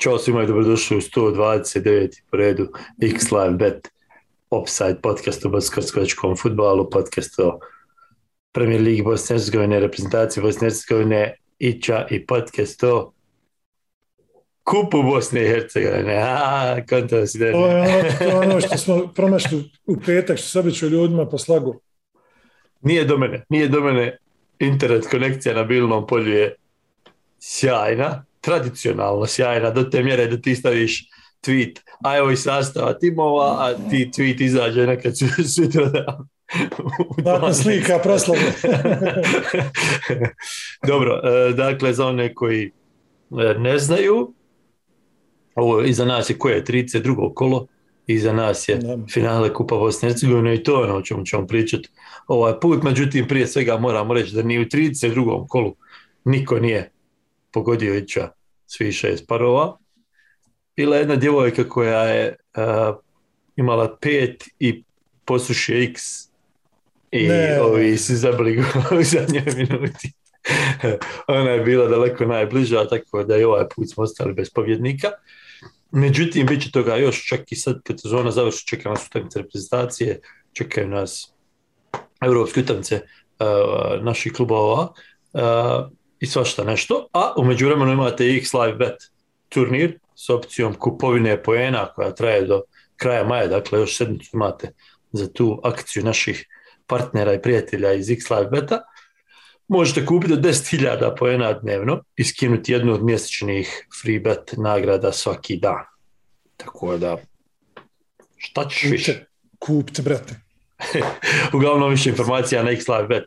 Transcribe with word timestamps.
Ćao 0.00 0.18
svima 0.18 0.42
i 0.42 0.46
dobrodošli 0.46 0.96
u 0.96 1.00
129. 1.00 2.22
po 2.30 2.36
redu 2.36 2.68
X 3.02 3.30
Live 3.32 3.50
Bet 3.50 3.88
Offside 4.50 5.00
podcast 5.02 5.46
o 5.46 5.48
bosansko 5.48 6.36
futbalu, 6.36 6.90
podcast 6.90 7.38
o 7.38 7.58
Premier 8.52 8.80
Ligi 8.80 9.02
Bosne 9.02 9.36
Hercegovine, 9.36 9.80
reprezentaciji 9.80 10.42
Bosne 10.42 10.60
Hercegovine, 10.60 11.36
Ića 11.58 12.06
i 12.10 12.26
podcast 12.26 12.84
o 12.84 13.12
kupu 14.64 15.02
Bosne 15.02 15.44
i 15.44 15.48
Hercegovine. 15.48 16.16
A, 16.26 16.76
konto 16.88 17.26
si 17.26 17.38
da... 17.38 17.56
Ovo 17.56 17.66
je 17.76 18.36
ono 18.36 18.60
što 18.60 18.78
smo 18.78 19.12
promašli 19.14 19.70
u 19.86 19.96
petak, 20.06 20.38
što 20.38 20.48
se 20.48 20.58
običu 20.58 20.88
ljudima 20.88 21.26
po 21.26 21.38
slagu. 21.38 21.80
Nije 22.80 23.04
do 23.04 23.18
mene, 23.18 23.44
nije 23.48 23.68
do 23.68 23.80
mene 23.80 24.18
internet 24.58 25.06
konekcija 25.10 25.54
na 25.54 25.64
bilnom 25.64 26.06
polju 26.06 26.32
je 26.32 26.54
sjajna, 27.40 28.24
tradicionalno 28.40 29.26
sjajna 29.26 29.70
do 29.70 29.82
te 29.82 30.02
mjere 30.02 30.26
da 30.26 30.40
ti 30.40 30.54
staviš 30.54 31.08
tweet, 31.46 31.80
a 32.04 32.16
evo 32.16 32.30
i 32.30 32.36
sastava 32.36 32.98
timova, 32.98 33.56
a 33.58 33.74
ti 33.90 34.10
tweet 34.16 34.44
izađe 34.44 34.86
nekad 34.86 35.12
sutra 35.56 35.86
da 35.90 36.18
Dakle, 37.16 37.54
slika 37.54 37.98
proslave. 37.98 38.40
Dobro, 40.88 41.20
e, 41.24 41.52
dakle, 41.52 41.92
za 41.92 42.06
one 42.06 42.34
koji 42.34 42.66
e, 42.66 43.54
ne 43.58 43.78
znaju, 43.78 44.34
ovo 45.54 45.82
iza 45.82 46.04
nas 46.04 46.30
je 46.30 46.38
koje 46.38 46.54
je 46.54 46.64
32. 46.64 47.34
kolo, 47.34 47.66
iza 48.06 48.32
nas 48.32 48.68
je 48.68 48.80
finale 49.12 49.54
Kupa 49.54 49.76
Bosne 49.76 50.08
i 50.08 50.12
Hercegovine 50.12 50.54
i 50.54 50.62
to 50.62 50.78
je 50.78 50.90
ono 50.90 50.98
o 50.98 51.02
čemu 51.02 51.24
ćemo 51.24 51.46
pričati 51.46 51.88
ovaj 52.26 52.60
put. 52.60 52.82
Međutim, 52.82 53.28
prije 53.28 53.46
svega 53.46 53.78
moramo 53.78 54.14
reći 54.14 54.34
da 54.34 54.42
ni 54.42 54.58
u 54.58 54.64
32. 54.64 55.46
kolu 55.48 55.74
niko 56.24 56.58
nije 56.58 56.90
pogodio 57.52 57.94
ića 57.94 58.30
svi 58.66 58.92
šest 58.92 59.24
parova. 59.28 59.78
Bila 60.76 60.96
jedna 60.96 61.16
djevojka 61.16 61.68
koja 61.68 62.02
je 62.02 62.36
imala 63.56 63.96
pet 64.00 64.44
i 64.58 64.82
posušio 65.24 65.82
x 65.82 66.02
i 67.10 67.28
ne. 67.28 67.60
ovi 67.62 67.96
su 67.96 68.16
zabili 68.16 68.58
u 69.00 69.02
zadnjoj 69.02 69.44
minuti. 69.56 70.12
Ona 71.38 71.50
je 71.50 71.60
bila 71.60 71.88
daleko 71.88 72.24
najbliža, 72.24 72.88
tako 72.88 73.24
da 73.24 73.36
i 73.36 73.44
ovaj 73.44 73.64
put 73.74 73.90
smo 73.90 74.02
ostali 74.02 74.32
bez 74.32 74.50
pobjednika. 74.50 75.08
Međutim, 75.90 76.46
bit 76.46 76.62
će 76.62 76.70
toga 76.70 76.96
još, 76.96 77.28
čak 77.28 77.52
i 77.52 77.56
sad 77.56 77.82
kad 77.82 78.00
sezona 78.00 78.30
završi, 78.30 78.66
čeka 78.66 78.88
nas 78.88 79.06
utakmice 79.06 79.38
reprezentacije, 79.38 80.20
čekaju 80.52 80.88
nas 80.88 81.32
europske 82.22 82.60
utakmice 82.60 83.00
naših 84.02 84.32
klubova. 84.32 84.92
Uh, 85.32 85.40
i 86.20 86.26
svašta 86.26 86.64
nešto, 86.64 87.08
a 87.12 87.34
u 87.36 87.44
međuvremenu 87.44 87.92
imate 87.92 88.36
X 88.36 88.54
Live 88.54 88.74
Bet 88.74 88.96
turnir 89.48 89.98
s 90.14 90.30
opcijom 90.30 90.74
kupovine 90.74 91.42
poena 91.42 91.92
koja 91.94 92.14
traje 92.14 92.46
do 92.46 92.62
kraja 92.96 93.24
maja, 93.24 93.46
dakle 93.46 93.80
još 93.80 93.96
sedmicu 93.96 94.30
imate 94.34 94.72
za 95.12 95.32
tu 95.32 95.60
akciju 95.64 96.04
naših 96.04 96.46
partnera 96.86 97.34
i 97.34 97.42
prijatelja 97.42 97.92
iz 97.92 98.10
X 98.10 98.30
Live 98.30 98.50
Beta. 98.50 98.80
Možete 99.68 100.06
kupiti 100.06 100.32
10.000 100.32 101.16
poena 101.18 101.52
dnevno 101.52 102.02
i 102.16 102.24
skinuti 102.24 102.72
jednu 102.72 102.92
od 102.92 103.04
mjesečnih 103.04 103.86
free 104.02 104.20
bet 104.20 104.54
nagrada 104.56 105.12
svaki 105.12 105.56
dan. 105.56 105.84
Tako 106.56 106.96
da, 106.96 107.16
šta 108.36 108.68
ćeš 108.68 108.90
više? 108.90 109.24
Kupite, 109.58 110.02
brate. 110.02 110.49
Uglavnom 111.54 111.90
više 111.90 112.10
informacija 112.10 112.62
na 112.62 112.70
xlivebet, 112.70 113.24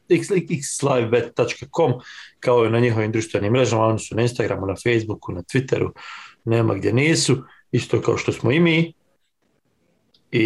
xlivebet.com 0.77 1.93
kao 2.39 2.65
i 2.65 2.69
na 2.69 2.79
njihovim 2.79 3.11
društvenim 3.11 3.53
mrežama, 3.53 3.85
oni 3.85 3.99
su 3.99 4.15
na 4.15 4.21
Instagramu, 4.21 4.65
na 4.65 4.75
Facebooku, 4.83 5.31
na 5.31 5.41
Twitteru, 5.41 5.89
nema 6.45 6.73
gdje 6.73 6.93
nisu, 6.93 7.37
isto 7.71 8.01
kao 8.01 8.17
što 8.17 8.31
smo 8.31 8.51
i 8.51 8.59
mi. 8.59 8.93
I, 10.31 10.43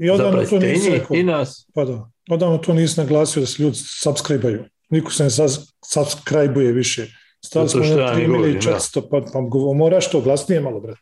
I 0.00 0.16
zapratite 0.16 0.72
i 0.72 0.90
njih 0.90 1.02
i 1.10 1.22
nas. 1.22 1.66
Pa 1.74 1.84
da, 1.84 2.10
odavno 2.30 2.58
to 2.58 2.74
nisi 2.74 3.00
naglasio 3.00 3.40
da 3.40 3.46
se 3.46 3.62
ljudi 3.62 3.76
subscribe-aju. 3.76 4.64
Niko 4.90 5.12
se 5.12 5.24
ne 5.24 5.30
subscribe-uje 5.94 6.72
više. 6.72 7.06
Stali 7.44 7.68
smo 7.68 7.80
na 7.80 7.86
3400, 7.86 9.08
pa, 9.10 9.20
pa 9.32 9.40
moraš 9.74 10.10
to 10.10 10.20
glasnije 10.20 10.60
malo, 10.60 10.80
brate. 10.80 11.00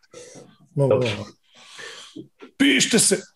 Malo, 0.75 0.89
malo. 0.89 1.27
Pište 2.59 2.99
se! 2.99 3.36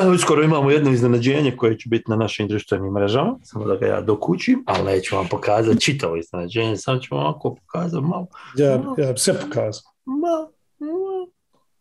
Uskoro 0.14 0.42
imamo 0.42 0.70
jedno 0.70 0.90
iznenađenje 0.90 1.56
koje 1.56 1.78
će 1.78 1.88
biti 1.88 2.04
na 2.10 2.16
našim 2.16 2.48
društvenim 2.48 2.92
mrežama, 2.92 3.36
samo 3.42 3.64
da 3.64 3.76
ga 3.76 3.86
ja 3.86 4.00
dokućim, 4.00 4.64
ali 4.66 4.84
neću 4.84 5.16
vam 5.16 5.28
pokazati 5.28 5.80
čitavo 5.80 6.16
iznenađenje, 6.16 6.76
samo 6.76 6.98
ću 6.98 7.14
vam 7.14 7.24
ovako 7.24 7.54
pokazati 7.54 8.04
malo. 8.04 8.26
Ja, 8.56 8.82
ja 8.98 9.16
sve 9.16 9.34
pokazao. 9.40 9.92
Malo, 10.04 10.50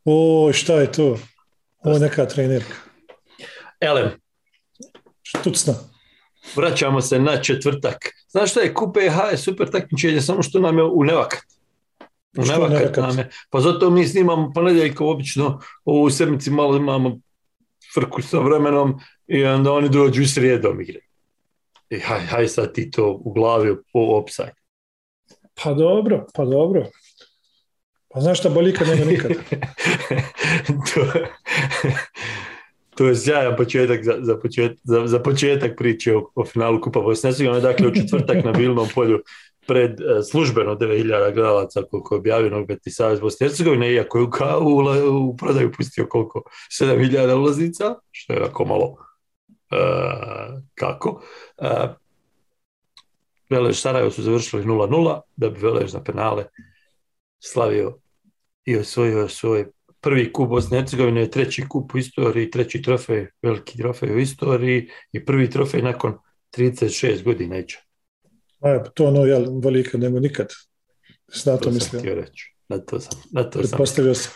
O, 0.05 0.53
šta 0.53 0.73
je 0.73 0.91
to? 0.91 1.17
Ovo 1.79 1.95
je 1.95 1.99
neka 1.99 2.25
trenerka. 2.25 2.75
Elem. 3.79 4.09
Štucna. 5.23 5.73
Vraćamo 6.55 7.01
se 7.01 7.19
na 7.19 7.41
četvrtak. 7.41 7.97
Znaš 8.29 8.51
šta 8.51 8.59
je, 8.59 8.73
Kupe 8.73 9.09
H 9.09 9.23
je 9.23 9.37
super 9.37 9.71
takmičenje, 9.71 10.21
samo 10.21 10.43
što 10.43 10.59
nam 10.59 10.77
je 10.77 10.83
u 10.83 11.03
nevakat. 11.03 11.43
U 12.37 12.45
nevakat, 12.45 12.97
nam 12.97 13.17
je. 13.17 13.29
Pa 13.49 13.59
zato 13.59 13.89
mi 13.89 14.07
snimamo 14.07 14.51
ponedjeljko 14.55 15.09
obično 15.09 15.59
u 15.85 16.09
sedmici 16.09 16.51
malo 16.51 16.77
imamo 16.77 17.19
frku 17.99 18.21
sa 18.21 18.39
vremenom 18.39 18.99
i 19.27 19.43
onda 19.43 19.71
oni 19.71 19.89
dođu 19.89 20.21
i 20.21 20.27
srijedom 20.27 20.81
igre. 20.81 20.99
I 21.89 21.99
haj, 21.99 22.19
haj 22.19 22.47
sad 22.47 22.73
ti 22.73 22.91
to 22.91 23.21
u 23.23 23.33
glavi 23.33 23.75
po 23.93 23.99
opsaj. 23.99 24.49
Pa 25.63 25.73
dobro, 25.73 26.25
pa 26.33 26.45
dobro. 26.45 26.85
Pa 28.09 28.19
znaš 28.19 28.39
šta 28.39 28.49
boli 28.49 28.73
kad 28.73 28.87
nema 28.87 29.05
nikad? 29.05 29.31
to, 30.93 31.01
to 32.95 33.07
je 33.07 33.15
sjajan 33.15 33.55
početak 33.57 34.03
za, 34.03 34.17
za, 34.21 34.39
za, 34.83 35.07
za 35.07 35.19
početak 35.19 35.77
priče 35.77 36.15
o, 36.15 36.31
o 36.35 36.45
finalu 36.45 36.81
Kupa 36.81 36.99
Bosne 36.99 37.31
Dakle, 37.61 37.87
u 37.87 37.95
četvrtak 37.95 38.43
na 38.45 38.51
Bilnom 38.51 38.87
polju 38.95 39.21
pred 39.69 40.01
e, 40.01 40.23
službeno 40.23 40.75
9000 40.75 41.33
gledalaca 41.33 41.81
koliko 41.91 42.15
je 42.15 42.19
objavio 42.19 42.49
Nogometni 42.49 42.91
savez 42.91 43.19
Bosne 43.19 43.45
i 43.45 43.49
Hercegovine, 43.49 43.91
iako 43.93 44.17
je 44.17 44.23
u, 45.09 45.37
prodaju 45.37 45.71
pustio 45.77 46.07
koliko? 46.09 46.41
7000 46.81 47.33
ulaznica, 47.33 47.95
što 48.11 48.33
je 48.33 48.39
jako 48.39 48.65
malo 48.65 48.85
uh, 48.87 48.97
kako. 50.75 51.09
Uh, 51.57 51.67
Velež 53.49 53.81
Sarajevo 53.81 54.11
su 54.11 54.23
završili 54.23 54.63
0-0, 54.63 55.21
da 55.35 55.49
bi 55.49 55.59
Velež 55.59 55.93
na 55.93 56.03
penale 56.03 56.45
slavio 57.39 57.97
i 58.65 58.77
osvojio 58.77 59.27
svoj 59.27 59.65
prvi 60.01 60.33
kup 60.33 60.49
Bosne 60.49 60.77
i 60.77 60.81
Hercegovine, 60.81 61.29
treći 61.29 61.67
kup 61.69 61.95
u 61.95 61.97
istoriji, 61.97 62.51
treći 62.51 62.81
trofej, 62.81 63.27
veliki 63.41 63.77
trofej 63.77 64.15
u 64.15 64.19
istoriji 64.19 64.89
i 65.11 65.25
prvi 65.25 65.49
trofej 65.49 65.81
nakon 65.81 66.17
36 66.57 67.23
godina 67.23 67.57
ića. 67.57 67.88
A, 68.59 68.83
to 68.93 69.05
ono, 69.05 69.25
ja 69.25 69.39
velika 69.63 69.97
nego 69.97 70.19
nikad. 70.19 70.47
Na 71.45 71.57
to, 71.57 71.63
to 71.63 71.71
mislim. 71.71 72.01
Htio 72.01 72.15
reći. 72.15 72.55
Na 72.67 72.77
to 72.77 72.99
sam. 72.99 73.19
Na 73.31 73.43
to 73.43 73.63
sam. 73.63 73.85
sam. 74.15 74.31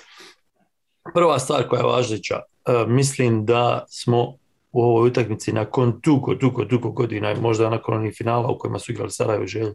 Prva 1.14 1.40
stvar 1.40 1.68
koja 1.68 1.80
je 1.80 1.86
važnića, 1.86 2.36
uh, 2.38 2.90
mislim 2.90 3.46
da 3.46 3.86
smo 3.90 4.38
u 4.72 4.82
ovoj 4.82 5.08
utakmici 5.08 5.54
nakon 5.54 6.00
dugo, 6.04 6.36
dugo, 6.36 6.66
dugo 6.66 6.92
godina, 6.92 7.36
možda 7.42 7.70
nakon 7.70 7.98
onih 7.98 8.14
finala 8.18 8.48
u 8.50 8.58
kojima 8.58 8.80
su 8.80 8.92
igrali 8.92 9.12
Sarajevo 9.12 9.48
želju, 9.48 9.74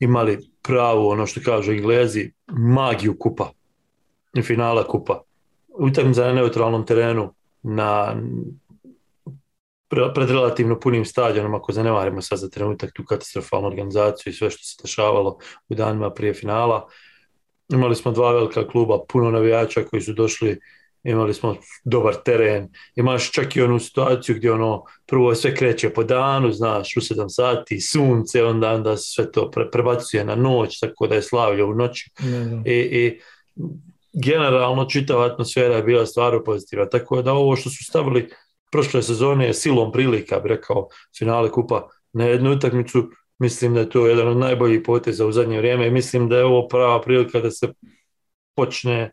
imali 0.00 0.38
pravu, 0.62 1.08
ono 1.08 1.26
što 1.26 1.40
kažu 1.44 1.72
Englezi, 1.72 2.32
magiju 2.46 3.16
kupa. 3.18 3.50
Finala 4.42 4.88
kupa. 4.88 5.22
Utakmica 5.68 6.24
na 6.24 6.32
neutralnom 6.32 6.86
terenu, 6.86 7.34
na 7.62 8.16
pred 10.14 10.30
relativno 10.30 10.80
punim 10.80 11.04
stadionom, 11.04 11.54
ako 11.54 11.72
zanemarimo 11.72 12.22
sad 12.22 12.38
za 12.38 12.48
trenutak 12.48 12.90
tu 12.94 13.04
katastrofalnu 13.04 13.68
organizaciju 13.68 14.30
i 14.30 14.34
sve 14.34 14.50
što 14.50 14.64
se 14.64 14.76
dešavalo 14.82 15.38
u 15.68 15.74
danima 15.74 16.10
prije 16.10 16.34
finala. 16.34 16.88
Imali 17.68 17.96
smo 17.96 18.12
dva 18.12 18.32
velika 18.32 18.68
kluba, 18.68 18.98
puno 19.08 19.30
navijača 19.30 19.84
koji 19.84 20.02
su 20.02 20.12
došli, 20.12 20.60
imali 21.02 21.34
smo 21.34 21.56
dobar 21.84 22.14
teren, 22.24 22.68
imaš 22.96 23.30
čak 23.32 23.56
i 23.56 23.62
onu 23.62 23.78
situaciju 23.78 24.36
gdje 24.36 24.52
ono 24.52 24.84
prvo 25.06 25.34
sve 25.34 25.54
kreće 25.54 25.90
po 25.90 26.04
danu, 26.04 26.52
znaš, 26.52 26.96
u 26.96 27.00
sedam 27.00 27.30
sati, 27.30 27.80
sunce, 27.80 28.44
onda, 28.44 28.72
onda 28.72 28.96
sve 28.96 29.32
to 29.32 29.50
prebacuje 29.72 30.24
na 30.24 30.34
noć, 30.34 30.80
tako 30.80 31.06
da 31.06 31.14
je 31.14 31.22
slavlje 31.22 31.64
u 31.64 31.74
noći. 31.74 32.10
I, 32.66 32.72
I 32.72 33.20
generalno 34.12 34.84
čitava 34.84 35.26
atmosfera 35.26 35.76
je 35.76 35.82
bila 35.82 36.06
stvarno 36.06 36.44
pozitivna, 36.44 36.88
tako 36.88 37.22
da 37.22 37.32
ovo 37.32 37.56
što 37.56 37.70
su 37.70 37.84
stavili 37.84 38.28
prošle 38.72 39.02
sezone 39.02 39.46
je 39.46 39.54
silom 39.54 39.92
prilika, 39.92 40.40
bi 40.40 40.48
rekao, 40.48 40.88
finale 41.18 41.50
kupa 41.50 41.88
na 42.12 42.24
jednu 42.24 42.52
utakmicu. 42.52 43.10
Mislim 43.38 43.74
da 43.74 43.80
je 43.80 43.90
to 43.90 44.06
jedan 44.06 44.28
od 44.28 44.36
najboljih 44.36 44.80
poteza 44.84 45.26
u 45.26 45.32
zadnje 45.32 45.58
vrijeme 45.58 45.86
i 45.86 45.90
mislim 45.90 46.28
da 46.28 46.36
je 46.36 46.44
ovo 46.44 46.68
prava 46.68 47.00
prilika 47.00 47.40
da 47.40 47.50
se 47.50 47.72
počne 48.56 49.10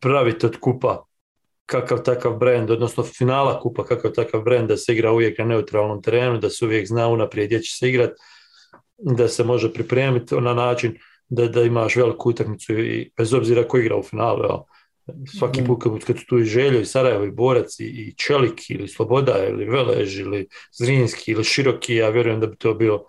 praviti 0.00 0.46
od 0.46 0.56
kupa 0.60 1.04
kakav 1.66 2.02
takav 2.02 2.36
brend, 2.36 2.70
odnosno 2.70 3.02
finala 3.02 3.60
kupa, 3.60 3.84
kakav 3.84 4.12
takav 4.12 4.42
brend 4.42 4.68
da 4.68 4.76
se 4.76 4.92
igra 4.92 5.12
uvijek 5.12 5.38
na 5.38 5.44
neutralnom 5.44 6.02
terenu, 6.02 6.38
da 6.38 6.50
se 6.50 6.64
uvijek 6.64 6.88
zna 6.88 7.08
unaprijed 7.08 7.48
gdje 7.48 7.62
će 7.62 7.76
se 7.76 7.88
igrati, 7.88 8.14
da 8.98 9.28
se 9.28 9.44
može 9.44 9.72
pripremiti 9.72 10.34
na 10.40 10.54
način 10.54 10.98
da, 11.28 11.48
da 11.48 11.62
imaš 11.62 11.96
veliku 11.96 12.30
utakmicu 12.30 12.72
i 12.72 13.10
bez 13.16 13.34
obzira 13.34 13.68
ko 13.68 13.78
igra 13.78 13.96
u 13.96 14.02
finalu. 14.02 14.64
Svaki 15.38 15.64
put 15.64 16.04
kad 16.04 16.18
su 16.18 16.26
tu 16.26 16.38
i 16.38 16.44
Željo 16.44 16.80
i 16.80 16.86
Sarajevo 16.86 17.24
i 17.24 17.30
Borac 17.30 17.80
i 17.80 18.14
Čelik 18.16 18.70
ili 18.70 18.88
Sloboda 18.88 19.46
ili 19.48 19.64
Velež 19.64 20.18
ili 20.18 20.48
Zrinski 20.78 21.32
ili 21.32 21.44
Široki, 21.44 21.94
ja 21.94 22.08
vjerujem 22.08 22.40
da 22.40 22.46
bi 22.46 22.56
to 22.56 22.74
bio 22.74 23.04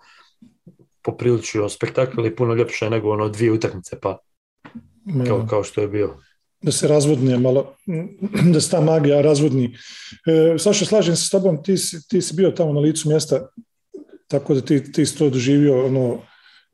poprilično 1.02 1.68
spektakl 1.68 2.26
i 2.26 2.36
puno 2.36 2.54
ljepše 2.54 2.90
nego 2.90 3.10
ono 3.10 3.28
dvije 3.28 3.52
utakmice 3.52 4.00
pa 4.00 4.18
kao, 5.26 5.46
kao 5.50 5.64
što 5.64 5.80
je 5.80 5.88
bio 5.88 6.16
da 6.62 6.72
se 6.72 6.88
razvodne 6.88 7.38
malo, 7.38 7.74
da 8.54 8.60
se 8.60 8.70
ta 8.70 8.80
magija 8.80 9.20
razvodni. 9.20 9.74
E, 10.26 10.58
Saša, 10.58 10.84
slažem 10.84 11.16
se 11.16 11.26
s 11.26 11.30
tobom, 11.30 11.62
ti, 11.62 11.74
ti 12.08 12.22
si 12.22 12.34
bio 12.34 12.50
tamo 12.50 12.72
na 12.72 12.80
licu 12.80 13.08
mjesta, 13.08 13.48
tako 14.28 14.54
da 14.54 14.60
ti, 14.60 14.92
ti 14.92 15.06
si 15.06 15.18
to 15.18 15.30
doživio 15.30 15.86
ono, 15.86 16.22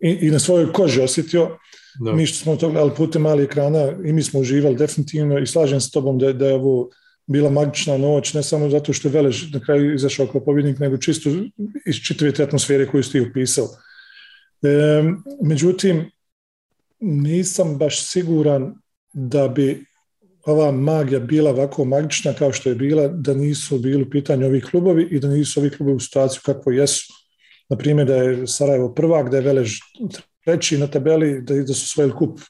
i, 0.01 0.11
i 0.11 0.31
na 0.31 0.39
svojoj 0.39 0.73
koži 0.73 1.01
osjetio. 1.01 1.59
Da. 2.01 2.13
Mi 2.13 2.27
što 2.27 2.39
smo 2.39 2.57
to 2.57 2.69
gledali 2.69 2.93
putem 2.97 3.23
malih 3.23 3.45
ekrana 3.45 3.93
i 4.05 4.13
mi 4.13 4.23
smo 4.23 4.41
uživali 4.41 4.77
definitivno 4.77 5.39
i 5.39 5.47
slažem 5.47 5.81
s 5.81 5.91
tobom 5.91 6.19
da, 6.19 6.33
da 6.33 6.47
je 6.47 6.55
ovo 6.55 6.91
bila 7.27 7.51
magična 7.51 7.97
noć, 7.97 8.35
ne 8.35 8.43
samo 8.43 8.71
zato 8.71 8.93
što 8.93 9.09
je 9.09 9.13
Velež 9.13 9.53
na 9.53 9.61
kraju 9.61 9.95
izašao 9.95 10.27
kao 10.27 10.45
pobjednik, 10.45 10.79
nego 10.79 10.97
čisto 10.97 11.31
iz 11.87 11.97
čitave 11.97 12.33
te 12.33 12.43
atmosfere 12.43 12.87
koju 12.87 13.03
si 13.03 13.13
ti 13.13 13.21
upisao. 13.21 13.69
E, 14.63 15.03
međutim, 15.43 16.11
nisam 17.01 17.79
baš 17.79 18.07
siguran 18.07 18.75
da 19.13 19.49
bi 19.49 19.85
ova 20.47 20.71
magija 20.71 21.21
bila 21.21 21.51
ovako 21.51 21.85
magična 21.85 22.33
kao 22.33 22.53
što 22.53 22.69
je 22.69 22.75
bila 22.75 23.09
da 23.09 23.35
nisu 23.35 23.79
bili 23.79 24.03
u 24.03 24.11
pitanju 24.11 24.47
ovih 24.47 24.65
klubovi 24.65 25.09
i 25.11 25.21
da 25.21 25.29
nisu 25.29 25.61
ovi 25.61 25.71
klubovi 25.71 25.97
u 25.97 26.01
situaciju 26.01 26.41
kako 26.45 26.71
jesu. 26.71 27.13
Na 27.69 27.77
primjer 27.77 28.07
da 28.07 28.17
je 28.17 28.47
Sarajevo 28.47 28.95
prvak, 28.95 29.31
da 29.31 29.37
je 29.37 29.43
Velež 29.43 29.79
treći 30.45 30.79
na 30.79 30.87
tabeli, 30.87 31.43
da, 31.43 31.55
da 31.55 31.75
su 31.75 31.89
svojili 31.89 32.15
kup 32.17 32.41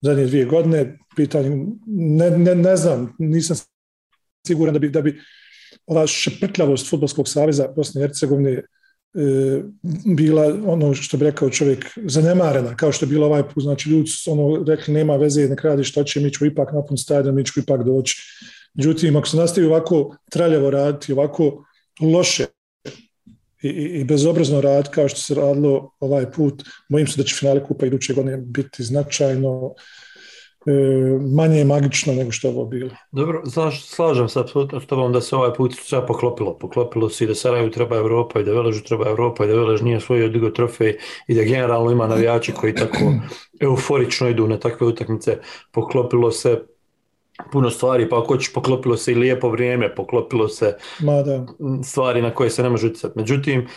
zadnje 0.00 0.26
dvije 0.26 0.44
godine. 0.44 0.98
Pitanje, 1.16 1.66
ne, 1.86 2.30
ne, 2.30 2.54
ne 2.54 2.76
znam, 2.76 3.16
nisam 3.18 3.56
siguran 4.46 4.72
da 4.72 4.78
bi, 4.78 4.90
da 4.90 5.02
bi 5.02 5.20
ova 5.86 6.06
šeprtljavost 6.06 6.90
Futbolskog 6.90 7.28
saveza 7.28 7.68
Bosne 7.76 8.00
i 8.00 8.04
Hercegovine 8.04 8.62
E, 9.14 9.62
bila 10.16 10.58
ono 10.66 10.94
što 10.94 11.16
bi 11.16 11.24
rekao 11.24 11.50
čovjek 11.50 11.84
zanemarena, 11.96 12.76
kao 12.76 12.92
što 12.92 13.04
je 13.04 13.08
bilo 13.08 13.26
ovaj 13.26 13.42
put, 13.48 13.62
znači 13.62 13.90
ljudi 13.90 14.10
ono 14.26 14.64
rekli 14.64 14.94
nema 14.94 15.16
veze, 15.16 15.48
ne 15.48 15.56
radi 15.62 15.84
što 15.84 16.04
će, 16.04 16.20
mi 16.20 16.32
ćemo 16.32 16.50
ipak 16.50 16.72
napun 16.72 16.96
stadion, 16.96 17.34
mi 17.34 17.44
ćemo 17.44 17.62
ipak 17.62 17.84
doći. 17.84 18.22
Međutim, 18.74 19.16
ako 19.16 19.28
se 19.28 19.36
nastavi 19.36 19.66
ovako 19.66 20.16
traljavo 20.30 20.70
raditi, 20.70 21.12
ovako 21.12 21.64
loše 22.00 22.46
i, 23.62 23.68
i, 23.68 24.00
i 24.00 24.04
bezobrazno 24.04 24.60
rad 24.60 24.90
kao 24.90 25.08
što 25.08 25.20
se 25.20 25.34
radilo 25.34 25.90
ovaj 26.00 26.30
put, 26.32 26.62
bojim 26.88 27.06
se 27.06 27.16
da 27.16 27.24
će 27.24 27.36
finale 27.36 27.64
kupa 27.64 27.86
iduće 27.86 28.14
godine 28.14 28.36
biti 28.36 28.84
značajno 28.84 29.74
E, 30.66 30.72
manje 31.34 31.64
magično 31.64 32.14
nego 32.14 32.30
što 32.30 32.48
je 32.48 32.54
ovo 32.54 32.64
bilo. 32.64 32.90
Dobro, 33.12 33.42
slažem 33.86 34.28
se 34.28 34.40
apsolutno 34.40 34.80
s 34.80 34.86
tobom 34.86 35.12
da 35.12 35.20
se 35.20 35.36
ovaj 35.36 35.54
put 35.54 35.74
sve 35.74 36.06
poklopilo. 36.06 36.58
Poklopilo 36.58 37.08
se 37.08 37.24
i 37.24 37.26
da 37.26 37.34
Sarajevu 37.34 37.70
treba 37.70 37.96
Europa 37.96 38.40
i 38.40 38.44
da 38.44 38.52
Veležu 38.52 38.82
treba 38.82 39.08
Europa 39.08 39.44
i 39.44 39.48
da 39.48 39.54
Velež 39.54 39.82
nije 39.82 40.00
svoj 40.00 40.24
odigo 40.24 40.50
trofej 40.50 40.96
i 41.26 41.34
da 41.34 41.42
generalno 41.42 41.90
ima 41.90 42.06
navijači 42.06 42.52
koji 42.52 42.74
tako 42.74 42.98
euforično 43.60 44.28
idu 44.28 44.48
na 44.48 44.58
takve 44.58 44.86
utakmice. 44.86 45.38
Poklopilo 45.72 46.30
se 46.30 46.62
puno 47.52 47.70
stvari, 47.70 48.08
pa 48.08 48.18
ako 48.18 48.38
poklopilo 48.54 48.96
se 48.96 49.12
i 49.12 49.14
lijepo 49.14 49.48
vrijeme, 49.48 49.94
poklopilo 49.94 50.48
se 50.48 50.76
Ma 51.00 51.22
da. 51.22 51.46
stvari 51.84 52.22
na 52.22 52.34
koje 52.34 52.50
se 52.50 52.62
ne 52.62 52.70
može 52.70 52.86
utjecati. 52.86 53.18
Međutim, 53.18 53.68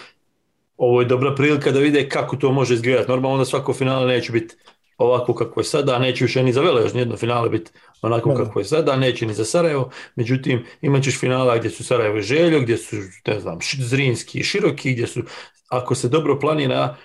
ovo 0.78 1.02
je 1.02 1.08
dobra 1.08 1.36
prilika 1.36 1.72
da 1.72 1.80
vide 1.80 2.10
kako 2.10 2.36
to 2.36 2.52
može 2.52 2.74
izgledati. 2.74 3.12
Normalno 3.12 3.34
onda 3.34 3.46
svako 3.46 3.74
finale 3.74 4.08
neće 4.08 4.32
biti 4.32 4.56
ovako 4.98 5.34
kako 5.34 5.60
je 5.60 5.64
sada, 5.64 6.00
neće 6.00 6.24
više 6.24 6.44
ni 6.44 6.54
za 6.54 6.62
Velež 6.62 6.94
nijedno 6.94 7.18
finale 7.18 7.50
biti 7.50 7.72
onako 8.02 8.30
da. 8.30 8.36
kako 8.36 8.60
je 8.60 8.66
sada, 8.66 8.96
neće 8.96 9.26
ni 9.26 9.34
za 9.34 9.46
Sarajevo, 9.46 9.90
međutim 10.16 10.66
imat 10.82 11.04
ćeš 11.04 11.20
finala 11.20 11.58
gdje 11.58 11.70
su 11.70 11.84
Sarajevo 11.84 12.18
i 12.18 12.22
Željo, 12.22 12.62
gdje 12.62 12.78
su, 12.78 12.96
ne 13.28 13.40
znam, 13.40 13.60
Zrinski 13.80 14.40
i 14.40 14.44
Široki, 14.44 14.94
gdje 14.94 15.08
su, 15.08 15.22
ako 15.70 15.96
se 15.96 16.10
dobro 16.10 16.40
planira, 16.40 16.96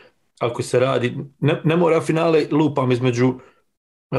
ako 0.41 0.63
se 0.63 0.81
radi, 0.81 1.17
ne, 1.41 1.61
ne 1.65 1.77
mora 1.77 2.01
finale 2.01 2.47
lupam 2.51 2.93
između 2.93 3.29
uh, 3.29 4.19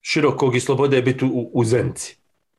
Širokog 0.00 0.56
i 0.56 0.60
Slobode 0.60 1.02
biti 1.02 1.24
u, 1.24 1.50
u 1.54 1.64
Zenci. 1.64 2.16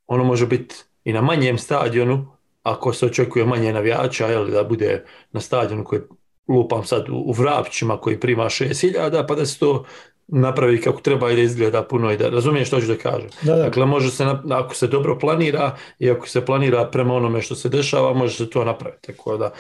Ono 0.08 0.24
može 0.24 0.48
biti 0.48 0.76
i 1.04 1.14
na 1.14 1.22
manjem 1.22 1.58
stadionu, 1.58 2.28
ako 2.64 2.94
se 2.94 3.06
očekuje 3.06 3.46
manje 3.46 3.74
navijača, 3.74 4.28
jel, 4.28 4.48
da 4.48 4.64
bude 4.64 5.06
na 5.32 5.40
stadionu 5.40 5.84
koji 5.84 6.02
lupam 6.48 6.84
sad 6.84 7.10
u, 7.10 7.34
Vrapćima 7.38 7.98
koji 7.98 8.20
prima 8.20 8.44
6000, 8.44 9.26
pa 9.28 9.36
da 9.36 9.46
se 9.46 9.60
to 9.60 9.86
napravi 10.28 10.82
kako 10.82 11.02
treba 11.02 11.32
i 11.32 11.36
da 11.36 11.42
izgleda 11.42 11.84
puno 11.84 12.12
i 12.12 12.18
da 12.18 12.30
razumiješ 12.30 12.68
što 12.68 12.82
ću 12.82 12.88
da 12.88 12.96
kažem. 12.96 13.30
Da, 13.42 13.56
da. 13.56 13.64
Dakle, 13.64 13.86
može 13.86 14.12
se, 14.12 14.26
ako 14.50 14.76
se 14.76 14.88
dobro 14.88 15.20
planira 15.20 15.76
i 16.00 16.12
ako 16.12 16.28
se 16.28 16.46
planira 16.46 16.90
prema 16.92 17.14
onome 17.14 17.42
što 17.42 17.56
se 17.56 17.70
dešava, 17.70 18.14
može 18.14 18.36
se 18.36 18.50
to 18.50 18.66
napraviti. 18.66 19.08
Tako 19.08 19.38
da, 19.38 19.52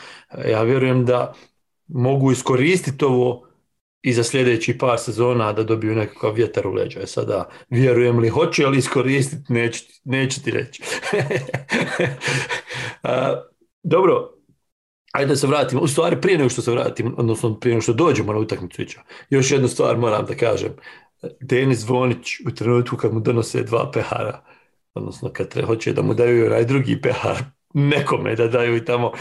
ja 0.49 0.61
vjerujem 0.61 1.05
da 1.05 1.33
mogu 1.87 2.31
iskoristiti 2.31 3.05
ovo 3.05 3.48
i 4.01 4.13
za 4.13 4.23
sljedeći 4.23 4.77
par 4.77 4.99
sezona 4.99 5.53
da 5.53 5.63
dobiju 5.63 5.95
nekakav 5.95 6.33
vjetar 6.33 6.67
u 6.67 6.73
leđa. 6.73 6.99
E 6.99 7.07
sada, 7.07 7.49
vjerujem 7.69 8.19
li 8.19 8.29
hoće 8.29 8.67
li 8.67 8.77
iskoristiti, 8.77 9.53
neću, 9.53 9.83
neću 10.03 10.43
ti 10.43 10.51
reći. 10.51 10.83
dobro, 13.83 14.39
Ajde 15.11 15.29
da 15.29 15.35
se 15.35 15.47
vratimo, 15.47 15.81
u 15.81 15.87
stvari 15.87 16.21
prije 16.21 16.37
nego 16.37 16.49
što 16.49 16.61
se 16.61 16.71
vratim, 16.71 17.15
odnosno 17.17 17.59
prije 17.59 17.73
nego 17.73 17.81
što 17.81 17.93
dođemo 17.93 18.33
na 18.33 18.39
utakmicu 18.39 18.81
još 19.29 19.51
jednu 19.51 19.67
stvar 19.67 19.97
moram 19.97 20.25
da 20.25 20.35
kažem. 20.35 20.73
Denis 21.41 21.79
Zvonić 21.79 22.39
u 22.47 22.51
trenutku 22.51 22.97
kad 22.97 23.13
mu 23.13 23.19
donose 23.19 23.63
dva 23.63 23.91
pehara, 23.91 24.43
odnosno 24.93 25.29
kad 25.33 25.65
hoće 25.65 25.93
da 25.93 26.01
mu 26.01 26.13
daju 26.13 26.45
onaj 26.45 26.65
drugi 26.65 27.01
pehar, 27.01 27.37
nekome 27.73 28.35
da 28.35 28.47
daju 28.47 28.75
i 28.75 28.85
tamo 28.85 29.11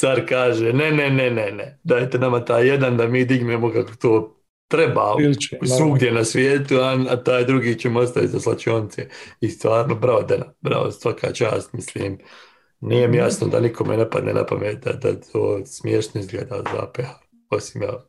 car 0.00 0.26
kaže 0.28 0.72
ne, 0.72 0.90
ne, 0.90 1.10
ne, 1.10 1.30
ne, 1.30 1.50
ne, 1.50 1.78
dajte 1.84 2.18
nama 2.18 2.44
taj 2.44 2.68
jedan 2.68 2.96
da 2.96 3.06
mi 3.06 3.24
dignemo 3.24 3.72
kako 3.72 3.96
to 3.96 4.36
treba 4.68 5.14
Bilče, 5.18 5.58
svugdje 5.76 6.12
na 6.12 6.24
svijetu, 6.24 6.76
a, 6.76 6.98
a 7.10 7.16
taj 7.16 7.44
drugi 7.44 7.78
ćemo 7.78 8.00
ostaviti 8.00 8.32
za 8.32 8.40
slačionce. 8.40 9.08
I 9.40 9.48
stvarno, 9.48 9.94
bravo 9.94 10.22
Dena, 10.22 10.44
bravo, 10.60 10.90
svaka 10.90 11.32
čast, 11.32 11.72
mislim, 11.72 12.18
nije 12.80 13.08
mi 13.08 13.16
jasno 13.16 13.48
da 13.48 13.60
nikome 13.60 13.96
ne 13.96 14.10
padne 14.10 14.32
na 14.32 14.46
pamet 14.46 14.84
da, 14.84 14.92
da 14.92 15.20
to 15.20 15.60
smiješno 15.66 16.20
izgleda 16.20 16.62
za 16.72 16.82
APH, 16.82 17.08
osim 17.50 17.82
ja. 17.82 18.04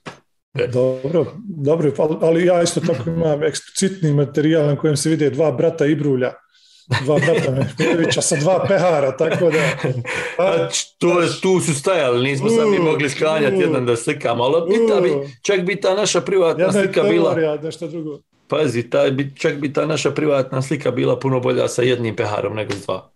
Dobro, 0.73 1.25
dobro, 1.43 1.91
ali 2.21 2.45
ja 2.45 2.61
isto 2.61 2.79
tako 2.79 3.09
imam 3.09 3.43
eksplicitni 3.43 4.13
materijal 4.13 4.65
na 4.65 4.75
kojem 4.75 4.97
se 4.97 5.09
vide 5.09 5.29
dva 5.29 5.51
brata 5.51 5.85
Ibrulja, 5.85 6.33
dva 7.03 7.19
brata 7.19 7.51
Mehmedovića 7.51 8.21
sa 8.21 8.35
dva 8.35 8.65
pehara, 8.67 9.17
tako 9.17 9.49
da... 9.49 9.59
A, 10.37 10.67
to, 10.97 11.21
tu 11.41 11.59
su 11.59 11.75
stajali, 11.75 12.29
nismo 12.29 12.47
uh, 12.47 12.53
sami 12.55 12.79
mogli 12.79 13.09
sklanjati 13.09 13.55
uh, 13.55 13.61
jedan 13.61 13.85
da 13.85 13.95
slikamo, 13.95 14.43
ali 14.43 14.69
bi 14.69 14.87
ta, 14.87 15.01
bi, 15.01 15.09
čak 15.41 15.61
bi 15.61 15.81
ta 15.81 15.95
naša 15.95 16.21
privatna 16.21 16.63
jedna 16.63 16.81
slika 16.81 17.03
bila... 17.03 17.39
Jedna 17.39 17.61
nešto 17.63 17.87
drugo. 17.87 18.19
Pazi, 18.47 18.89
taj, 18.89 19.11
bi, 19.11 19.35
čak 19.35 19.55
bi 19.55 19.73
ta 19.73 19.85
naša 19.85 20.11
privatna 20.11 20.61
slika 20.61 20.91
bila 20.91 21.19
puno 21.19 21.39
bolja 21.39 21.67
sa 21.67 21.81
jednim 21.81 22.15
peharom 22.15 22.55
nego 22.55 22.73
s 22.73 22.85
dva. 22.85 23.11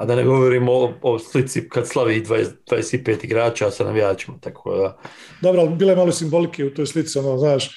A 0.00 0.04
da 0.04 0.14
ne 0.14 0.24
govorimo 0.24 0.72
o, 0.72 0.92
o 1.02 1.18
slici 1.18 1.68
kad 1.68 1.88
slavi 1.88 2.22
20, 2.22 2.46
25 2.70 3.24
igrača 3.24 3.70
sa 3.70 3.84
navijačima, 3.84 4.36
tako 4.40 4.76
da... 4.76 4.96
Dobro, 5.40 5.60
ali 5.60 5.76
bilo 5.76 5.90
je 5.90 5.96
malo 5.96 6.12
simbolike 6.12 6.64
u 6.64 6.74
toj 6.74 6.86
slici, 6.86 7.18
ono, 7.18 7.38
znaš, 7.38 7.70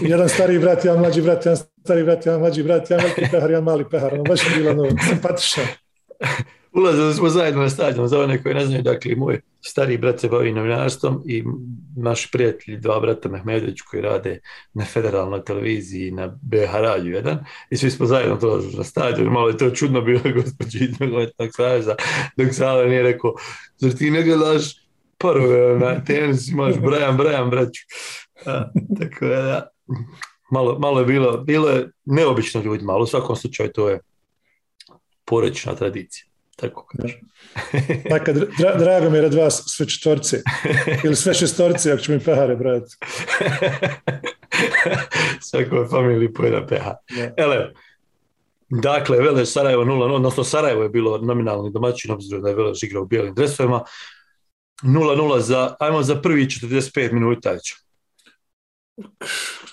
jedan 0.00 0.28
stari 0.28 0.58
brat, 0.58 0.84
jedan 0.84 1.00
mlađi 1.00 1.22
brat, 1.22 1.46
jedan 1.46 1.56
stari 1.56 2.04
brat, 2.04 2.26
jedan 2.26 2.40
mlađi 2.40 2.62
brat, 2.62 2.90
jedan 2.90 3.04
veliki 3.04 3.30
pehar, 3.30 3.50
jedan 3.50 3.64
mali 3.64 3.84
pehar, 3.90 4.14
ono, 4.14 4.22
baš 4.22 4.40
je 4.44 4.50
bilo 4.56 4.70
ono, 4.70 4.90
simpatično. 5.08 5.62
Ulazili 6.78 7.14
smo 7.14 7.28
zajedno 7.28 7.62
na 7.62 7.70
stadion, 7.70 8.08
za 8.08 8.20
one 8.20 8.42
koji 8.42 8.54
ne 8.54 8.66
znaju, 8.66 8.82
dakle, 8.82 9.14
moj 9.16 9.40
stari 9.70 9.98
brat 9.98 10.20
se 10.20 10.28
bavi 10.28 10.52
novinarstvom 10.52 11.22
i 11.26 11.44
naši 11.96 12.28
prijatelji, 12.32 12.78
dva 12.78 13.00
brata 13.00 13.28
Mehmedović 13.28 13.80
koji 13.80 14.02
rade 14.02 14.40
na 14.74 14.84
federalnoj 14.84 15.44
televiziji 15.44 16.10
na 16.10 16.38
BH 16.42 16.72
radiju 16.72 17.14
jedan 17.14 17.44
i 17.70 17.76
svi 17.76 17.90
smo 17.90 18.06
zajedno 18.06 18.36
dolazili 18.36 18.76
na 18.76 18.84
stadion, 18.84 19.32
malo 19.32 19.48
je 19.48 19.58
to 19.58 19.70
čudno 19.70 20.00
bilo 20.00 20.20
gospođi 20.42 20.78
iz 20.78 21.00
nogometnog 21.00 21.48
savjeza, 21.52 21.94
dok 22.36 22.54
Sala 22.54 22.84
nije 22.84 23.02
rekao, 23.02 23.34
zar 23.76 23.92
ti 23.92 24.10
ne 24.10 24.22
gledaš 24.22 24.86
parove 25.18 25.78
na 25.78 26.04
tenis, 26.04 26.48
imaš 26.48 26.74
Brian, 26.74 27.16
Brian, 27.16 27.50
braću. 27.50 27.82
A, 28.46 28.70
tako 29.00 29.26
da, 29.26 29.68
malo, 30.50 30.78
malo 30.78 31.00
je 31.00 31.06
bilo, 31.06 31.36
bilo 31.36 31.68
je 31.68 31.90
neobično 32.04 32.62
ljudima, 32.62 32.92
ali 32.92 33.02
u 33.02 33.06
svakom 33.06 33.36
slučaju 33.36 33.72
to 33.72 33.88
je 33.88 34.00
porečna 35.24 35.74
tradicija. 35.74 36.26
Tako 36.56 36.86
kažem. 36.86 37.20
Dakle, 38.10 38.34
dra, 38.58 38.74
drago 38.74 39.10
mi 39.10 39.18
je 39.18 39.28
da 39.28 39.42
vas 39.42 39.62
sve 39.66 39.88
četvorci. 39.88 40.36
Ili 41.04 41.16
sve 41.16 41.34
šestorci, 41.34 41.90
ako 41.90 42.02
ću 42.02 42.12
mi 42.12 42.20
pehare 42.20 42.56
brati. 42.56 42.96
Svakoj 45.48 45.86
familiji 45.90 46.32
pojeda 46.32 46.66
peha. 46.66 46.94
Ja. 47.18 47.32
Ele, 47.36 47.72
Dakle, 48.68 49.18
Velež 49.18 49.48
Sarajevo 49.48 49.84
0-0, 49.84 50.14
odnosno 50.14 50.44
Sarajevo 50.44 50.82
je 50.82 50.88
bilo 50.88 51.18
nominalni 51.18 51.70
domaćin, 51.72 52.10
obzirom 52.10 52.42
da 52.42 52.48
je 52.48 52.54
Velež 52.54 52.82
igrao 52.82 53.02
u 53.02 53.06
bijelim 53.06 53.34
dresovima. 53.34 53.84
0-0 54.82 55.38
za, 55.40 55.76
ajmo 55.80 56.02
za 56.02 56.22
prvi 56.22 56.46
45 56.46 57.12
minuta 57.12 57.50
već. 57.50 57.74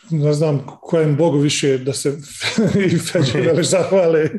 Ne 0.09 0.33
znam 0.33 0.65
kojem 0.81 1.17
Bogu 1.17 1.37
više 1.37 1.77
da 1.77 1.93
se 1.93 2.09
i 2.91 2.97
Feđe 2.97 3.41
Velež 3.41 3.67
zahvale 3.67 4.29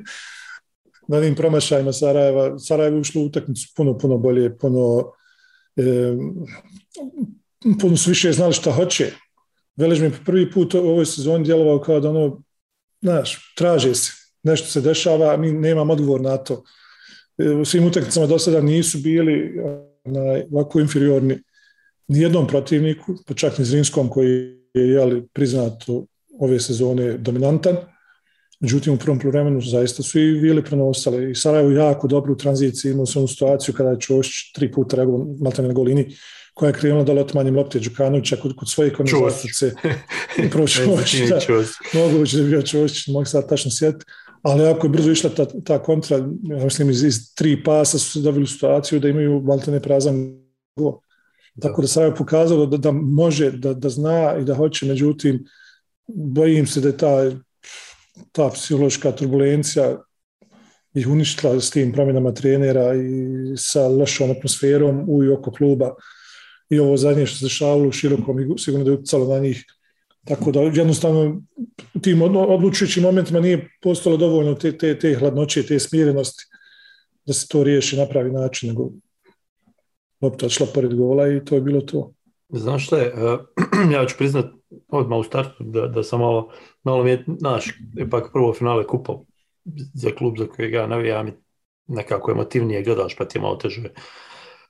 na 1.09 1.21
njim 1.21 1.35
promašajima 1.35 1.93
Sarajeva. 1.93 2.59
Sarajevo 2.59 2.97
je 2.97 3.01
ušlo 3.01 3.23
u 3.23 3.27
utakmicu 3.27 3.69
puno, 3.77 3.99
puno 3.99 4.19
bolje, 4.19 4.59
puno, 4.59 5.13
e, 5.77 6.17
puno 7.81 7.97
su 7.97 8.11
više 8.11 8.33
znali 8.33 8.53
šta 8.53 8.73
hoće. 8.73 9.13
Velež 9.77 10.01
mi 10.01 10.13
prvi 10.27 10.51
put 10.51 10.75
u 10.75 10.79
ovoj 10.79 11.07
sezoni 11.07 11.45
djelovao 11.45 11.81
kao 11.81 12.01
da 12.01 12.11
ono, 12.11 12.43
znaš, 13.03 13.55
traže 13.57 13.95
se, 13.95 14.13
nešto 14.43 14.69
se 14.69 14.81
dešava, 14.81 15.37
mi 15.37 15.53
nemamo 15.53 15.93
odgovor 15.93 16.21
na 16.21 16.37
to. 16.37 16.63
E, 17.39 17.49
u 17.51 17.65
svim 17.65 17.87
utakmicama 17.87 18.27
do 18.27 18.39
sada 18.39 18.61
nisu 18.61 18.99
bili 18.99 19.55
na 20.05 20.21
ovako 20.51 20.81
inferiorni 20.81 21.39
ni 22.09 22.21
jednom 22.21 22.47
protivniku, 22.47 23.15
pa 23.27 23.35
čak 23.35 23.59
ni 23.59 23.65
Zrinskom 23.65 24.09
koji 24.09 24.29
je 24.75 24.89
jeli, 24.89 25.27
priznato 25.33 26.07
ove 26.41 26.61
sezone 26.61 27.19
dominantan. 27.19 27.77
Međutim, 28.61 28.95
u 28.95 28.99
prvom 28.99 29.21
vremenu 29.25 29.61
zaista 29.61 30.03
su 30.03 30.19
i 30.19 30.33
Vili 30.33 30.65
prenosali. 30.65 31.31
I 31.31 31.35
Sarajevo 31.35 31.71
jako 31.71 32.09
dobro 32.09 32.33
u 32.33 32.37
tranziciji 32.37 32.93
imao 32.93 33.07
se 33.07 33.27
situaciju 33.29 33.75
kada 33.75 33.91
je 33.91 34.01
Čošć 34.01 34.53
tri 34.55 34.73
puta 34.73 34.97
reagovao 34.97 35.27
na 35.59 35.73
golini 35.73 36.17
koja 36.55 36.69
je 36.69 36.73
krenula 36.73 37.05
dole 37.05 37.21
otmanjem 37.21 37.57
lopte 37.57 37.79
Đukanovića 37.79 38.37
kod, 38.37 38.57
kod 38.57 38.71
svoje 38.71 38.93
konverzacije. 38.93 39.75
Prvo 40.53 40.67
Čošć, 40.67 41.17
da, 41.29 41.41
moguće 42.01 42.37
da 42.37 42.43
je 42.43 42.49
bio 42.49 42.63
Čošć, 42.63 43.07
mogu 43.09 43.25
sad 43.25 43.49
tačno 43.49 43.71
sjetiti. 43.71 44.05
Ali 44.43 44.69
ako 44.69 44.87
je 44.87 44.91
brzo 44.91 45.11
išla 45.11 45.31
ta, 45.31 45.47
ta 45.65 45.83
kontra, 45.83 46.17
ja 46.43 46.65
mislim 46.65 46.91
iz, 46.91 47.03
iz 47.05 47.35
tri 47.35 47.63
pasa 47.63 47.99
su 47.99 48.13
se 48.13 48.21
dobili 48.21 48.47
situaciju 48.47 49.01
da 49.01 49.09
imaju 49.09 49.41
maltene 49.41 49.81
prazan 49.81 50.45
go. 50.77 51.01
Tako 51.61 51.83
da 51.83 51.89
Sarajevo 51.89 52.17
pokazalo 52.17 52.67
da, 52.67 52.77
da 52.77 52.93
može, 52.93 53.51
da, 53.51 53.75
da 53.75 53.89
zna 53.89 54.37
i 54.41 54.45
da 54.45 54.55
hoće, 54.55 54.87
međutim, 54.87 55.45
bojim 56.07 56.67
se 56.67 56.81
da 56.81 56.89
je 56.89 56.97
ta 56.97 57.31
ta 58.33 58.49
psihološka 58.49 59.13
turbulencija 59.13 59.97
ih 60.95 61.09
uništila 61.09 61.61
s 61.61 61.71
tim 61.71 61.93
promjenama 61.93 62.35
trenera 62.35 62.95
i 62.95 63.57
sa 63.57 63.89
lošom 63.89 64.31
atmosferom 64.31 65.05
u 65.09 65.25
i 65.25 65.29
oko 65.29 65.53
kluba. 65.53 65.95
I 66.71 66.79
ovo 66.79 66.97
zadnje 66.97 67.27
što 67.27 67.39
se 67.39 67.45
dešavalo 67.45 67.89
u 67.89 67.93
širokom 67.93 68.59
sigurno 68.59 68.85
da 68.85 68.91
je 68.91 68.95
utjecalo 68.95 69.35
na 69.35 69.39
njih. 69.39 69.65
Tako 70.25 70.53
da 70.53 70.61
jednostavno 70.61 71.43
tim 72.03 72.23
odlučujućim 72.23 73.03
momentima 73.03 73.41
nije 73.41 73.69
postalo 73.83 74.17
dovoljno 74.17 74.55
te, 74.55 74.79
te, 74.79 74.99
te 74.99 75.15
hladnoće, 75.15 75.67
te 75.67 75.79
smirenosti 75.79 76.45
da 77.27 77.33
se 77.33 77.49
to 77.49 77.65
riješi 77.65 77.97
na 77.97 78.07
pravi 78.07 78.31
način, 78.31 78.69
nego 78.69 78.91
lopta 80.21 80.49
šla 80.49 80.67
pored 80.75 80.95
gola 80.95 81.29
i 81.29 81.45
to 81.45 81.55
je 81.55 81.61
bilo 81.61 81.81
to. 81.81 82.13
Znaš 82.49 82.87
šta 82.87 82.99
je, 82.99 83.13
ja 83.95 84.07
ću 84.07 84.15
priznat 84.19 84.47
odmah 84.89 85.19
u 85.19 85.25
startu 85.25 85.65
da, 85.65 85.87
da 85.87 86.03
sam 86.03 86.21
malo, 86.21 86.51
malo 86.83 87.05
mi 87.05 87.11
je, 87.11 87.25
znaš, 87.39 87.73
ipak 87.99 88.33
prvo 88.33 88.53
finale 88.55 88.87
kupa 88.87 89.19
za 89.95 90.11
klub 90.11 90.35
za 90.39 90.47
kojeg 90.47 90.73
ja 90.73 90.87
navijam 90.87 91.31
nekako 91.87 92.31
emotivnije 92.31 92.83
gledaš 92.83 93.17
pa 93.17 93.25
ti 93.25 93.39
je 93.39 93.43
malo 93.43 93.57
teže 93.57 93.83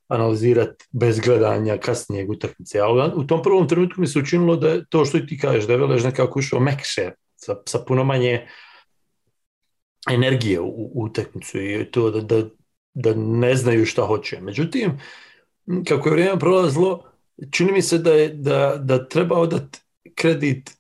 analizirati 0.09 0.85
bez 0.93 1.21
gledanja 1.21 1.79
kasnijeg 1.79 2.31
utakmice. 2.31 2.81
Ali 2.81 3.13
u 3.15 3.27
tom 3.27 3.43
prvom 3.43 3.69
trenutku 3.69 4.01
mi 4.01 4.07
se 4.07 4.19
učinilo 4.19 4.57
da 4.57 4.69
je 4.69 4.85
to 4.87 5.05
što 5.05 5.19
ti 5.19 5.39
kažeš, 5.39 5.67
da 5.67 5.73
je 5.73 5.79
Velež 5.79 6.05
nekako 6.05 6.39
ušao 6.39 6.61
mekše 6.61 7.11
sa, 7.37 7.57
sa 7.67 7.79
puno 7.79 8.05
manje 8.05 8.47
energije 10.11 10.61
u, 10.61 10.69
u 10.69 11.05
utakmicu 11.05 11.61
i 11.61 11.91
to 11.91 12.11
da, 12.11 12.21
da, 12.21 12.49
da 12.95 13.15
ne 13.15 13.57
znaju 13.57 13.87
šta 13.87 14.03
hoće. 14.03 14.41
Međutim, 14.41 15.01
kako 15.89 16.09
je 16.09 16.13
vrijeme 16.13 16.39
prolazilo, 16.39 17.03
čini 17.51 17.73
mi 17.73 17.83
se 17.83 17.99
da, 17.99 18.13
je, 18.13 18.29
da, 18.29 18.77
da 18.79 19.09
treba 19.09 19.39
odati 19.39 19.79
kredit 20.15 20.71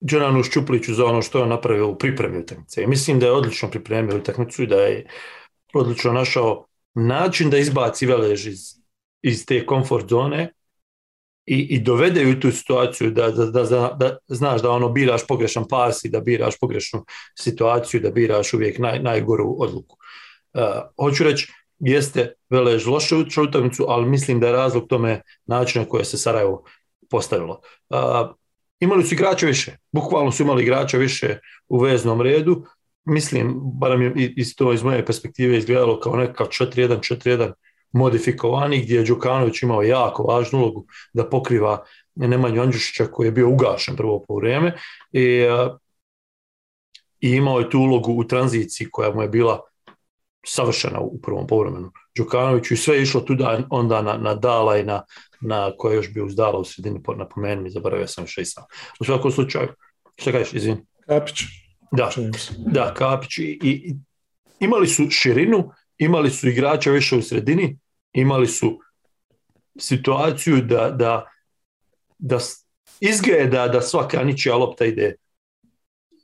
Đoranu 0.00 0.42
Šćupliću 0.42 0.94
za 0.94 1.04
ono 1.04 1.22
što 1.22 1.38
je 1.38 1.46
napravio 1.46 1.88
u 1.88 1.98
pripremi 1.98 2.38
utakmice. 2.38 2.86
Mislim 2.86 3.20
da 3.20 3.26
je 3.26 3.32
odlično 3.32 3.70
pripremio 3.70 4.16
utakmicu 4.16 4.62
i 4.62 4.66
da 4.66 4.76
je 4.76 5.06
odlično 5.74 6.12
našao 6.12 6.66
način 6.94 7.50
da 7.50 7.58
izbaci 7.58 8.06
Velež 8.06 8.46
iz, 8.46 8.58
iz 9.22 9.46
te 9.46 9.66
komfort 9.66 10.08
zone 10.08 10.52
i, 11.46 11.60
i 11.60 11.78
dovede 11.80 12.26
u 12.26 12.40
tu 12.40 12.50
situaciju 12.50 13.10
da, 13.10 13.30
da, 13.30 13.46
da, 13.46 13.96
da, 13.98 14.16
znaš 14.26 14.62
da 14.62 14.70
ono 14.70 14.88
biraš 14.88 15.26
pogrešan 15.26 15.64
pas 15.68 16.04
i 16.04 16.08
da 16.08 16.20
biraš 16.20 16.58
pogrešnu 16.60 17.04
situaciju, 17.38 18.00
da 18.00 18.10
biraš 18.10 18.54
uvijek 18.54 18.78
naj, 18.78 19.02
najgoru 19.02 19.56
odluku. 19.58 19.96
Uh, 20.54 20.62
hoću 21.04 21.24
reći, 21.24 21.52
jeste 21.78 22.32
Velež 22.50 22.86
loše 22.86 23.16
utakmicu, 23.16 23.84
ali 23.88 24.08
mislim 24.08 24.40
da 24.40 24.46
je 24.46 24.52
razlog 24.52 24.88
tome 24.88 25.22
načina 25.46 25.84
koje 25.84 26.04
se 26.04 26.18
Sarajevo 26.18 26.64
postavilo. 27.10 27.60
Uh, 27.88 28.37
imali 28.80 29.04
su 29.04 29.14
igrača 29.14 29.46
više, 29.46 29.76
bukvalno 29.92 30.32
su 30.32 30.42
imali 30.42 30.62
igrača 30.62 30.98
više 30.98 31.38
u 31.68 31.78
veznom 31.78 32.20
redu, 32.20 32.64
mislim, 33.04 33.60
barem 33.80 34.02
je 34.02 34.34
iz 34.36 34.56
to 34.56 34.72
iz 34.72 34.82
moje 34.82 35.06
perspektive 35.06 35.58
izgledalo 35.58 36.00
kao 36.00 36.16
nekakav 36.16 36.46
4-1-4-1 36.46 37.52
modifikovani, 37.92 38.82
gdje 38.82 38.96
je 38.96 39.04
Đukanović 39.04 39.62
imao 39.62 39.82
jako 39.82 40.22
važnu 40.22 40.58
ulogu 40.58 40.86
da 41.12 41.28
pokriva 41.28 41.84
Nemanju 42.14 42.62
Andžušića 42.62 43.06
koji 43.06 43.26
je 43.26 43.32
bio 43.32 43.48
ugašen 43.48 43.96
prvo 43.96 44.24
po 44.28 44.34
vrijeme. 44.36 44.76
I, 45.12 45.44
i 47.20 47.30
imao 47.30 47.58
je 47.58 47.70
tu 47.70 47.78
ulogu 47.78 48.12
u 48.12 48.24
tranziciji 48.24 48.88
koja 48.90 49.14
mu 49.14 49.22
je 49.22 49.28
bila 49.28 49.60
savršena 50.48 51.00
u 51.00 51.20
prvom 51.20 51.46
povremenu 51.46 51.92
Đukanoviću 52.16 52.74
i 52.74 52.76
sve 52.76 52.96
je 52.96 53.02
išlo 53.02 53.20
tu 53.20 53.36
onda 53.70 54.02
na, 54.02 54.16
na 54.16 54.34
Dala 54.34 54.78
i 54.78 54.84
na, 54.84 55.02
na 55.40 55.72
koje 55.78 55.96
još 55.96 56.12
bio 56.12 56.26
uzdala 56.26 56.58
u 56.58 56.64
sredini, 56.64 57.00
napomenu 57.16 57.62
mi, 57.62 57.70
zaboravio 57.70 58.06
sam 58.06 58.24
još 58.24 58.38
i 58.38 58.44
sam. 58.44 58.64
U 59.00 59.04
svakom 59.04 59.30
slučaju, 59.30 59.68
šta 60.16 60.32
kažeš, 60.32 60.54
izvin? 60.54 60.86
Kapić. 61.06 61.40
Da, 61.92 62.10
da 62.58 62.94
Kapić. 62.94 63.38
I, 63.38 63.58
i, 63.62 63.94
imali 64.60 64.86
su 64.86 65.10
širinu, 65.10 65.70
imali 65.98 66.30
su 66.30 66.48
igrača 66.48 66.90
više 66.90 67.16
u 67.16 67.22
sredini, 67.22 67.78
imali 68.12 68.46
su 68.46 68.78
situaciju 69.78 70.62
da, 70.62 70.90
da, 70.90 71.26
da 72.18 72.38
izgleda 73.00 73.68
da 73.68 73.80
svaka 73.80 74.24
ničija 74.24 74.56
lopta 74.56 74.84
ide 74.84 75.14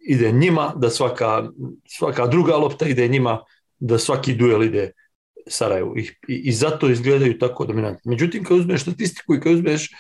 ide 0.05 0.33
njima, 0.33 0.73
da 0.77 0.91
svaka, 0.91 1.49
svaka 1.89 2.27
druga 2.27 2.57
lopta 2.57 2.87
ide 2.87 3.09
njima, 3.09 3.41
da 3.85 3.99
svaki 3.99 4.35
duel 4.35 4.63
ide 4.63 4.91
Sarajevu 5.47 5.99
i, 5.99 6.09
i, 6.29 6.53
zato 6.53 6.89
izgledaju 6.91 7.39
tako 7.39 7.67
dominantni. 7.67 8.11
Međutim, 8.11 8.45
kad 8.45 8.59
uzmeš 8.59 8.83
statistiku 8.83 9.35
i 9.35 9.41
kad 9.41 9.53
uzmeš 9.53 9.91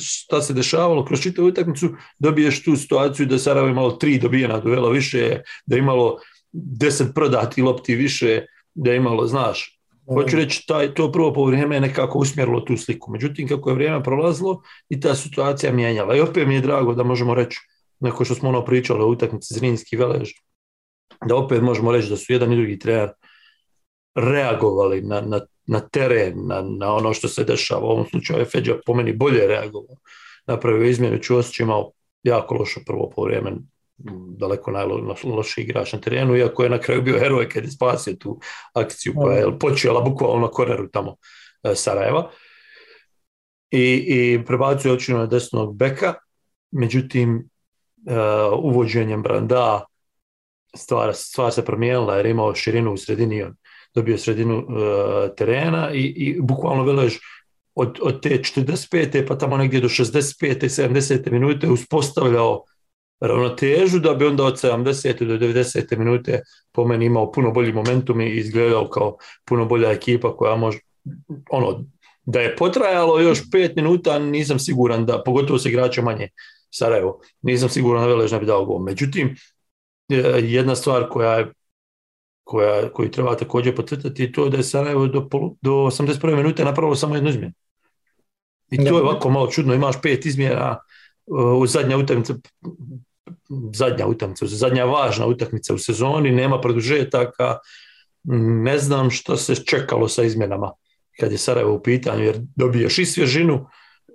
šta 0.00 0.42
se 0.42 0.54
dešavalo 0.54 1.04
kroz 1.04 1.20
čitavu 1.20 1.48
utakmicu, 1.48 1.88
dobiješ 2.18 2.62
tu 2.64 2.76
situaciju 2.76 3.26
da 3.26 3.38
Sarajevo 3.38 3.68
imalo 3.68 3.90
tri 3.90 4.18
dobijena 4.18 4.60
duela 4.60 4.90
više, 4.90 5.40
da 5.66 5.76
imalo 5.76 6.18
deset 6.52 7.14
prodati 7.14 7.62
lopti 7.62 7.94
više, 7.94 8.44
da 8.74 8.94
imalo, 8.94 9.26
znaš, 9.26 9.80
Hoću 10.14 10.36
reći, 10.36 10.64
taj, 10.66 10.94
to 10.94 11.12
prvo 11.12 11.32
po 11.32 11.44
vrijeme 11.44 11.76
je 11.76 11.80
nekako 11.80 12.18
usmjerilo 12.18 12.60
tu 12.60 12.76
sliku. 12.76 13.12
Međutim, 13.12 13.48
kako 13.48 13.70
je 13.70 13.74
vrijeme 13.74 14.02
prolazilo 14.02 14.62
i 14.88 15.00
ta 15.00 15.14
situacija 15.14 15.72
mijenjala. 15.72 16.16
I 16.16 16.20
opet 16.20 16.48
mi 16.48 16.54
je 16.54 16.60
drago 16.60 16.94
da 16.94 17.02
možemo 17.02 17.34
reći, 17.34 17.60
neko 18.00 18.24
što 18.24 18.34
smo 18.34 18.48
ono 18.48 18.64
pričali 18.64 19.02
o 19.02 19.06
utakmici 19.06 19.54
Zrinski 19.54 19.96
Velež, 19.96 20.30
da 21.26 21.36
opet 21.36 21.62
možemo 21.62 21.92
reći 21.92 22.10
da 22.10 22.16
su 22.16 22.32
jedan 22.32 22.52
i 22.52 22.56
drugi 22.56 22.78
trener 22.78 23.10
reagovali 24.14 25.02
na, 25.02 25.20
na, 25.20 25.40
na 25.66 25.80
teren, 25.80 26.34
na, 26.46 26.62
na, 26.62 26.94
ono 26.94 27.14
što 27.14 27.28
se 27.28 27.44
dešava. 27.44 27.80
U 27.80 27.90
ovom 27.90 28.06
slučaju 28.06 28.38
je 28.38 28.44
Feđa 28.44 28.74
po 28.86 28.94
meni 28.94 29.12
bolje 29.12 29.46
reagovao. 29.46 29.96
Napravio 30.46 30.88
izmjenu, 30.88 31.18
Čuosić 31.18 31.60
imao 31.60 31.92
jako 32.22 32.54
loše 32.54 32.80
prvo 32.86 33.10
po 33.16 33.24
vrijeme, 33.24 33.52
daleko 34.38 34.70
najlošiji 34.70 35.64
igrač 35.64 35.92
na 35.92 36.00
terenu, 36.00 36.36
iako 36.36 36.62
je 36.62 36.70
na 36.70 36.78
kraju 36.78 37.02
bio 37.02 37.18
heroj 37.18 37.48
kad 37.48 37.64
je 37.64 37.70
spasio 37.70 38.14
tu 38.14 38.40
akciju 38.74 39.14
koja 39.16 39.38
je 39.38 39.58
počela 39.58 40.00
bukvalno 40.00 40.40
na 40.40 40.48
koreru 40.48 40.88
tamo 40.88 41.16
e, 41.62 41.74
Sarajeva. 41.74 42.30
I, 43.70 44.04
i 44.08 44.44
prebacio 44.46 44.92
očinu 44.92 45.18
na 45.18 45.26
desnog 45.26 45.76
beka, 45.76 46.14
međutim 46.70 47.36
uh, 47.36 48.58
uvođenjem 48.62 49.22
Branda 49.22 49.84
stvar, 50.76 51.14
stvar 51.14 51.52
se 51.52 51.64
promijenila 51.64 52.16
jer 52.16 52.26
je 52.26 52.30
imao 52.30 52.54
širinu 52.54 52.92
u 52.92 52.96
sredini 52.96 53.42
on 53.42 53.56
dobio 53.94 54.18
sredinu 54.18 54.58
uh, 54.58 54.64
terena 55.36 55.90
i, 55.92 56.00
i 56.00 56.40
bukvalno 56.40 56.84
Velež 56.84 57.16
od, 57.74 57.98
od 58.02 58.22
te 58.22 58.28
45. 58.28 59.26
pa 59.26 59.38
tamo 59.38 59.56
negdje 59.56 59.80
do 59.80 59.88
65. 59.88 60.88
70. 60.88 61.30
minute 61.30 61.68
uspostavljao 61.68 62.64
ravnotežu 63.20 63.98
da 63.98 64.14
bi 64.14 64.26
onda 64.26 64.44
od 64.44 64.54
70. 64.54 65.24
do 65.24 65.46
90. 65.46 65.98
minute 65.98 66.42
po 66.72 66.84
meni 66.84 67.06
imao 67.06 67.32
puno 67.32 67.50
bolji 67.50 67.72
momentum 67.72 68.20
i 68.20 68.30
izgledao 68.30 68.88
kao 68.88 69.16
puno 69.44 69.64
bolja 69.64 69.92
ekipa 69.92 70.36
koja 70.36 70.56
može 70.56 70.78
ono, 71.50 71.84
da 72.24 72.40
je 72.40 72.56
potrajalo 72.56 73.20
još 73.20 73.50
pet 73.52 73.76
minuta 73.76 74.18
nisam 74.18 74.58
siguran 74.58 75.06
da, 75.06 75.22
pogotovo 75.22 75.58
se 75.58 75.68
igrača 75.68 76.02
manje 76.02 76.28
Sarajevo, 76.70 77.20
nisam 77.42 77.68
siguran 77.68 78.02
da 78.02 78.08
Velež 78.08 78.32
ne 78.32 78.38
bi 78.38 78.46
dao 78.46 78.64
gol. 78.64 78.78
Međutim, 78.78 79.36
jedna 80.42 80.74
stvar 80.74 81.08
koja 81.08 81.34
je 81.34 81.52
koja, 82.50 82.92
koju 82.92 83.10
treba 83.10 83.36
također 83.36 83.76
potvrtati 83.76 84.22
je 84.22 84.32
to 84.32 84.48
da 84.48 84.56
je 84.56 84.62
Sarajevo 84.62 85.06
do, 85.06 85.28
do 85.62 85.70
81. 85.70 86.36
minute 86.36 86.64
napravilo 86.64 86.96
samo 86.96 87.14
jednu 87.14 87.30
izmjenu. 87.30 87.52
I 88.70 88.76
to 88.76 88.96
je 88.96 89.02
ovako 89.02 89.30
malo 89.30 89.46
čudno, 89.46 89.74
imaš 89.74 90.02
pet 90.02 90.26
izmjera 90.26 90.78
u 91.58 91.66
zadnja 91.66 91.96
utakmica, 91.96 92.34
zadnja 93.74 94.06
utakmica, 94.06 94.46
zadnja 94.46 94.84
važna 94.84 95.26
utakmica 95.26 95.74
u 95.74 95.78
sezoni, 95.78 96.30
nema 96.30 96.60
produžetaka, 96.60 97.58
ne 98.62 98.78
znam 98.78 99.10
što 99.10 99.36
se 99.36 99.54
čekalo 99.54 100.08
sa 100.08 100.22
izmjenama 100.22 100.72
kad 101.20 101.32
je 101.32 101.38
Sarajevo 101.38 101.74
u 101.74 101.82
pitanju, 101.82 102.24
jer 102.24 102.36
dobiješ 102.56 102.98
i 102.98 103.06
svježinu, 103.06 103.66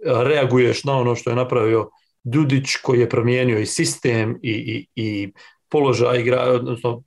reaguješ 0.05 0.83
na 0.83 0.97
ono 0.97 1.15
što 1.15 1.29
je 1.29 1.35
napravio 1.35 1.89
Dudić 2.23 2.75
koji 2.75 2.99
je 2.99 3.09
promijenio 3.09 3.59
i 3.59 3.65
sistem 3.65 4.39
i, 4.43 4.51
i, 4.51 4.87
i 4.95 5.33
položaj 5.75 6.19
igra, 6.21 6.43
odnosno 6.55 7.01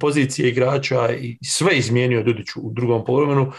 pozicije 0.00 0.48
igrača 0.48 1.10
i 1.12 1.36
sve 1.44 1.76
izmijenio 1.78 2.22
Dudić 2.22 2.56
u 2.56 2.70
drugom 2.72 3.04
polovremenu, 3.04 3.52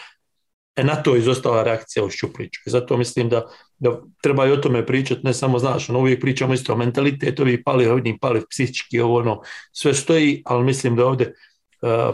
e 0.76 0.84
na 0.84 0.96
to 0.96 1.14
je 1.16 1.20
izostala 1.20 1.64
reakcija 1.64 2.06
u 2.06 2.10
Šćupliću. 2.10 2.62
I 2.66 2.70
zato 2.70 2.98
mislim 2.98 3.30
da, 3.30 3.44
da 3.80 4.02
treba 4.22 4.48
i 4.48 4.52
o 4.52 4.58
tome 4.58 4.86
pričati, 4.86 5.26
ne 5.26 5.34
samo 5.34 5.60
znaš, 5.60 5.90
ono 5.90 6.00
uvijek 6.00 6.22
pričamo 6.22 6.54
isto 6.54 6.74
o 6.74 6.78
mentalitetu, 6.78 7.44
ovi 7.44 7.64
pali, 7.64 7.88
ovdje 7.88 8.18
pali 8.22 8.42
psihički, 8.50 9.00
ovo 9.00 9.20
ono, 9.20 9.42
sve 9.72 9.94
stoji, 9.94 10.42
ali 10.46 10.66
mislim 10.66 10.96
da 10.96 11.06
ovdje 11.06 11.34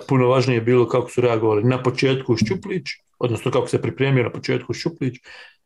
puno 0.08 0.28
važnije 0.28 0.62
bilo 0.62 0.88
kako 0.88 1.10
su 1.10 1.22
reagovali 1.22 1.64
na 1.64 1.84
početku 1.84 2.38
Šćuplić, 2.38 2.84
odnosno 3.20 3.52
kako 3.52 3.68
se 3.68 3.82
pripremio 3.82 4.24
na 4.24 4.32
početku 4.32 4.74
Šćuplić 4.74 5.16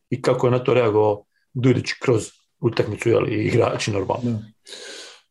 i 0.10 0.22
kako 0.22 0.48
je 0.48 0.52
na 0.52 0.60
to 0.60 0.74
reagovao 0.74 1.24
Dudić 1.54 1.94
kroz 2.02 2.30
utakmicu 2.60 3.10
i 3.10 3.48
igrači 3.48 3.92
normalno. 3.92 4.42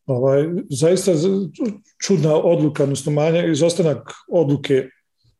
Ovaj, 0.07 0.45
zaista 0.69 1.11
čudna 2.05 2.35
odluka, 2.35 2.83
odnosno 2.83 3.11
manja 3.11 3.45
izostanak 3.45 4.11
odluke 4.31 4.89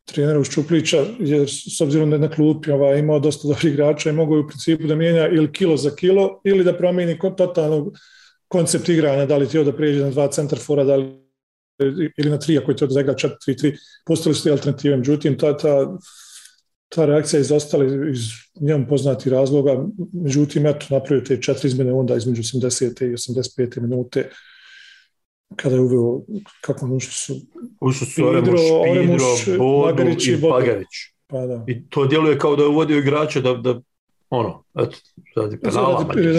trenera 0.05 0.43
Šćuplića, 0.43 1.05
jer 1.19 1.49
s 1.49 1.81
obzirom 1.81 2.09
da 2.09 2.15
je 2.15 2.19
na 2.19 2.29
klupi 2.29 2.71
ovaj, 2.71 2.99
imao 2.99 3.19
dosta 3.19 3.47
dobrih 3.47 3.73
igrača 3.73 4.09
i 4.09 4.13
mogu 4.13 4.39
u 4.39 4.47
principu 4.47 4.87
da 4.87 4.95
mijenja 4.95 5.27
ili 5.27 5.51
kilo 5.51 5.77
za 5.77 5.95
kilo 5.95 6.41
ili 6.43 6.63
da 6.63 6.77
promijeni 6.77 7.19
totalno 7.37 7.91
koncept 8.47 8.89
igranja, 8.89 9.25
da 9.25 9.37
li 9.37 9.45
htio 9.45 9.63
da 9.63 9.75
prijeđe 9.75 10.03
na 10.03 10.09
dva 10.09 10.27
centar 10.27 10.59
fora, 10.59 10.83
da 10.83 10.95
li 10.95 11.27
ili 12.17 12.29
na 12.29 12.39
tri, 12.39 12.57
ako 12.57 12.71
je 12.71 12.77
to 12.77 12.87
da 12.87 13.01
igra 13.01 13.13
4-3-3, 13.13 13.77
postali 14.05 14.35
su 14.35 14.43
te 14.43 14.51
alternative. 14.51 14.97
Međutim, 14.97 15.37
ta, 15.37 15.57
ta, 15.57 15.97
ta 16.89 17.05
reakcija 17.05 17.37
je 17.37 17.41
izostala 17.41 17.85
iz 17.85 18.19
njemu 18.61 18.87
poznati 18.89 19.29
razloga. 19.29 19.85
Međutim, 20.13 20.65
eto, 20.65 20.85
napravio 20.89 21.25
te 21.25 21.41
četiri 21.41 21.67
izmjene 21.67 21.93
onda 21.93 22.15
između 22.15 22.41
80. 22.41 23.05
i 23.05 23.13
85. 23.13 23.81
minute 23.81 24.29
kada 25.55 25.75
je 25.75 25.81
uveo 25.81 26.21
kako 26.61 26.85
ono 26.85 26.99
što 26.99 27.11
su 27.11 27.41
ušli 27.81 28.07
su 28.07 28.25
Oremuš, 28.25 28.51
Pidro, 29.45 29.57
Bodu 29.57 30.03
i 30.03 30.37
Bagarić. 30.37 30.87
Pa, 31.27 31.45
da. 31.45 31.63
I 31.67 31.89
to 31.89 32.05
djeluje 32.05 32.39
kao 32.39 32.55
da 32.55 32.63
je 32.63 32.69
uvodio 32.69 32.97
igrače 32.97 33.41
da, 33.41 33.53
da 33.53 33.79
ono, 34.29 34.63
eto, 34.75 34.97
radi 35.35 35.59
penala. 35.59 36.05
Radi 36.15 36.33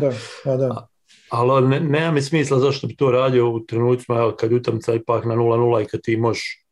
da, 0.00 0.12
pa 0.44 0.56
da 0.56 0.88
ali 1.28 1.68
ne, 1.68 1.80
nema 1.80 2.12
mi 2.12 2.22
smisla 2.22 2.58
zašto 2.58 2.86
bi 2.86 2.96
to 2.96 3.10
radio 3.10 3.50
u 3.50 3.60
trenucima 3.60 4.32
kad 4.36 4.52
utamca 4.52 4.94
ipak 4.94 5.24
na 5.24 5.34
0-0 5.34 5.82
i 5.82 5.86
kad 5.86 6.00
ti 6.00 6.16
možeš 6.16 6.64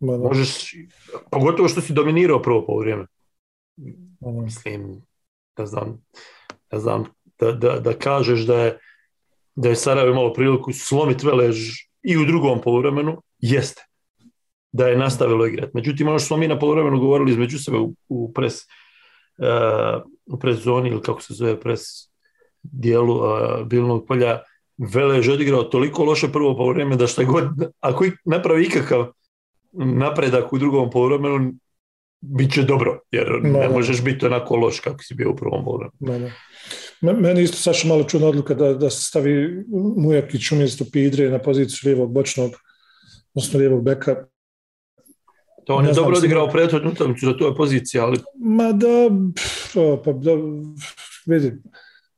možeš, 0.00 0.74
pogotovo 1.30 1.68
što 1.68 1.80
si 1.80 1.92
dominirao 1.92 2.42
prvo 2.42 2.66
po 2.66 2.78
vrijeme. 2.78 3.06
Mislim, 4.20 5.02
ne 5.58 5.66
znam, 5.66 6.04
ne 6.72 6.78
znam 6.78 7.04
da, 7.38 7.52
da, 7.52 7.80
da, 7.80 7.92
kažeš 7.92 8.40
da 8.40 8.60
je, 8.60 8.78
da 9.54 9.68
je 9.68 9.76
Sarajevo 9.76 10.10
imalo 10.10 10.32
priliku 10.32 10.72
slomiti 10.72 11.26
velež 11.26 11.56
i 12.02 12.16
u 12.16 12.24
drugom 12.24 12.60
poluvremenu, 12.60 13.22
jeste. 13.38 13.86
Da 14.72 14.88
je 14.88 14.98
nastavilo 14.98 15.46
igrati. 15.46 15.70
Međutim, 15.74 16.08
ono 16.08 16.18
što 16.18 16.26
smo 16.26 16.36
mi 16.36 16.48
na 16.48 16.58
poluvremenu 16.58 17.00
govorili 17.00 17.30
između 17.30 17.58
sebe 17.58 17.78
u, 17.78 17.94
u 18.08 18.32
pres 18.32 18.54
uh, 19.38 20.02
u 20.26 20.38
pres 20.38 20.56
zoni 20.56 20.88
ili 20.88 21.02
kako 21.02 21.22
se 21.22 21.34
zove 21.34 21.60
pres 21.60 21.80
dijelu 22.62 23.14
uh, 23.14 23.66
bilnog 23.66 24.06
polja 24.06 24.40
Velež 24.80 25.28
odigrao 25.28 25.62
toliko 25.62 26.04
loše 26.04 26.28
prvo 26.32 26.56
polovreme 26.56 26.96
da 26.96 27.06
šta 27.06 27.24
god, 27.24 27.48
ako 27.80 28.04
napravi 28.24 28.64
ikakav 28.64 29.06
napredak 29.72 30.52
u 30.52 30.58
drugom 30.58 30.90
polovremenu, 30.90 31.52
bit 32.20 32.52
će 32.52 32.62
dobro, 32.62 33.00
jer 33.10 33.40
ne 33.42 33.68
možeš 33.68 34.04
biti 34.04 34.26
onako 34.26 34.56
loš 34.56 34.80
kako 34.80 35.02
si 35.02 35.14
bio 35.14 35.30
u 35.30 35.36
prvom 35.36 35.64
polovremenu. 35.64 36.30
Meni 37.00 37.42
isto 37.42 37.56
Saša 37.56 37.88
malo 37.88 38.04
čudna 38.04 38.28
odluka 38.28 38.54
da, 38.54 38.74
da 38.74 38.90
se 38.90 39.04
stavi 39.04 39.64
Mujakić 39.96 40.52
umjesto 40.52 40.84
Pidre 40.92 41.30
na 41.30 41.38
poziciju 41.38 41.78
lijevog 41.84 42.12
bočnog, 42.12 42.50
odnosno 43.34 43.58
lijevog 43.58 43.84
beka. 43.84 44.24
To 45.66 45.74
on 45.74 45.86
je 45.86 45.92
dobro 45.92 46.16
odigrao 46.16 46.50
prethodnu 46.50 46.90
utakmicu 46.90 47.26
za 47.26 47.36
tu 47.36 47.54
poziciju, 47.56 48.02
ali... 48.02 48.18
Ma 48.38 48.72
da, 48.72 49.10
pa 50.04 50.12
da, 50.12 50.30
vidi, 51.26 51.52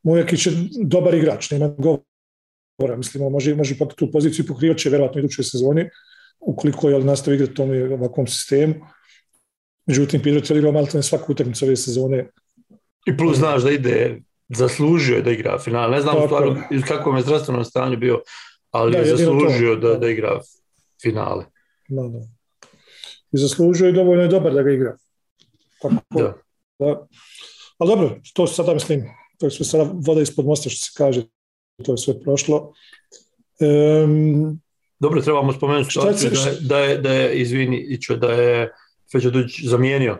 Mujakić 0.03 0.47
je 0.47 0.53
dobar 0.85 1.15
igrač, 1.15 1.51
nema 1.51 1.69
govora. 1.69 2.97
Mislim, 2.97 3.33
može, 3.33 3.55
može 3.55 3.79
pak 3.79 3.95
tu 3.95 4.11
poziciju 4.11 4.47
pokrivat 4.47 4.79
će 4.79 4.89
vjerojatno 4.89 5.19
idućoj 5.19 5.45
sezoni, 5.45 5.89
ukoliko 6.41 6.91
je 6.91 7.05
nastavi 7.05 7.37
igrati 7.37 7.55
tom 7.55 7.71
ovakvom 7.93 8.27
sistemu. 8.27 8.75
Međutim, 9.87 10.23
Pedro 10.23 10.41
je 10.49 10.59
igrao 10.59 10.73
malo 10.73 10.87
svaku 10.87 11.33
utakmicu 11.33 11.65
ove 11.65 11.77
sezone. 11.77 12.31
I 13.07 13.17
plus 13.17 13.39
znaš 13.39 13.63
da 13.63 13.71
ide, 13.71 14.21
zaslužio 14.57 15.17
je 15.17 15.23
da 15.23 15.31
igra 15.31 15.59
final. 15.59 15.91
Ne 15.91 16.01
znam 16.01 16.17
u 16.17 16.27
stvari 16.27 16.83
kakvom 16.89 17.17
je 17.17 17.23
zdravstvenom 17.23 17.65
stanju 17.65 17.97
bio, 17.97 18.23
ali 18.71 18.97
je 18.97 19.17
zaslužio 19.17 19.77
da, 19.77 19.95
da 19.95 20.09
igra 20.09 20.41
finale. 21.03 21.45
Da, 21.89 22.03
da. 22.03 22.19
I 23.33 23.39
zaslužio 23.39 23.87
je 23.87 23.93
dovoljno 23.93 24.23
je 24.23 24.29
dobar 24.29 24.55
da 24.55 24.63
ga 24.63 24.71
igra. 24.71 24.97
Tako, 25.83 25.95
da. 26.11 26.35
da. 26.79 27.07
Ali 27.79 27.91
dobro, 27.91 28.21
to 28.35 28.47
sada 28.47 28.75
mislim, 28.75 29.05
to 29.39 29.51
sve 29.51 29.67
sada 29.67 29.91
voda 29.95 30.21
ispod 30.21 30.47
mosta 30.47 30.71
što 30.71 30.85
se 30.85 30.93
kaže, 30.97 31.23
to 31.85 31.93
je 31.93 31.99
sve 31.99 32.21
prošlo. 32.21 32.73
Um, 33.61 34.61
Dobro, 34.99 35.21
trebamo 35.21 35.53
spomenuti 35.53 35.99
da, 36.03 36.09
je, 36.09 36.57
da, 36.61 36.79
je, 36.79 36.99
da 36.99 37.13
je, 37.13 37.41
izvini, 37.41 37.99
da 38.21 38.33
je 38.33 38.73
Feđaduć 39.13 39.65
zamijenio 39.65 40.13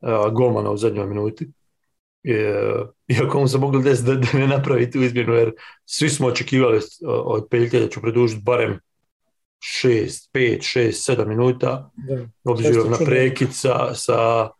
uh, 0.00 0.32
golmana 0.32 0.70
u 0.70 0.76
zadnjoj 0.76 1.06
minuti. 1.06 1.48
Iako 3.08 3.40
mu 3.40 3.48
se 3.48 3.58
moglo 3.58 3.80
desiti 3.80 4.06
da, 4.06 4.14
da 4.14 4.38
ne 4.38 4.46
napravi 4.46 4.90
tu 4.90 5.02
izmjenu, 5.02 5.34
jer 5.34 5.52
svi 5.84 6.08
smo 6.10 6.26
očekivali 6.26 6.80
od 7.06 7.46
Peljke 7.50 7.80
da 7.80 7.88
ću 7.88 8.00
produžiti 8.00 8.42
barem 8.42 8.80
6, 9.84 10.30
5, 10.34 10.78
6, 10.78 11.16
7 11.16 11.26
minuta, 11.26 11.90
obzirom 12.44 12.90
na 12.90 12.96
prekid 12.96 13.48
sa, 13.52 13.94
sa 13.94 14.50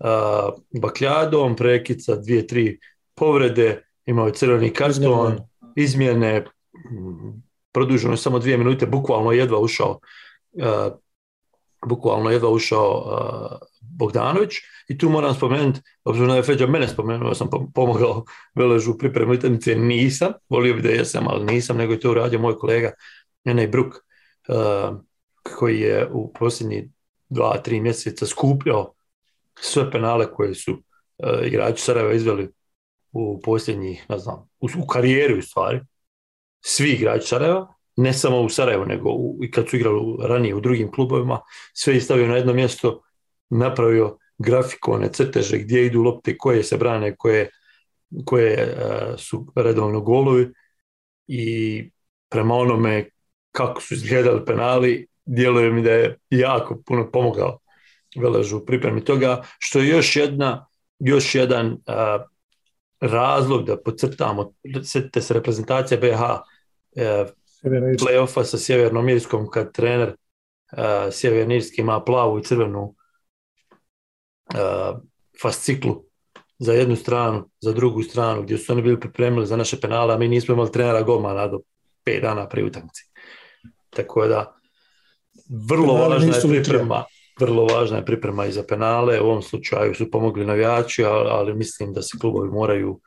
uh, 0.00 0.54
Bakljadom, 0.80 1.56
prekid 1.56 2.04
sa 2.04 2.16
2, 2.16 2.52
3 2.52 2.78
povrede, 3.14 3.84
imao 4.06 4.26
je 4.26 4.32
crveni 4.32 4.72
karton, 4.72 5.38
izmjene, 5.76 6.44
produženo 7.72 8.12
je 8.12 8.16
samo 8.16 8.38
dvije 8.38 8.58
minute, 8.58 8.86
bukvalno 8.86 9.32
jedva 9.32 9.58
ušao 9.58 10.00
uh, 10.52 10.92
bukvalno 11.86 12.30
jedva 12.30 12.50
ušao 12.50 13.04
uh, 13.06 13.68
Bogdanović 13.80 14.52
i 14.88 14.98
tu 14.98 15.10
moram 15.10 15.34
spomenuti, 15.34 15.80
obzirom 16.04 16.28
da 16.28 16.36
je 16.36 16.42
Feđa 16.42 16.66
mene 16.66 16.88
spomenuo, 16.88 17.34
sam 17.34 17.48
pomogao 17.74 18.24
Veležu 18.54 18.98
pripremu 18.98 19.32
utakmice, 19.32 19.74
nisam, 19.74 20.32
volio 20.48 20.74
bi 20.74 20.82
da 20.82 20.88
jesam, 20.88 21.28
ali 21.28 21.44
nisam, 21.44 21.76
nego 21.76 21.92
je 21.92 22.00
to 22.00 22.10
uradio 22.10 22.38
moj 22.38 22.58
kolega 22.58 22.92
Nenej 23.44 23.68
Bruk, 23.68 23.94
uh, 23.94 24.96
koji 25.56 25.80
je 25.80 26.08
u 26.12 26.32
posljednjih 26.32 26.84
dva, 27.28 27.58
tri 27.58 27.80
mjeseca 27.80 28.26
skupljao 28.26 28.94
sve 29.60 29.90
penale 29.90 30.32
koje 30.32 30.54
su 30.54 30.72
uh, 30.72 31.46
igrači 31.46 31.82
Sarajeva 31.82 32.12
izveli 32.12 32.50
u 33.12 33.40
posljednjih, 33.40 34.06
ne 34.08 34.18
znam, 34.18 34.48
u, 34.60 34.68
u 34.82 34.86
karijeri 34.86 35.38
u 35.38 35.42
stvari, 35.42 35.80
svi 36.60 36.90
igrači 36.92 37.26
Sarajeva, 37.26 37.74
ne 37.96 38.12
samo 38.12 38.40
u 38.40 38.48
Sarajevu, 38.48 38.86
nego 38.86 39.10
i 39.42 39.50
kad 39.50 39.68
su 39.68 39.76
igrali 39.76 40.16
ranije 40.20 40.54
u 40.54 40.60
drugim 40.60 40.92
klubovima, 40.92 41.40
sve 41.72 42.00
stavio 42.00 42.28
na 42.28 42.36
jedno 42.36 42.52
mjesto, 42.52 43.02
napravio 43.50 44.18
grafikone, 44.42 45.08
crteže 45.12 45.58
gdje 45.58 45.86
idu 45.86 46.02
lopte, 46.02 46.36
koje 46.38 46.62
se 46.62 46.76
brane, 46.76 47.16
koje, 47.16 47.50
koje 48.24 48.52
e, 48.52 48.76
su 49.18 49.52
redovno 49.56 50.00
golovi 50.00 50.52
i 51.26 51.90
prema 52.28 52.54
onome 52.54 53.08
kako 53.52 53.80
su 53.80 53.94
izgledali 53.94 54.44
penali, 54.44 55.06
djeluje 55.24 55.70
mi 55.70 55.82
da 55.82 55.90
je 55.90 56.18
jako 56.30 56.82
puno 56.86 57.10
pomogao 57.10 57.58
Veležu 58.16 58.56
u 58.56 58.66
pripremi 58.66 59.04
toga, 59.04 59.42
što 59.58 59.78
je 59.78 59.88
još 59.88 60.16
jedna 60.16 60.66
još 61.04 61.34
jedan 61.34 61.76
razlog 63.00 63.66
da 63.66 63.76
podcrtamo, 63.76 64.52
sjetite 64.84 65.20
se 65.20 65.34
reprezentacija 65.34 66.00
BH 66.00 66.20
e, 66.96 67.24
playoffa 67.98 68.44
sa 68.44 68.58
Sjevernom 68.58 69.08
Irskom 69.08 69.50
kad 69.50 69.72
trener 69.72 70.08
e, 70.08 70.14
Sjevernirski 71.10 71.80
ima 71.80 72.04
plavu 72.04 72.38
i 72.38 72.42
crvenu 72.42 72.94
e, 72.94 73.01
fasciklu 75.42 76.04
za 76.58 76.72
jednu 76.72 76.96
stranu, 76.96 77.50
za 77.60 77.72
drugu 77.72 78.02
stranu, 78.02 78.42
gdje 78.42 78.58
su 78.58 78.72
oni 78.72 78.82
bili 78.82 79.00
pripremili 79.00 79.46
za 79.46 79.56
naše 79.56 79.80
penale, 79.80 80.14
a 80.14 80.18
mi 80.18 80.28
nismo 80.28 80.54
imali 80.54 80.72
trenera 80.72 81.02
golmana 81.02 81.48
do 81.48 81.60
pet 82.04 82.22
dana 82.22 82.48
prije 82.48 82.66
utakmice. 82.66 83.02
Tako 83.90 84.26
da, 84.26 84.54
vrlo 85.68 85.94
važna 85.94 86.36
je 86.36 86.62
priprema. 86.62 87.04
Vrlo 87.40 87.64
važna 87.64 87.96
je 87.96 88.04
priprema 88.04 88.46
i 88.46 88.52
za 88.52 88.62
penale. 88.68 89.20
U 89.20 89.24
ovom 89.24 89.42
slučaju 89.42 89.94
su 89.94 90.10
pomogli 90.10 90.46
navijači, 90.46 91.04
ali, 91.04 91.54
mislim 91.54 91.92
da 91.92 92.02
se 92.02 92.18
klubovi 92.20 92.50
moraju 92.50 93.00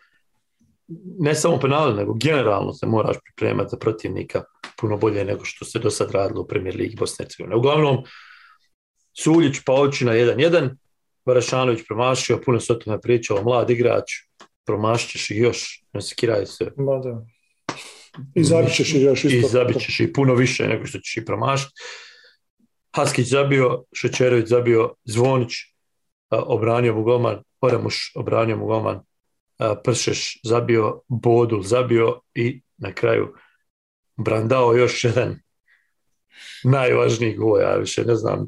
ne 1.20 1.36
samo 1.36 1.60
penale, 1.60 1.94
nego 1.94 2.14
generalno 2.14 2.74
se 2.74 2.86
moraš 2.86 3.18
pripremati 3.24 3.70
za 3.70 3.78
protivnika 3.78 4.44
puno 4.78 4.98
bolje 4.98 5.26
nego 5.26 5.46
što 5.46 5.66
se 5.66 5.80
do 5.80 5.90
sad 5.90 6.12
radilo 6.12 6.42
u 6.42 6.48
Premier 6.48 6.76
Ligi 6.76 6.96
Bosne 6.96 7.24
i 7.24 7.26
Hercegovine. 7.26 7.56
Uglavnom, 7.56 7.98
Suljić 9.14 9.60
pa 9.66 9.74
na 9.74 10.12
1-1, 10.12 10.76
Varašanović 11.26 11.88
promašio, 11.88 12.42
puno 12.46 12.60
se 12.60 12.74
o 12.74 12.76
tome 12.76 13.02
pričalo, 13.02 13.44
mlad 13.44 13.70
igrač, 13.70 14.12
promašćeš 14.66 15.32
i 15.32 15.38
još, 15.38 15.84
ne 15.94 16.02
sekiraj 16.02 16.46
se. 16.46 16.72
Ma 16.78 17.00
da. 17.00 17.26
I 18.36 18.44
zabićeš 18.44 18.94
i 18.94 19.02
još 19.02 19.26
isto. 19.26 19.48
I 19.48 19.50
zabićeš 19.50 20.00
i 20.00 20.14
puno 20.14 20.34
više 20.34 20.68
nego 20.68 20.86
što 20.86 21.00
ćeš 21.00 21.18
i 21.18 21.26
promašiti. 21.26 21.74
Haskić 22.96 23.28
zabio, 23.28 23.84
Šećerović 23.94 24.48
zabio, 24.48 24.94
Zvonić 25.04 25.52
obranio 26.30 26.96
mu 26.96 27.04
golman, 27.04 27.44
Oramuš 27.62 28.12
obranio 28.16 28.58
mu 28.58 28.66
golman, 28.66 29.02
Pršeš 29.84 30.40
zabio, 30.44 31.02
Bodul 31.08 31.64
zabio 31.64 32.20
i 32.34 32.62
na 32.78 32.94
kraju 32.94 33.34
Brandao 34.18 34.74
još 34.74 35.04
jedan 35.04 35.40
najvažniji 36.64 37.36
gol, 37.36 37.62
ja 37.62 37.76
više 37.76 38.06
ne 38.06 38.16
znam 38.16 38.48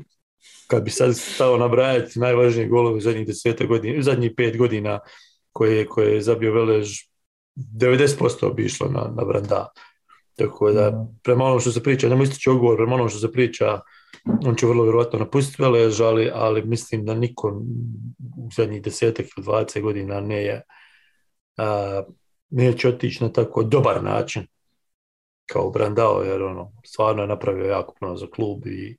kad 0.68 0.84
bi 0.84 0.92
sad 0.92 1.18
stao 1.18 1.58
nabrajati 1.58 2.20
najvažniji 2.20 2.68
golovi 2.68 2.98
u 2.98 3.02
zadnjih 3.02 3.28
deseta 3.28 3.66
godina, 3.66 4.02
zadnjih 4.02 4.32
pet 4.38 4.58
godina 4.58 5.00
koje, 5.52 5.86
koje 5.86 6.14
je 6.14 6.22
zabio 6.22 6.54
Velež, 6.54 6.90
90% 7.56 8.54
bi 8.54 8.66
išlo 8.66 8.88
na, 8.88 9.12
na 9.16 9.26
Branda. 9.26 9.68
Tako 10.36 10.72
da, 10.72 11.08
prema 11.24 11.46
onom 11.46 11.60
što 11.60 11.72
se 11.72 11.84
priča, 11.84 12.10
ne 12.10 12.24
istići 12.24 12.50
odgovor, 12.50 12.78
prema 12.78 12.96
onom 12.96 13.10
što 13.10 13.20
se 13.20 13.32
priča, 13.32 13.80
on 14.46 14.56
će 14.56 14.66
vrlo 14.66 14.84
vjerojatno 14.84 15.20
napustiti 15.20 15.62
Velež, 15.62 16.02
ali, 16.02 16.32
ali 16.34 16.66
mislim 16.66 17.06
da 17.06 17.16
niko 17.16 17.62
u 18.38 18.50
zadnjih 18.56 18.82
desetak 18.82 19.26
ili 19.26 19.44
dvadeset 19.44 19.84
godina 19.84 20.22
ne 20.22 20.44
je, 20.44 20.62
a, 21.58 22.04
neće 22.50 22.90
otići 22.90 23.24
na 23.24 23.32
tako 23.32 23.64
dobar 23.64 24.04
način 24.04 24.48
kao 25.46 25.70
Brandao, 25.70 26.24
jer 26.24 26.44
ono, 26.44 26.72
stvarno 26.86 27.22
je 27.22 27.28
napravio 27.28 27.66
jako 27.66 27.96
puno 28.00 28.18
za 28.18 28.28
klub 28.36 28.68
i, 28.68 28.98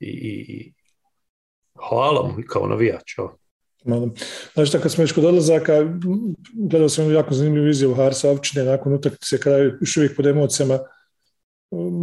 i, 0.00 0.08
i 0.08 0.72
hvala 1.88 2.22
mu 2.22 2.42
kao 2.48 2.66
navijač. 2.66 3.14
Znači, 4.54 4.78
kad 4.82 4.92
smo 4.92 5.02
već 5.02 5.12
kod 5.12 5.24
odlazaka, 5.24 5.72
gledao 6.54 6.88
sam 6.88 7.12
jako 7.12 7.34
zanimljivu 7.34 7.68
izjavu 7.68 7.94
Harsa 7.94 8.30
Avčine 8.30 8.64
nakon 8.64 8.94
utakmice 8.94 9.40
kada 9.40 9.56
je 9.56 9.76
još 9.80 9.96
uvijek 9.96 10.16
pod 10.16 10.26
emocijama. 10.26 10.78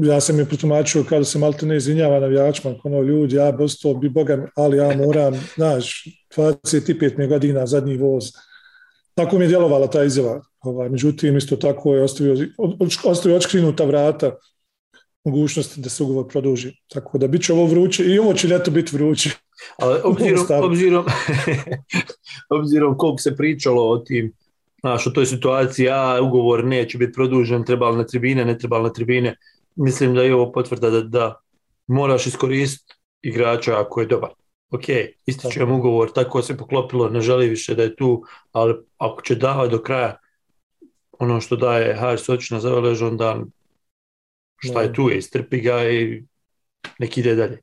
Ja 0.03 0.21
sam 0.21 0.39
je 0.39 0.45
protumačio 0.45 1.03
kada 1.09 1.23
se 1.23 1.39
malte 1.39 1.65
ne 1.65 1.77
izvinjava 1.77 2.19
navijačima, 2.19 2.75
ono 2.83 3.01
ljudi, 3.01 3.35
ja 3.35 3.51
bosto 3.51 3.93
bi 3.93 4.09
boga, 4.09 4.47
ali 4.55 4.77
ja 4.77 4.97
moram, 4.97 5.33
znaš, 5.55 6.07
25 6.37 7.27
godina, 7.27 7.65
zadnji 7.65 7.97
voz. 7.97 8.23
Tako 9.13 9.37
mi 9.37 9.43
je 9.43 9.47
djelovala 9.47 9.87
ta 9.87 10.03
izjava. 10.03 10.41
Ovaj, 10.59 10.89
međutim, 10.89 11.37
isto 11.37 11.55
tako 11.55 11.95
je 11.95 12.03
ostavio, 12.03 12.47
ostavio 13.03 13.37
očkrinuta 13.37 13.85
vrata 13.85 14.35
mogućnosti 15.25 15.81
da 15.81 15.89
se 15.89 16.03
ugovor 16.03 16.27
produži. 16.27 16.71
Tako 16.87 17.17
da 17.17 17.27
bit 17.27 17.45
će 17.45 17.53
ovo 17.53 17.65
vruće 17.65 18.03
i 18.05 18.19
ovo 18.19 18.33
će 18.33 18.47
ljeto 18.47 18.71
biti 18.71 18.95
vruće. 18.95 19.29
Ali 19.77 19.99
obzirom, 20.11 20.45
obzirom, 20.63 21.05
obzirom 22.59 22.97
koliko 22.97 23.17
se 23.17 23.35
pričalo 23.35 23.89
o 23.89 23.97
tim, 23.97 24.33
znaš, 24.79 25.07
o 25.07 25.09
toj 25.09 25.25
situaciji, 25.25 25.89
a 25.89 26.19
ugovor 26.21 26.65
neće 26.65 26.97
biti 26.97 27.13
produžen, 27.13 27.63
trebalo 27.63 27.95
na 27.95 28.05
tribine, 28.05 28.45
ne 28.45 28.57
trebalo 28.57 28.83
na 28.83 28.93
tribine, 28.93 29.35
mislim 29.75 30.15
da 30.15 30.23
je 30.23 30.35
ovo 30.35 30.51
potvrda 30.51 30.89
da, 30.89 31.01
da 31.01 31.41
moraš 31.87 32.27
iskoristiti 32.27 32.93
igrača 33.21 33.79
ako 33.79 34.01
je 34.01 34.07
dobar. 34.07 34.29
Ok, 34.71 34.83
ističujem 35.25 35.71
ugovor, 35.71 36.11
tako 36.11 36.41
se 36.41 36.57
poklopilo, 36.57 37.09
ne 37.09 37.21
želi 37.21 37.49
više 37.49 37.75
da 37.75 37.83
je 37.83 37.95
tu, 37.95 38.23
ali 38.51 38.75
ako 38.97 39.21
će 39.21 39.35
davati 39.35 39.71
do 39.71 39.81
kraja 39.81 40.17
ono 41.19 41.41
što 41.41 41.55
daje 41.55 41.95
Haris 41.95 42.29
Očina 42.29 42.59
za 42.59 42.75
onda 43.01 43.41
šta 44.65 44.81
je 44.81 44.93
tu 44.93 45.09
je, 45.09 45.17
istrpi 45.17 45.61
ga 45.61 45.89
i 45.89 46.23
neki 46.99 47.19
ide 47.19 47.35
dalje. 47.35 47.61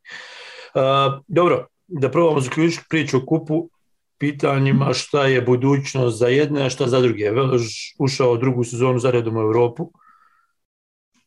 dobro, 1.29 1.67
da 1.87 2.11
probamo 2.11 2.41
zaključiti 2.41 2.85
priču 2.89 3.17
o 3.17 3.27
kupu, 3.27 3.71
pitanjima 4.19 4.93
šta 4.95 5.27
je 5.27 5.43
budućnost 5.43 6.19
za 6.19 6.29
jedne, 6.29 6.67
a 6.67 6.71
šta 6.71 6.87
za 6.89 7.01
druge. 7.01 7.31
Velož 7.31 7.63
ušao 7.99 8.37
drugu 8.37 8.65
sezonu 8.65 8.99
za 8.99 9.11
redom 9.11 9.37
u 9.37 9.41
Europu. 9.41 9.91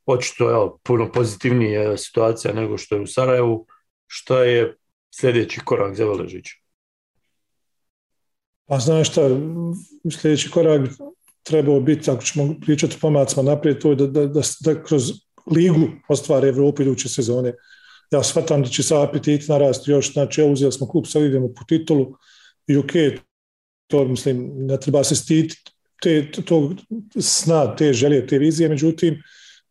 Očito 0.05 0.49
je 0.49 0.69
puno 0.83 1.11
pozitivnija 1.11 1.97
situacija 1.97 2.53
nego 2.53 2.77
što 2.77 2.95
je 2.95 3.01
u 3.01 3.07
Sarajevu. 3.07 3.65
Šta 4.07 4.43
je 4.43 4.75
sljedeći 5.15 5.59
korak 5.65 5.95
za 5.95 6.05
Veležić? 6.05 6.45
Pa 8.65 8.79
znaš 8.79 9.11
šta, 9.11 9.21
sljedeći 10.21 10.51
korak 10.51 10.89
trebao 11.43 11.79
biti, 11.79 12.11
ako 12.11 12.23
ćemo 12.23 12.55
pričati 12.61 12.97
pomacima 13.01 13.43
naprijed, 13.43 13.81
to 13.81 13.89
je 13.89 13.95
da, 13.95 14.07
da, 14.07 14.41
da, 14.61 14.83
kroz 14.83 15.11
ligu 15.51 15.87
ostvare 16.09 16.47
Evropu 16.47 16.81
iduće 16.81 17.09
sezone. 17.09 17.53
Ja 18.11 18.23
shvatam 18.23 18.63
da 18.63 18.69
će 18.69 18.83
sa 18.83 19.03
apetit 19.03 19.47
narasti 19.47 19.91
još, 19.91 20.13
znači 20.13 20.41
ja 20.41 20.47
uzeli 20.47 20.71
smo 20.71 20.87
klub, 20.87 21.05
sad 21.07 21.23
idemo 21.23 21.47
po 21.47 21.63
titulu 21.67 22.13
i 22.67 22.77
ok, 22.77 22.91
to 23.87 24.05
mislim, 24.05 24.51
ne 24.55 24.79
treba 24.79 25.03
se 25.03 25.15
stiti 25.15 25.55
te, 26.03 26.31
tog 26.45 26.73
sna, 27.19 27.75
te 27.75 27.93
želje, 27.93 28.27
te 28.27 28.37
vizije, 28.37 28.69
međutim, 28.69 29.21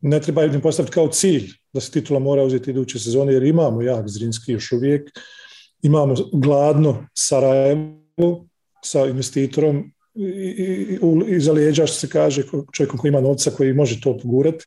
ne 0.01 0.21
treba 0.21 0.45
im 0.45 0.61
postaviti 0.61 0.95
kao 0.95 1.09
cilj 1.09 1.53
da 1.73 1.81
se 1.81 1.91
titula 1.91 2.21
mora 2.21 2.43
uzeti 2.43 2.71
iduće 2.71 2.99
sezone, 2.99 3.33
jer 3.33 3.43
imamo 3.43 3.83
jak 3.83 4.09
Zrinski 4.09 4.53
još 4.53 4.73
uvijek, 4.73 5.11
imamo 5.83 6.15
gladno 6.33 7.07
Sarajevo 7.15 8.47
sa 8.85 9.07
investitorom 9.07 9.93
i, 10.15 10.99
iza 11.27 11.53
lijeđa 11.53 11.87
što 11.87 11.97
se 11.97 12.09
kaže 12.09 12.43
čovjekom 12.73 12.99
koji 12.99 13.09
ima 13.09 13.21
novca 13.21 13.51
koji 13.51 13.73
može 13.73 14.01
to 14.01 14.19
pogurati. 14.19 14.65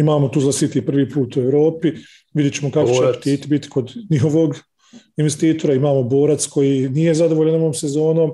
Imamo 0.00 0.28
tu 0.28 0.40
za 0.40 0.52
City 0.52 0.80
prvi 0.86 1.08
put 1.10 1.36
u 1.36 1.40
Europi, 1.40 1.92
vidjet 2.34 2.54
ćemo 2.54 2.70
kako 2.70 2.90
će 2.90 3.08
apetiti 3.08 3.48
biti 3.48 3.68
kod 3.68 3.92
njihovog 4.10 4.56
investitora. 5.16 5.74
Imamo 5.74 6.02
borac 6.02 6.46
koji 6.46 6.88
nije 6.88 7.14
zadovoljan 7.14 7.54
ovom 7.54 7.74
sezonom, 7.74 8.30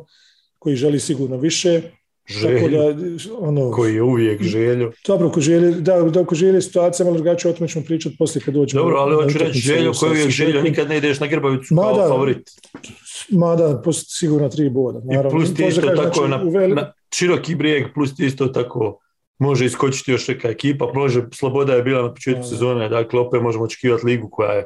koji 0.59 0.77
želi 0.77 1.01
sigurno 1.01 1.37
više. 1.37 1.83
Želju, 2.29 2.69
da, 2.69 2.95
ono, 3.39 3.71
koji 3.71 3.95
je 3.95 4.03
uvijek 4.03 4.43
želju. 4.43 4.93
Dobro, 5.07 5.29
ako 5.29 5.41
želje, 5.41 5.71
da, 5.71 6.03
da 6.03 6.21
ako 6.21 6.35
želje 6.35 6.63
situacija 6.63 7.05
malo 7.05 7.17
drugačije, 7.17 7.51
o 7.51 7.55
tome 7.55 7.69
ćemo 7.69 7.85
pričati 7.85 8.17
poslije 8.19 8.43
kad 8.45 8.55
dođemo. 8.55 8.83
Dobro, 8.83 8.97
ali 8.97 9.15
hoću 9.15 9.39
reći 9.39 9.59
želju 9.59 9.93
koji 10.01 10.09
je 10.09 10.13
uvijek 10.13 10.31
želju, 10.31 10.63
nikad 10.63 10.89
ne 10.89 10.97
ideš 10.97 11.21
na 11.21 11.27
Grbavicu 11.27 11.75
kao 11.75 11.97
da, 11.97 12.09
favorit. 12.09 12.51
Mada, 13.31 13.83
sigurno 14.09 14.49
tri 14.49 14.71
boda. 14.71 15.01
Naravno. 15.05 15.29
I 15.29 15.33
plus 15.33 15.55
ti 15.55 15.65
isto 15.69 15.81
tako 15.81 16.27
znači, 16.27 16.59
na, 16.59 16.67
na, 16.67 16.93
široki 17.15 17.55
brijeg, 17.55 17.87
plus 17.95 18.15
ti 18.15 18.27
isto 18.27 18.47
tako 18.47 18.99
može 19.39 19.65
iskočiti 19.65 20.11
još 20.11 20.29
neka 20.29 20.49
ekipa, 20.49 20.93
može, 20.95 21.25
Sloboda 21.33 21.75
je 21.75 21.83
bila 21.83 22.03
na 22.03 22.15
početku 22.15 22.43
sezone, 22.43 22.89
dakle 22.89 23.21
opet 23.21 23.43
možemo 23.43 23.65
očekivati 23.65 24.07
ligu 24.07 24.29
koja 24.31 24.53
je 24.53 24.65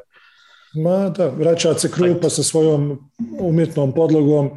Ma 0.73 1.09
da, 1.09 1.27
vraća 1.27 1.73
se 1.73 1.91
Krupa 1.91 2.29
sa 2.29 2.43
svojom 2.43 3.11
umjetnom 3.39 3.93
podlogom 3.93 4.49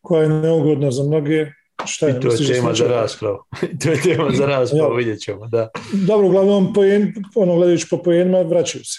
koja 0.00 0.22
je 0.22 0.28
neugodna 0.28 0.90
za 0.90 1.02
mnoge. 1.02 1.46
Šta 1.86 2.06
je, 2.06 2.16
I 2.16 2.20
to 2.20 2.28
je 2.28 2.46
tema 2.46 2.74
za 2.74 2.88
raspravu. 2.88 3.38
to 3.82 3.90
je 3.90 4.00
tema 4.02 4.30
za 4.30 4.46
raspravu, 4.56 4.94
vidjet 4.94 5.20
ćemo, 5.20 5.46
da. 5.46 5.68
Dobro, 5.92 6.26
uglavnom, 6.26 6.72
pojen, 6.72 7.14
ono, 7.34 7.56
gledajući 7.56 7.86
po 7.90 8.02
pojenima, 8.02 8.42
vraćaju 8.42 8.84
se. 8.84 8.98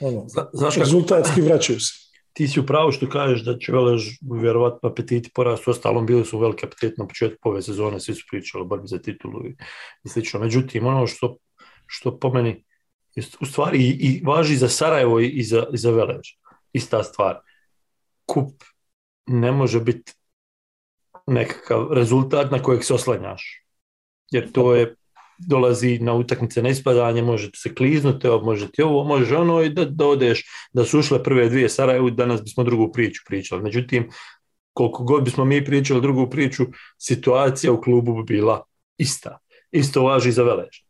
Ono, 0.00 0.26
Znaš 0.52 0.76
rezultatski 0.76 1.40
vraćaju 1.40 1.80
se 1.80 2.09
ti 2.32 2.48
si 2.48 2.60
u 2.60 2.66
pravu 2.66 2.92
što 2.92 3.08
kažeš 3.08 3.44
da 3.44 3.58
će 3.58 3.72
Velež 3.72 4.08
vjerovatno 4.20 4.88
apetiti 4.88 5.30
porastu, 5.34 5.70
ostalom 5.70 6.06
bili 6.06 6.24
su 6.24 6.38
veliki 6.38 6.66
apetiti 6.66 7.00
na 7.00 7.06
početku 7.06 7.48
ove 7.48 7.62
sezone, 7.62 8.00
svi 8.00 8.14
su 8.14 8.26
pričali 8.30 8.62
o 8.62 8.64
borbi 8.64 8.88
za 8.88 8.98
titulu 8.98 9.46
i, 9.46 9.56
i 10.04 10.08
slično. 10.08 10.40
Međutim, 10.40 10.86
ono 10.86 11.06
što, 11.06 11.36
što 11.86 12.18
po 12.18 12.32
meni 12.32 12.64
u 13.40 13.46
stvari 13.46 13.78
i, 13.78 13.90
i 13.90 14.22
važi 14.24 14.56
za 14.56 14.68
Sarajevo 14.68 15.20
i 15.20 15.42
za, 15.42 15.66
i 15.72 15.78
za 15.78 15.90
Velež, 15.90 16.28
ista 16.72 17.02
stvar. 17.02 17.38
Kup 18.26 18.62
ne 19.26 19.52
može 19.52 19.80
biti 19.80 20.12
nekakav 21.26 21.92
rezultat 21.92 22.50
na 22.50 22.62
kojeg 22.62 22.84
se 22.84 22.94
oslanjaš. 22.94 23.64
Jer 24.30 24.52
to 24.52 24.74
je 24.74 24.94
dolazi 25.48 25.98
na 25.98 26.14
utakmice 26.14 26.62
na 26.62 26.68
ispadanje, 26.68 27.22
može 27.22 27.50
se 27.54 27.74
kliznuti, 27.74 28.28
može 28.42 28.70
ti 28.70 28.82
ovo, 28.82 29.04
može 29.04 29.36
ono 29.36 29.62
i 29.62 29.68
da, 29.68 29.84
da 29.84 30.04
da 30.72 30.84
su 30.84 30.98
ušle 30.98 31.22
prve 31.22 31.48
dvije 31.48 31.68
Sarajevu, 31.68 32.10
danas 32.10 32.42
bismo 32.42 32.64
drugu 32.64 32.92
priču 32.92 33.22
pričali. 33.26 33.62
Međutim, 33.62 34.10
koliko 34.72 35.04
god 35.04 35.24
bismo 35.24 35.44
mi 35.44 35.64
pričali 35.64 36.00
drugu 36.00 36.30
priču, 36.30 36.66
situacija 36.98 37.72
u 37.72 37.80
klubu 37.80 38.14
bi 38.14 38.34
bila 38.34 38.62
ista. 38.98 39.38
Isto 39.72 40.02
važi 40.02 40.32
za 40.32 40.42
Velež. 40.42 40.82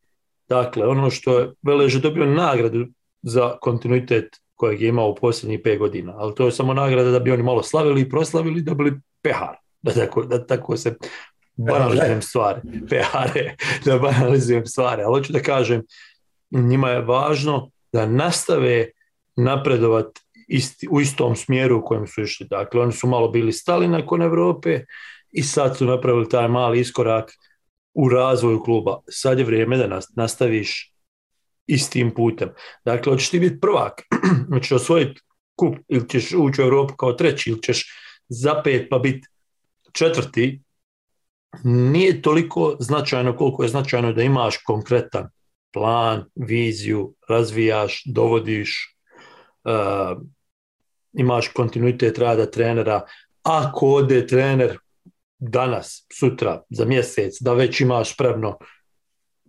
Dakle, 0.49 0.87
ono 0.87 1.11
što 1.11 1.39
je 1.39 1.51
Velež 1.63 1.97
dobio 1.97 2.27
nagradu 2.27 2.87
za 3.23 3.59
kontinuitet 3.61 4.41
kojeg 4.55 4.83
je 4.83 4.89
imao 4.89 5.09
u 5.09 5.15
posljednjih 5.15 5.61
pet 5.65 5.79
godina, 5.79 6.15
ali 6.17 6.35
to 6.35 6.47
je 6.47 6.53
samo 6.53 6.75
nagrada 6.75 7.11
da 7.11 7.19
bi 7.19 7.33
oni 7.33 7.43
malo 7.43 7.63
slavili 7.63 8.01
i 8.01 8.09
proslavili 8.09 8.63
da 8.63 8.75
bili 8.75 9.01
pehar, 9.23 9.57
da 9.83 9.93
tako, 9.93 10.25
da 10.25 10.47
tako 10.47 10.77
se 10.77 10.97
banalizujem 11.67 12.23
stvari, 12.23 12.61
PR, 12.89 13.31
da 13.85 13.99
banalizujem 13.99 14.67
stvari, 14.67 15.03
ali 15.03 15.19
hoću 15.19 15.33
da 15.33 15.43
kažem, 15.43 15.83
njima 16.51 16.91
je 16.91 17.01
važno 17.01 17.71
da 17.93 18.07
nastave 18.07 18.87
napredovat 19.37 20.07
isti, 20.49 20.89
u 20.91 21.01
istom 21.01 21.37
smjeru 21.37 21.79
u 21.79 21.85
kojem 21.85 22.07
su 22.07 22.23
išli. 22.23 22.47
Dakle, 22.51 22.81
oni 22.81 22.93
su 22.93 23.07
malo 23.07 23.29
bili 23.29 23.53
stali 23.53 23.89
nakon 23.89 24.23
Europe 24.23 24.81
i 25.33 25.43
sad 25.43 25.77
su 25.77 25.87
napravili 25.87 26.29
taj 26.29 26.49
mali 26.49 26.81
iskorak 26.81 27.33
u 27.95 28.09
razvoju 28.09 28.63
kluba. 28.63 29.01
Sad 29.09 29.39
je 29.39 29.45
vrijeme 29.45 29.77
da 29.77 30.01
nastaviš 30.17 30.95
istim 31.67 32.15
putem. 32.15 32.49
Dakle, 32.85 33.13
hoćeš 33.13 33.31
ti 33.31 33.41
biti 33.41 33.61
prvak, 33.61 34.03
hoćeš 34.53 34.73
osvojiti 34.73 35.21
kup 35.55 35.77
ili 35.89 36.09
ćeš 36.09 36.33
ući 36.33 36.63
u 36.63 36.65
Europu 36.65 36.97
kao 36.97 37.13
treći 37.13 37.51
ili 37.51 37.63
ćeš 37.63 37.87
zapet 38.29 38.87
pa 38.91 38.99
biti 38.99 39.29
četvrti, 39.93 40.63
nije 41.65 42.23
toliko 42.23 42.77
značajno 42.79 43.37
koliko 43.37 43.63
je 43.63 43.69
značajno 43.69 44.13
da 44.13 44.23
imaš 44.23 44.57
konkretan 44.57 45.29
plan, 45.73 46.25
viziju, 46.35 47.15
razvijaš, 47.29 48.03
dovodiš, 48.07 48.97
uh, 49.65 50.23
imaš 51.13 51.49
kontinuitet 51.49 52.19
rada 52.19 52.47
trenera. 52.47 53.01
Ako 53.43 53.87
ode 53.87 54.27
trener 54.27 54.79
danas, 55.39 56.07
sutra, 56.19 56.63
za 56.71 56.85
mjesec, 56.85 57.37
da 57.41 57.55
već 57.55 57.81
imaš 57.81 58.15
spremno 58.15 58.59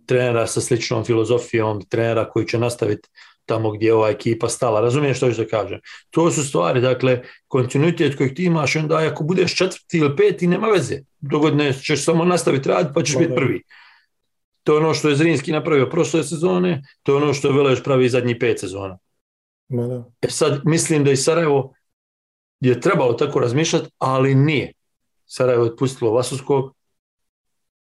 trenera 0.06 0.46
sa 0.46 0.60
sličnom 0.60 1.04
filozofijom, 1.04 1.82
trenera 1.88 2.30
koji 2.30 2.46
će 2.46 2.58
nastaviti 2.58 3.08
tamo 3.52 3.70
gdje 3.70 3.86
je 3.86 3.94
ova 3.94 4.08
ekipa 4.08 4.48
stala. 4.48 4.80
Razumiješ 4.80 5.16
što 5.16 5.30
ću 5.30 5.42
da 5.42 5.48
kažem? 5.48 5.80
To 6.10 6.30
su 6.30 6.44
stvari, 6.44 6.80
dakle, 6.80 7.22
kontinuitet 7.48 8.16
kojeg 8.16 8.34
ti 8.34 8.44
imaš, 8.44 8.76
onda 8.76 8.96
ako 8.96 9.24
budeš 9.24 9.56
četvrti 9.56 9.98
ili 9.98 10.16
peti, 10.16 10.46
nema 10.46 10.66
veze. 10.66 11.02
Dogodne 11.20 11.72
ćeš 11.72 12.04
samo 12.04 12.24
nastaviti 12.24 12.68
raditi 12.68 12.94
pa 12.94 13.02
ćeš 13.02 13.18
biti 13.18 13.34
prvi. 13.34 13.62
To 14.62 14.72
je 14.72 14.78
ono 14.78 14.94
što 14.94 15.08
je 15.08 15.16
Zrinski 15.16 15.52
napravio 15.52 15.90
prošle 15.90 16.22
sezone, 16.24 16.82
to 17.02 17.12
je 17.12 17.22
ono 17.22 17.34
što 17.34 17.48
je 17.48 17.54
Veleš 17.54 17.82
pravi 17.82 18.08
zadnji 18.08 18.38
pet 18.38 18.60
sezona. 18.60 18.98
E 20.22 20.28
sad, 20.28 20.60
mislim 20.64 21.04
da 21.04 21.10
i 21.10 21.16
Sarajevo 21.16 21.74
je 22.60 22.80
trebalo 22.80 23.12
tako 23.12 23.40
razmišljati, 23.40 23.90
ali 23.98 24.34
nije. 24.34 24.72
Sarajevo 25.26 25.64
je 25.64 25.70
otpustilo 25.70 26.12
Vasusskog, 26.12 26.74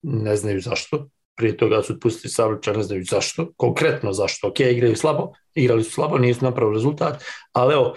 ne 0.02 0.36
znaju 0.36 0.60
zašto, 0.60 1.08
prije 1.36 1.56
toga 1.56 1.82
su 1.82 1.92
otpustili 1.92 2.30
Savlića, 2.30 2.72
ne 2.72 2.82
znaju 2.82 3.04
zašto, 3.04 3.52
konkretno 3.56 4.12
zašto, 4.12 4.48
ok, 4.48 4.60
igraju 4.60 4.96
slabo, 4.96 5.32
igrali 5.54 5.84
su 5.84 5.90
slabo, 5.90 6.18
nisu 6.18 6.44
napravili 6.44 6.76
rezultat, 6.76 7.24
ali 7.52 7.74
evo, 7.74 7.94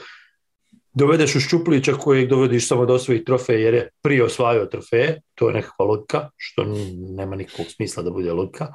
dovedeš 0.93 1.35
u 1.35 1.39
Ščuplića 1.39 1.93
kojeg 1.93 2.29
dovediš 2.29 2.67
samo 2.67 2.85
do 2.85 2.99
svojih 2.99 3.23
trofeja 3.25 3.59
jer 3.59 3.73
je 3.73 3.89
prije 4.01 4.23
osvajao 4.23 4.65
trofeje, 4.65 5.21
to 5.35 5.49
je 5.49 5.53
nekakva 5.53 5.85
logika, 5.85 6.29
što 6.37 6.65
nema 7.17 7.35
nikakvog 7.35 7.67
smisla 7.75 8.03
da 8.03 8.11
bude 8.11 8.33
logika. 8.33 8.73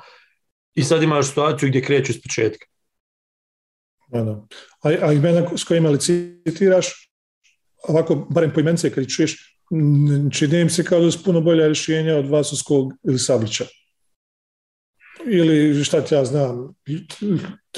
I 0.75 0.85
sad 0.85 1.03
imaš 1.03 1.29
situaciju 1.29 1.69
gdje 1.69 1.83
kreću 1.83 2.13
s 2.13 2.23
početka. 2.23 2.67
A, 4.83 4.89
a 5.03 5.13
imena 5.13 5.57
s 5.57 5.65
kojima 5.65 5.91
licitiraš, 5.91 7.11
ovako, 7.89 8.15
barem 8.31 8.53
po 8.55 8.61
imence 8.61 8.91
kad 8.91 9.07
čuješ, 9.07 9.59
čini 10.33 10.61
im 10.61 10.71
se 10.71 10.85
kao 10.85 11.01
da 11.01 11.11
su 11.11 11.25
puno 11.25 11.41
bolja 11.41 11.67
rješenja 11.67 12.17
od 12.17 12.29
Vasovskog 12.29 12.93
ili 13.05 13.19
Savića 13.19 13.65
ili 15.27 15.85
šta 15.85 16.01
ti 16.01 16.15
ja 16.15 16.25
znam, 16.25 16.75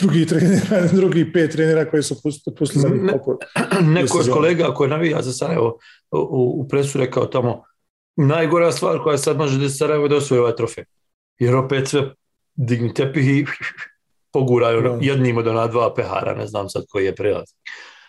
drugi 0.00 0.26
trenera, 0.26 0.86
drugi 1.00 1.32
pet 1.32 1.52
trenera 1.52 1.90
koji 1.90 2.02
su 2.02 2.22
pustili 2.58 2.82
za 2.82 2.88
ne, 2.88 3.12
Neko 4.00 4.18
od 4.18 4.30
kolega 4.30 4.74
koji 4.74 4.90
navija 4.90 5.22
za 5.22 5.32
Sarajevo 5.32 5.78
u, 6.10 6.62
u 6.62 6.68
presu 6.68 6.98
rekao 6.98 7.26
tamo 7.26 7.64
najgora 8.16 8.72
stvar 8.72 8.98
koja 9.02 9.18
sad 9.18 9.36
može 9.36 9.58
da 9.58 9.68
Sarajevo 9.68 10.08
da 10.08 10.16
osvoje 10.16 10.40
ovaj 10.40 10.56
trofej. 10.56 10.84
Jer 11.38 11.56
opet 11.56 11.88
sve 11.88 12.14
digni 12.54 12.94
tepih 12.94 13.28
i 13.28 13.44
poguraju 14.32 14.82
no. 14.82 14.98
jednim 15.02 15.38
od 15.38 15.46
ona 15.46 15.66
dva 15.66 15.94
pehara, 15.94 16.34
ne 16.34 16.46
znam 16.46 16.68
sad 16.68 16.84
koji 16.88 17.04
je 17.04 17.14
prelaz. 17.14 17.48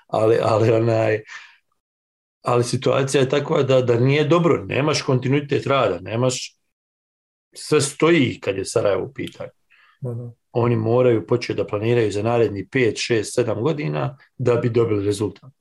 Ali, 0.07 0.37
ali 0.41 0.71
onaj, 0.71 1.21
ali 2.41 2.63
situacija 2.63 3.21
je 3.21 3.29
takva 3.29 3.63
da, 3.63 3.81
da 3.81 3.99
nije 3.99 4.23
dobro, 4.23 4.65
nemaš 4.65 5.01
kontinuitet 5.01 5.67
rada, 5.67 5.99
nemaš 6.01 6.55
sve 7.55 7.81
stoji 7.81 8.39
kad 8.41 8.57
je 8.57 8.65
Sarajevo 8.65 9.03
u 9.03 9.13
pitanju. 9.13 9.49
Oni 10.51 10.75
moraju 10.75 11.27
početi 11.27 11.57
da 11.57 11.67
planiraju 11.67 12.11
za 12.11 12.23
naredni 12.23 12.67
5, 12.71 13.13
6, 13.13 13.43
7 13.45 13.61
godina 13.61 14.17
da 14.37 14.55
bi 14.55 14.69
dobili 14.69 15.05
rezultat. 15.05 15.51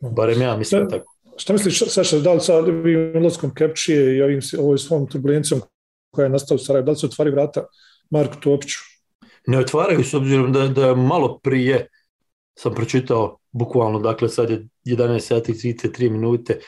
Barem 0.00 0.42
ja 0.42 0.56
mislim 0.56 0.86
šta, 0.86 0.98
tako. 0.98 1.14
Šta 1.36 1.52
misliš, 1.52 1.82
Saša, 1.86 2.18
da 2.18 2.32
li 2.32 2.40
sa 2.40 2.56
ovim 2.56 3.16
odlaskom 3.16 3.54
Kepčije 3.54 4.16
i 4.16 4.22
ovim, 4.22 4.40
ovoj 4.58 4.78
svom 4.78 5.08
turbulencijom 5.08 5.60
koja 6.10 6.24
je 6.24 6.30
nastala 6.30 6.56
u 6.56 6.58
Sarajevu, 6.58 6.86
da 6.86 6.92
li 6.92 6.98
se 6.98 7.06
otvari 7.06 7.30
vrata 7.30 7.66
Marku 8.10 8.40
Topiću? 8.40 8.78
Ne 9.46 9.58
otvaraju 9.58 10.04
s 10.04 10.14
obzirom 10.14 10.52
da, 10.52 10.68
da 10.68 10.94
malo 10.94 11.38
prije 11.38 11.86
sam 12.58 12.74
pročitao 12.74 13.38
bukvalno, 13.52 13.98
dakle 13.98 14.28
sad 14.28 14.50
je 14.50 14.66
11 14.84 15.20
sati 15.20 15.52
3 15.52 16.10
minute, 16.10 16.58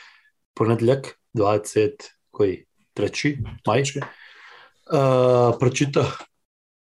ponedljak, 0.55 1.19
20, 1.35 1.91
koji, 2.31 2.65
treći, 2.95 3.39
maj, 3.67 3.83
uh, 4.93 5.57
pročita 5.61 6.05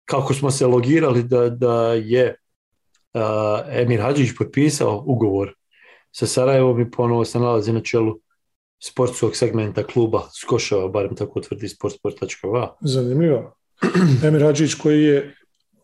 kako 0.04 0.34
smo 0.34 0.50
se 0.50 0.66
logirali 0.66 1.22
da, 1.22 1.50
da 1.50 1.92
je 1.92 2.36
uh, 3.14 3.20
Emir 3.68 4.00
Hadžić 4.00 4.30
potpisao 4.38 5.02
ugovor 5.06 5.54
sa 6.12 6.26
Sarajevom 6.26 6.80
i 6.80 6.90
ponovo 6.90 7.24
se 7.24 7.38
nalazi 7.38 7.72
na 7.72 7.80
čelu 7.80 8.18
sportskog 8.84 9.36
segmenta 9.36 9.82
kluba 9.82 10.22
Skošava, 10.40 10.88
barem 10.88 11.16
tako 11.16 11.40
tvrdi 11.40 11.68
sportsport.va. 11.68 12.76
Zanimljivo. 12.80 13.56
Emir 14.26 14.42
Hadžić 14.42 14.74
koji 14.74 15.02
je 15.02 15.34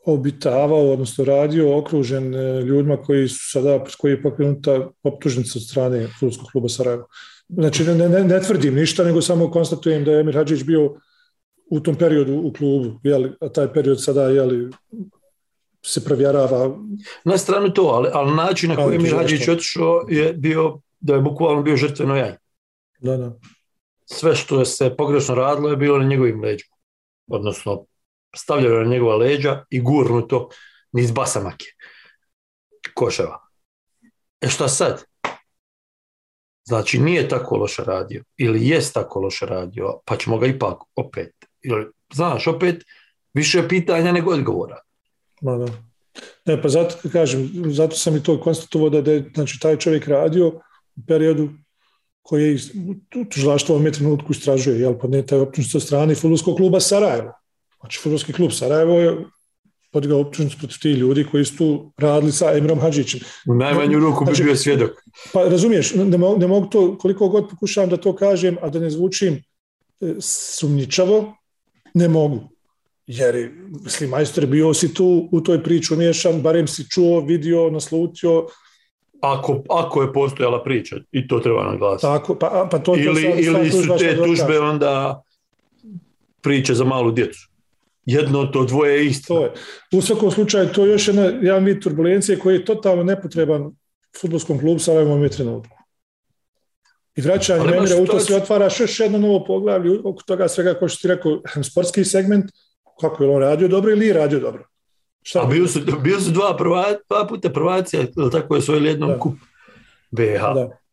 obitavao, 0.05 0.93
odnosno 0.93 1.25
radio, 1.25 1.79
okružen 1.79 2.35
e, 2.35 2.63
ljudima 2.63 2.97
koji 2.97 3.29
su 3.29 3.51
sada, 3.51 3.85
koji 3.99 4.13
je 4.13 4.23
pokrenuta 4.23 4.91
optužnica 5.03 5.59
od 5.59 5.63
strane 5.63 6.09
futbolskog 6.19 6.49
kluba 6.53 6.69
Sarajevo. 6.69 7.07
Znači, 7.49 7.85
ne, 7.85 8.09
ne, 8.09 8.25
ne, 8.25 8.41
tvrdim 8.41 8.75
ništa, 8.75 9.05
nego 9.05 9.23
samo 9.23 9.51
konstatujem 9.51 10.05
da 10.05 10.13
je 10.13 10.21
Emir 10.21 10.35
Hadžić 10.35 10.63
bio 10.63 10.95
u 11.73 11.81
tom 11.81 11.95
periodu 11.95 12.35
u 12.35 12.53
klubu, 12.53 13.01
jeli, 13.03 13.33
a 13.41 13.49
taj 13.49 13.73
period 13.73 14.05
sada 14.05 14.23
jeli, 14.23 14.71
se 15.85 16.05
provjerava. 16.05 16.77
Na 17.25 17.39
stranu 17.39 17.73
to, 17.73 17.83
ali, 17.83 18.09
ali 18.13 18.35
način 18.37 18.71
na 18.71 18.77
koji 18.77 19.05
je 19.05 19.11
Hadžić 19.11 19.49
otišao 19.49 20.07
je 20.09 20.33
bio 20.33 20.81
da 21.01 21.15
je 21.15 21.21
bukvalno 21.21 21.63
bio 21.63 21.77
žrtveno 21.77 22.17
jaj. 22.17 22.37
Da, 22.99 23.17
da. 23.17 23.33
Sve 24.05 24.35
što 24.37 24.65
se 24.65 24.95
pogrešno 24.97 25.35
radilo 25.35 25.71
je 25.71 25.77
bilo 25.77 25.99
na 25.99 26.05
njegovim 26.05 26.43
leđima. 26.43 26.77
Odnosno, 27.27 27.85
stavljaju 28.37 28.85
na 28.85 28.91
njegova 28.91 29.17
leđa 29.17 29.65
i 29.71 29.81
gurnuto 29.81 30.49
niz 30.93 31.11
basamake. 31.11 31.67
Koševa. 32.95 33.39
E 34.41 34.49
šta 34.49 34.69
sad? 34.69 35.05
Znači, 36.65 37.01
nije 37.01 37.29
tako 37.29 37.57
loše 37.57 37.85
radio. 37.85 38.25
Ili 38.37 38.69
jest 38.69 38.95
tako 38.95 39.21
loše 39.21 39.47
radio, 39.47 40.01
pa 40.05 40.17
ćemo 40.17 40.39
ga 40.39 40.47
ipak 40.47 40.79
opet 40.97 41.52
znaš, 42.15 42.47
opet 42.47 42.85
više 43.35 43.69
pitanja 43.69 44.13
nego 44.13 44.33
odgovora. 44.33 44.79
Ma 45.43 45.57
da. 45.57 45.67
Ne, 46.47 46.63
pa 46.63 46.69
zato 46.69 47.09
kažem, 47.13 47.51
zato 47.67 47.97
sam 47.97 48.17
i 48.17 48.23
to 48.23 48.41
konstatovao 48.41 48.91
da 48.91 49.13
je 49.13 49.31
znači, 49.35 49.59
taj 49.61 49.77
čovjek 49.77 50.09
radio 50.09 50.49
u 50.97 51.03
periodu 51.09 51.49
koji 52.23 52.53
je 52.53 52.59
tužilaštvo 53.31 53.77
u 53.77 53.91
trenutku 53.93 54.33
istražuje, 54.33 54.81
jel, 54.81 54.95
podnijeta 54.99 55.35
je 55.35 55.41
optužnica 55.41 55.79
od 55.79 55.83
strane 55.83 56.15
futbolskog 56.15 56.57
kluba 56.57 56.81
Sarajevo. 56.81 57.33
Znači, 57.81 57.99
futbolski 58.03 58.33
klub 58.33 58.51
Sarajevo 58.53 58.99
je 58.99 59.17
podigao 59.93 60.21
optužnicu 60.21 60.59
protiv 60.59 60.79
tih 60.83 60.97
ljudi 60.97 61.27
koji 61.31 61.45
su 61.45 61.57
tu 61.57 61.93
radili 61.97 62.33
sa 62.33 62.57
Emrom 62.57 62.81
Hadžićem. 62.81 63.21
U 63.47 63.55
najmanju 63.55 63.99
ruku 63.99 64.25
znači, 64.25 64.43
bi 64.43 64.47
bio 64.47 64.57
svjedok. 64.57 64.91
Pa 65.33 65.45
razumiješ, 65.45 65.95
ne, 65.95 66.05
ne 66.39 66.47
mogu 66.47 66.67
to, 66.67 66.99
koliko 66.99 67.29
god 67.29 67.51
pokušavam 67.51 67.91
da 67.91 67.97
to 67.97 68.17
kažem, 68.17 68.57
a 68.63 68.69
da 68.69 68.79
ne 68.79 68.91
zvučim 68.91 69.35
e, 70.01 70.15
sumničavo, 70.21 71.35
ne 71.95 72.09
mogu. 72.09 72.41
Jer, 73.07 73.51
mislim, 73.85 74.11
majstor, 74.11 74.47
bio 74.47 74.75
si 74.75 74.95
tu 74.95 75.29
u 75.33 75.41
toj 75.41 75.63
priči 75.63 75.95
umiješan, 75.95 76.43
barem 76.43 76.67
si 76.67 76.91
čuo, 76.91 77.21
vidio, 77.21 77.71
naslutio. 77.71 78.47
Ako, 79.21 79.63
ako 79.71 80.03
je 80.03 80.13
postojala 80.13 80.65
priča, 80.65 80.97
i 81.13 81.29
to 81.29 81.39
treba 81.39 81.65
naglasiti. 81.65 82.03
Tako, 82.03 82.35
pa, 82.35 82.69
pa 82.71 82.79
to, 82.79 82.97
ili, 82.97 83.23
to 83.23 83.39
ili 83.39 83.71
su 83.71 83.97
te 83.99 84.17
tužbe 84.17 84.59
onda 84.59 85.23
priče 86.41 86.75
za 86.75 86.85
malu 86.85 87.11
djecu. 87.11 87.49
Jedno 88.07 88.45
to 88.45 88.65
dvoje 88.65 88.95
je 88.95 89.07
isto. 89.07 89.35
To 89.35 89.45
je. 89.45 89.53
U 89.93 90.01
svakom 90.01 90.31
slučaju, 90.31 90.69
to 90.69 90.85
je 90.85 90.93
još 90.93 91.09
jedna, 91.09 91.23
jedan 91.23 91.65
vid 91.65 91.83
turbulencije 91.83 92.39
koji 92.39 92.55
je 92.55 92.65
totalno 92.65 93.05
nepotreban 93.05 93.71
futbolskom 94.21 94.59
klubu 94.59 94.79
sa 94.79 94.93
ovom 94.93 95.29
trenutku. 95.29 95.77
I 97.17 97.21
vraćanje 97.21 97.77
Emira 97.77 97.97
u 98.03 98.07
to 98.07 98.21
se 98.21 98.37
otvara 98.37 98.69
još 98.81 99.01
jedno 99.01 99.19
novo 99.19 99.45
poglavlje 99.45 99.99
oko 100.05 100.23
toga 100.23 100.49
svega, 100.49 100.75
kao 100.75 100.89
što 100.89 101.01
ti 101.03 101.09
rekao, 101.09 101.41
sportski 101.63 102.05
segment, 102.05 102.45
kako 103.01 103.25
je 103.25 103.31
on 103.31 103.41
radio 103.41 103.69
dobro 103.69 103.91
ili 103.91 104.01
nije 104.01 104.13
radio 104.13 104.41
dobro. 104.41 104.65
Šta 105.23 105.41
A 105.43 105.47
bio 105.47 105.69
su, 105.69 105.81
bio 106.03 106.21
su 106.21 106.31
dva, 106.31 106.57
prva, 106.57 106.85
dva 107.09 107.27
puta 107.27 107.51
prvacija, 107.51 108.03
tako 108.33 108.55
je 108.55 108.63
svoj 108.63 108.89
jednom 108.89 109.19
kup 109.19 109.35
BH 110.11 110.43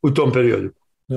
u 0.02 0.12
tom 0.12 0.32
periodu. 0.32 0.70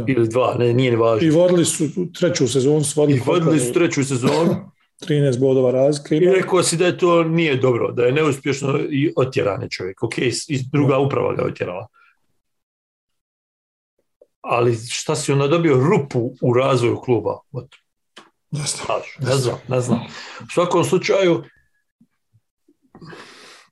Ili 0.08 0.28
dva, 0.28 0.54
ne, 0.58 0.72
nije 0.72 0.90
ni 0.90 0.96
važno. 0.96 1.28
I 1.28 1.30
vodili 1.30 1.64
su 1.64 1.84
treću 2.18 2.48
sezonu. 2.48 2.84
Su 2.84 3.06
I 3.10 3.20
vodili 3.26 3.60
su 3.60 3.72
treću 3.72 4.04
sezonu. 4.04 4.54
13 5.08 5.40
bodova 5.40 5.70
razlike. 5.70 6.16
I 6.16 6.20
rekao 6.20 6.62
si 6.62 6.76
da 6.76 6.86
je 6.86 6.98
to 6.98 7.24
nije 7.24 7.56
dobro, 7.56 7.92
da 7.92 8.02
je 8.02 8.12
neuspješno 8.12 8.78
i 8.90 9.12
otjeran 9.16 9.62
je 9.62 9.68
čovjek. 9.68 10.02
Ok, 10.02 10.14
druga 10.72 10.98
uprava 10.98 11.34
ga 11.34 11.44
otjerala. 11.44 11.86
Ali 14.42 14.76
šta 14.90 15.16
si 15.16 15.33
onda 15.33 15.48
dobio 15.48 15.76
rupu 15.76 16.31
u 16.42 16.55
razvoju 16.55 16.96
kluba? 16.96 17.38
Ne 18.50 18.64
znam. 18.66 19.00
Ne 19.18 19.37
znam, 19.37 19.59
ne 19.68 19.81
znam. 19.81 19.98
U 20.40 20.50
svakom 20.55 20.85
slučaju, 20.85 21.42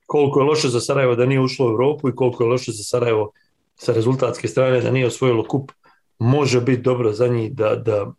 koliko 0.06 0.40
je 0.40 0.46
loše 0.46 0.68
za 0.68 0.80
Sarajevo 0.80 1.14
da 1.14 1.26
nije 1.26 1.40
ušlo 1.40 1.66
u 1.66 1.70
Europu 1.70 2.08
i 2.08 2.14
koliko 2.14 2.44
je 2.44 2.50
loše 2.50 2.72
za 2.72 2.82
Sarajevo 2.82 3.32
sa 3.74 3.92
rezultatske 3.92 4.48
strane 4.48 4.80
da 4.80 4.90
nije 4.90 5.06
osvojilo 5.06 5.44
kup, 5.48 5.72
može 6.18 6.60
biti 6.60 6.82
dobro 6.82 7.12
za 7.12 7.28
njih 7.28 7.52
da, 7.52 7.76
da 7.76 8.12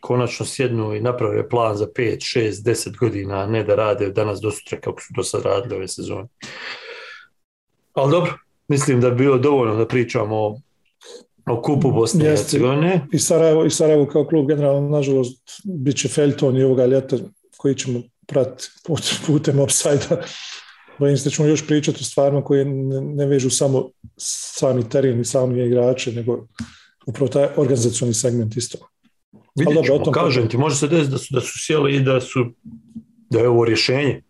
konačno 0.00 0.46
sjednu 0.46 0.94
i 0.94 1.00
naprave 1.00 1.48
plan 1.48 1.76
za 1.76 1.86
5, 1.86 2.38
6, 2.38 2.50
10 2.50 2.98
godina, 2.98 3.38
a 3.38 3.46
ne 3.46 3.64
da 3.64 3.74
rade 3.74 4.10
danas 4.10 4.40
do 4.40 4.50
sutra 4.50 4.80
kako 4.80 5.00
su 5.00 5.12
do 5.16 5.22
sad 5.22 5.42
radili 5.42 5.76
ove 5.76 5.88
sezone. 5.88 6.28
Ali 7.92 8.10
dobro, 8.10 8.32
mislim 8.68 9.00
da 9.00 9.10
bi 9.10 9.16
bilo 9.16 9.38
dovoljno 9.38 9.76
da 9.76 9.86
pričamo 9.86 10.36
o, 10.36 10.60
o 11.50 11.62
kupu 11.62 11.92
Bosne 11.92 12.24
i 12.24 12.28
Hercegovine. 12.28 13.06
I 13.12 13.18
Sarajevo, 13.18 13.64
I 13.64 13.70
Sarajevo 13.70 14.06
kao 14.06 14.24
klub 14.24 14.48
generalno, 14.48 14.88
nažalost, 14.88 15.60
bit 15.64 15.96
će 15.96 16.08
Felton 16.08 16.56
i 16.56 16.62
ovoga 16.62 16.86
ljeta 16.86 17.16
koji 17.56 17.74
ćemo 17.74 18.02
pratiti 18.26 18.68
putem 19.26 19.60
upside 19.60 20.06
Bojim 20.98 21.16
se 21.16 21.24
da 21.24 21.30
ćemo 21.30 21.48
još 21.48 21.66
pričati 21.66 21.98
o 22.00 22.04
stvarima 22.04 22.44
koje 22.44 22.64
ne, 22.64 23.00
ne 23.00 23.26
vežu 23.26 23.50
samo 23.50 23.90
sami 24.16 24.88
teren 24.88 25.20
i 25.20 25.24
sami 25.24 25.66
igrače, 25.66 26.12
nego 26.12 26.46
upravo 27.06 27.28
taj 27.28 27.48
organizacioni 27.56 28.14
segment 28.14 28.56
isto. 28.56 28.78
Vidjet 29.54 29.84
ćemo, 29.86 30.12
kažem 30.12 30.48
ti, 30.48 30.56
može 30.56 30.76
se 30.76 30.88
desiti 30.88 31.10
da 31.10 31.18
su, 31.18 31.34
da 31.34 31.40
su 31.40 31.58
sjeli 31.58 31.96
i 31.96 32.00
da 32.00 32.20
su 32.20 32.46
da 33.30 33.38
je 33.38 33.48
ovo 33.48 33.64
rješenje. 33.64 34.22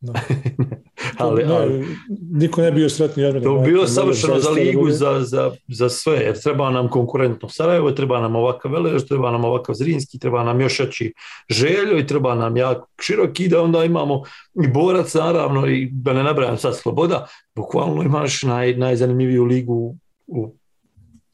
ali, 1.18 1.44
ali, 1.44 1.86
niko 2.30 2.62
ne 2.62 2.72
bio 2.72 2.88
sretni. 2.88 3.42
To 3.42 3.58
bi 3.58 3.70
bilo 3.70 3.86
savršeno 3.86 4.38
za 4.38 4.50
ligu, 4.50 4.90
za, 4.90 5.20
za, 5.20 5.52
za, 5.68 5.88
sve, 5.88 6.16
jer 6.16 6.42
treba 6.42 6.70
nam 6.70 6.88
konkurentno 6.88 7.48
Sarajevo, 7.48 7.90
treba 7.90 8.20
nam 8.20 8.36
ovakav 8.36 8.72
Velež, 8.72 9.04
treba 9.08 9.30
nam 9.30 9.44
ovakav 9.44 9.74
Zrinski, 9.74 10.18
treba 10.18 10.44
nam 10.44 10.60
još 10.60 10.80
jači 10.80 11.12
Željo 11.50 11.98
i 11.98 12.06
treba 12.06 12.34
nam 12.34 12.56
jak 12.56 12.78
široki 13.00 13.48
da 13.48 13.62
onda 13.62 13.84
imamo 13.84 14.22
i 14.64 14.68
borac 14.68 15.14
naravno 15.14 15.66
i 15.66 15.88
da 15.92 16.12
ne 16.12 16.22
nabrajam 16.22 16.58
sad 16.58 16.76
sloboda, 16.76 17.26
bukvalno 17.54 18.02
imaš 18.02 18.42
naj, 18.42 18.74
najzanimljiviju 18.74 19.44
ligu 19.44 19.96
u 20.26 20.54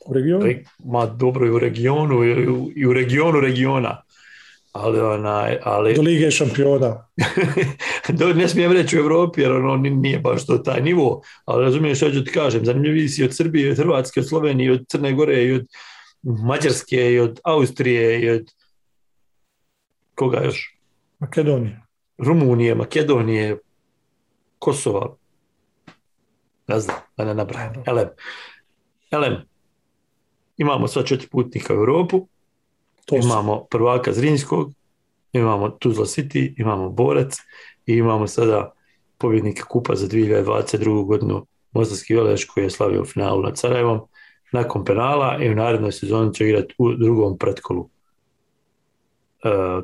u 0.06 0.14
regionu? 0.14 0.46
Ma 0.84 1.06
dobro 1.06 1.46
i 1.46 1.50
u 1.50 1.58
regionu 1.58 2.24
i 2.24 2.48
u, 2.48 2.70
i 2.76 2.86
u 2.86 2.92
regionu 2.92 3.40
regiona. 3.40 4.02
Ali 4.72 5.00
onaj, 5.00 5.58
ali... 5.62 5.94
Do 5.94 6.02
Lige 6.02 6.30
šampiona. 6.30 7.08
Do, 8.18 8.32
ne 8.34 8.48
smijem 8.48 8.72
reći 8.72 8.98
u 8.98 9.00
Europi 9.00 9.40
jer 9.40 9.52
ono 9.52 9.76
nije 9.76 10.18
baš 10.18 10.46
to 10.46 10.58
taj 10.58 10.80
nivo, 10.80 11.22
ali 11.44 11.64
razumiješ 11.64 11.98
što 11.98 12.10
ću 12.10 12.24
ti 12.24 12.30
kažem, 12.30 12.64
zanimljivi 12.64 13.08
si 13.08 13.24
od 13.24 13.36
Srbije, 13.36 13.70
od 13.70 13.76
Hrvatske, 13.76 14.20
od 14.20 14.28
Slovenije, 14.28 14.72
od 14.72 14.84
Crne 14.88 15.12
Gore, 15.12 15.44
i 15.44 15.52
od 15.52 15.66
Mađarske, 16.22 17.12
i 17.12 17.18
od 17.18 17.40
Austrije, 17.44 18.20
i 18.20 18.30
od 18.30 18.52
koga 20.14 20.42
još? 20.44 20.78
Makedonije. 21.18 21.80
Rumunije, 22.18 22.74
Makedonije, 22.74 23.58
Kosova. 24.58 25.16
Ne 26.66 26.80
znam, 26.80 26.96
da 27.16 27.24
ne 27.24 27.34
nabrajam. 27.34 27.72
Elem. 27.86 28.08
Elem, 29.10 29.36
imamo 30.56 30.88
sva 30.88 31.02
četiri 31.02 31.28
putnika 31.28 31.74
u 31.74 31.76
Europu, 31.76 32.28
to 33.04 33.16
imamo 33.16 33.66
prvaka 33.70 34.12
Zrinjskog, 34.12 34.72
imamo 35.32 35.68
Tuzla 35.68 36.04
City, 36.04 36.54
imamo 36.58 36.88
Borac 36.88 37.34
i 37.86 37.92
imamo 37.92 38.26
sada 38.26 38.72
pobjednika 39.18 39.64
kupa 39.64 39.94
za 39.94 40.06
2022. 40.06 41.06
godinu 41.06 41.46
Mostarski 41.72 42.14
Veleš 42.14 42.44
koji 42.44 42.64
je 42.64 42.70
slavio 42.70 43.04
finalu 43.04 43.42
nad 43.42 43.58
Sarajevom 43.58 44.00
nakon 44.52 44.84
penala 44.84 45.38
i 45.42 45.50
u 45.50 45.54
narednoj 45.54 45.92
sezoni 45.92 46.34
će 46.34 46.48
igrati 46.48 46.74
u 46.78 46.92
drugom 46.92 47.38
pretkolu 47.38 47.80
uh, 47.80 47.88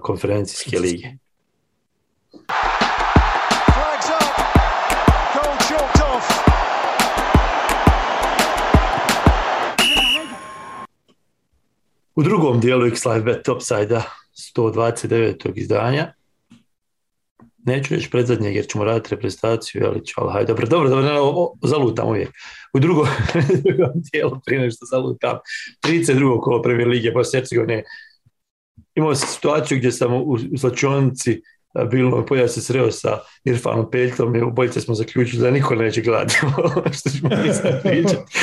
konferencijske 0.02 0.78
lige. 0.78 1.08
U 12.18 12.22
drugom 12.22 12.60
dijelu 12.60 12.86
X-Live 12.86 13.22
Bet 13.22 13.44
Topside-a 13.44 14.02
129. 14.56 15.52
izdanja 15.54 16.12
neću 17.58 17.94
reći 17.94 18.10
predzadnjeg 18.10 18.56
jer 18.56 18.66
ćemo 18.66 18.84
raditi 18.84 19.14
reprezentaciju, 19.14 19.86
ali 19.86 20.06
ću, 20.06 20.14
ali 20.20 20.32
hajde, 20.32 20.46
dobro, 20.46 20.66
dobro, 20.66 20.88
dobro, 20.88 21.20
o, 21.22 21.54
zalutam 21.62 22.08
uvijek. 22.08 22.30
U 22.74 22.78
drugom, 22.78 23.06
drugom 23.64 23.92
dijelu, 24.12 24.40
prije 24.46 24.60
nešto 24.60 24.86
zalutam, 24.86 25.38
32. 25.86 26.40
kolo 26.40 26.62
Premier 26.62 26.88
Lige 26.88 27.10
Bosne 27.10 27.40
Hercegovine, 27.40 27.82
imao 28.94 29.14
sam 29.14 29.28
situaciju 29.28 29.78
gdje 29.78 29.92
sam 29.92 30.14
u, 30.14 30.38
u 30.52 30.58
bilo 31.90 32.26
polja 32.26 32.48
se 32.48 32.60
sreo 32.60 32.90
sa 32.90 33.18
Irfanom 33.44 33.90
Peljtom 33.90 34.36
i 34.36 34.40
obojice 34.40 34.80
smo 34.80 34.94
zaključili 34.94 35.42
da 35.42 35.50
niko 35.50 35.74
neće 35.74 36.02
gledati 36.02 36.34
što 36.98 37.10
ćemo 37.10 37.28
mi 37.44 37.54
sad 37.54 37.82
pričati. 37.82 38.38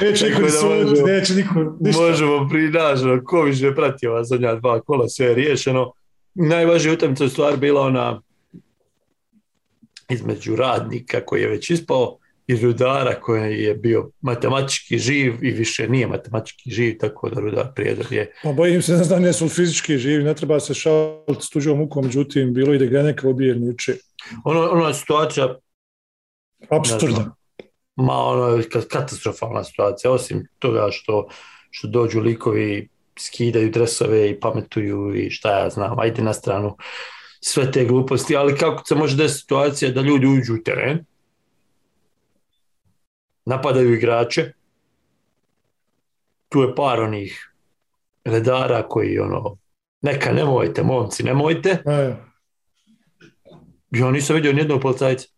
neće 0.04 0.26
niko 0.26 0.50
sud, 0.50 1.06
neće 1.06 1.34
niko 1.34 1.76
ništa. 1.80 2.02
Možemo 2.02 2.48
prinažno, 2.50 3.20
ko 3.24 3.42
više 3.42 3.74
pratio 3.74 4.12
vas 4.12 4.28
zadnja 4.28 4.54
dva 4.54 4.80
kola, 4.80 5.08
sve 5.08 5.26
je 5.26 5.34
riješeno. 5.34 5.92
Najvažnija 6.34 6.94
utakmica 6.94 7.28
stvar 7.28 7.56
bila 7.56 7.80
ona 7.80 8.22
između 10.08 10.56
radnika 10.56 11.20
koji 11.20 11.42
je 11.42 11.48
već 11.48 11.70
ispao 11.70 12.18
i 12.46 12.56
Rudara 12.56 13.20
koji 13.20 13.62
je 13.62 13.74
bio 13.74 14.10
matematički 14.20 14.98
živ 14.98 15.44
i 15.44 15.50
više 15.50 15.88
nije 15.88 16.06
matematički 16.06 16.70
živ, 16.70 16.96
tako 17.00 17.30
da 17.30 17.40
Rudar 17.40 17.66
Prijedor 17.74 18.06
je... 18.10 18.32
Pa 18.42 18.52
bojim 18.52 18.82
se, 18.82 18.92
ne 18.92 19.04
znam, 19.04 19.22
ne 19.22 19.32
su 19.32 19.48
fizički 19.48 19.98
živi, 19.98 20.24
ne 20.24 20.34
treba 20.34 20.60
se 20.60 20.74
šaliti 20.74 21.40
s 21.40 21.50
tuđom 21.50 21.78
mukom, 21.78 22.04
međutim, 22.04 22.54
bilo 22.54 22.74
i 22.74 22.78
da 22.78 22.86
ga 22.86 23.02
neka 23.02 23.28
ubijen 23.28 23.66
juče. 23.66 23.96
Ono, 24.44 24.60
ono 24.70 24.88
je 24.88 24.94
situacija... 24.94 25.54
Absurda. 26.70 27.34
Ma, 27.96 28.14
ono 28.14 28.56
je 28.56 28.68
katastrofalna 28.68 29.64
situacija, 29.64 30.10
osim 30.10 30.46
toga 30.58 30.88
što, 30.90 31.28
što 31.70 31.88
dođu 31.88 32.20
likovi, 32.20 32.88
skidaju 33.18 33.70
dresove 33.70 34.30
i 34.30 34.40
pametuju 34.40 35.14
i 35.14 35.30
šta 35.30 35.58
ja 35.58 35.70
znam, 35.70 35.98
ajde 35.98 36.22
na 36.22 36.32
stranu 36.32 36.76
sve 37.40 37.72
te 37.72 37.84
gluposti, 37.84 38.36
ali 38.36 38.56
kako 38.56 38.82
se 38.86 38.94
može 38.94 39.16
desiti 39.16 39.40
situacija 39.40 39.90
da 39.90 40.00
ljudi 40.00 40.26
uđu 40.26 40.54
u 40.54 40.62
teren, 40.64 41.04
napadaju 43.44 43.94
igrače. 43.94 44.52
Tu 46.48 46.62
je 46.62 46.74
par 46.74 47.00
onih 47.00 47.52
redara 48.24 48.88
koji 48.88 49.18
ono, 49.18 49.56
neka 50.02 50.32
nemojte, 50.32 50.82
momci, 50.82 51.22
nemojte. 51.22 51.82
E. 51.86 52.14
I 53.90 54.02
on 54.02 54.12
nisam 54.12 54.36
vidio 54.36 54.52
nijednog 54.52 54.82
policajca. 54.82 55.28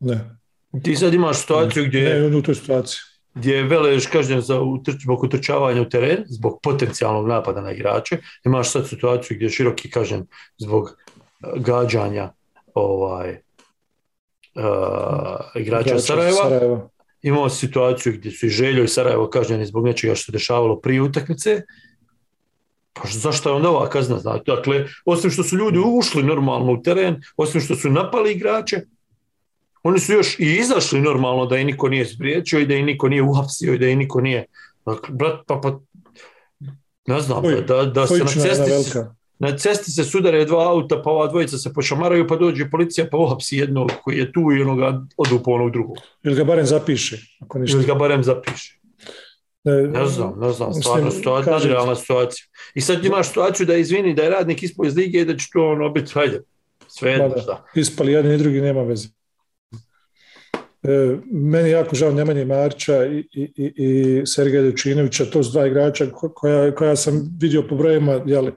Ne. 0.00 0.38
Ti 0.82 0.96
sad 0.96 1.14
imaš 1.14 1.40
situaciju 1.40 1.84
gdje... 1.84 2.30
Ne, 2.30 2.36
u 2.36 2.42
toj 2.42 2.54
situaciji. 2.54 2.98
Gdje 3.34 3.56
je 3.56 3.62
Veleš 3.62 4.06
kažnjen 4.06 4.40
za 4.40 4.60
zbog 5.02 5.22
utrčavanja 5.22 5.82
u 5.82 5.88
teren, 5.88 6.24
zbog 6.26 6.58
potencijalnog 6.62 7.28
napada 7.28 7.60
na 7.60 7.72
igrače. 7.72 8.18
Imaš 8.44 8.70
sad 8.70 8.88
situaciju 8.88 9.34
gdje 9.36 9.46
je 9.46 9.50
široki 9.50 9.90
kažnjen 9.90 10.26
zbog 10.58 10.96
eh, 10.96 11.46
gađanja 11.56 12.32
ovaj, 12.74 13.43
uh, 14.54 15.62
igrača 15.62 15.98
Sarajeva. 15.98 16.42
Sarajeva. 16.42 16.88
Imamo 17.22 17.48
situaciju 17.48 18.12
gdje 18.12 18.30
su 18.30 18.46
i 18.46 18.48
Željo 18.48 18.84
i 18.84 18.88
Sarajevo 18.88 19.30
kažnjeni 19.30 19.66
zbog 19.66 19.84
nečega 19.84 20.14
što 20.14 20.24
se 20.24 20.32
dešavalo 20.32 20.80
prije 20.80 21.02
utakmice. 21.02 21.62
Pa 22.92 23.02
zašto 23.08 23.48
je 23.48 23.54
onda 23.54 23.70
ova 23.70 23.88
kazna? 23.88 24.18
Znači, 24.18 24.42
dakle, 24.46 24.86
osim 25.04 25.30
što 25.30 25.42
su 25.42 25.56
ljudi 25.56 25.78
ušli 25.98 26.22
normalno 26.22 26.72
u 26.72 26.82
teren, 26.82 27.22
osim 27.36 27.60
što 27.60 27.74
su 27.74 27.90
napali 27.90 28.32
igrače, 28.32 28.80
oni 29.82 30.00
su 30.00 30.12
još 30.12 30.38
i 30.38 30.56
izašli 30.60 31.00
normalno 31.00 31.46
da 31.46 31.56
i 31.56 31.64
niko 31.64 31.88
nije 31.88 32.06
spriječio 32.06 32.60
i 32.60 32.66
da 32.66 32.74
i 32.74 32.82
niko 32.82 33.08
nije 33.08 33.22
uhapsio 33.22 33.74
i 33.74 33.78
da 33.78 33.86
i 33.86 33.96
niko 33.96 34.20
nije... 34.20 34.46
Dakle, 34.86 35.14
brat, 35.14 35.40
pa, 35.46 35.60
pa 35.62 35.80
ne 37.06 37.20
znam, 37.20 37.42
da, 37.66 37.84
da 37.84 38.06
se 38.06 38.18
na 38.18 38.26
cesti 38.26 38.98
na 39.44 39.56
cesti 39.56 39.90
se 39.90 40.04
sudare 40.04 40.44
dva 40.44 40.68
auta, 40.68 41.02
pa 41.02 41.10
ova 41.10 41.26
dvojica 41.26 41.58
se 41.58 41.72
pošamaraju, 41.72 42.26
pa 42.28 42.36
dođe 42.36 42.70
policija, 42.70 43.06
pa 43.10 43.16
uhapsi 43.16 43.56
jednog 43.56 43.90
koji 44.04 44.18
je 44.18 44.32
tu 44.32 44.40
i 44.52 44.62
onoga 44.62 45.02
odu 45.16 45.40
po 45.44 45.50
onog 45.50 45.72
drugog. 45.72 45.96
Ili 46.22 46.34
ga 46.34 46.44
barem 46.44 46.66
zapiše. 46.66 47.18
Ako 47.40 47.58
ništa. 47.58 47.76
Ili 47.76 47.86
ga 47.86 47.94
barem 47.94 48.24
zapiše. 48.24 48.78
Ne, 49.64 49.82
ne 49.82 50.06
znam, 50.06 50.34
ne 50.40 50.52
znam, 50.52 50.74
stvarno 50.74 51.10
situacija, 51.10 51.96
situacija. 51.96 52.46
I 52.74 52.80
sad 52.80 53.04
imaš 53.04 53.28
situaciju 53.28 53.66
da 53.66 53.76
izvini 53.76 54.14
da 54.14 54.22
je 54.22 54.30
radnik 54.30 54.62
ispao 54.62 54.86
iz 54.86 54.96
lige 54.96 55.20
i 55.20 55.24
da 55.24 55.36
će 55.36 55.46
to 55.52 55.68
ono 55.70 55.88
biti, 55.88 56.12
hajde, 56.14 56.42
sve 56.88 57.10
jedno, 57.10 57.28
da, 57.28 57.64
Ispali 57.74 58.12
jedan 58.12 58.32
i 58.32 58.38
drugi, 58.38 58.60
nema 58.60 58.82
veze. 58.82 59.08
E, 60.82 61.16
meni 61.32 61.70
jako 61.70 61.96
žao 61.96 62.12
Nemanje 62.12 62.44
Marča 62.44 63.06
i, 63.06 63.24
i, 63.32 63.72
i 63.76 64.22
Sergeja 64.26 64.62
Dučinovića, 64.62 65.24
to 65.24 65.42
su 65.42 65.52
dva 65.52 65.66
igrača 65.66 66.06
koja, 66.34 66.74
koja 66.74 66.96
sam 66.96 67.38
vidio 67.40 67.62
po 67.68 67.76
brojima, 67.76 68.20
jeli, 68.26 68.52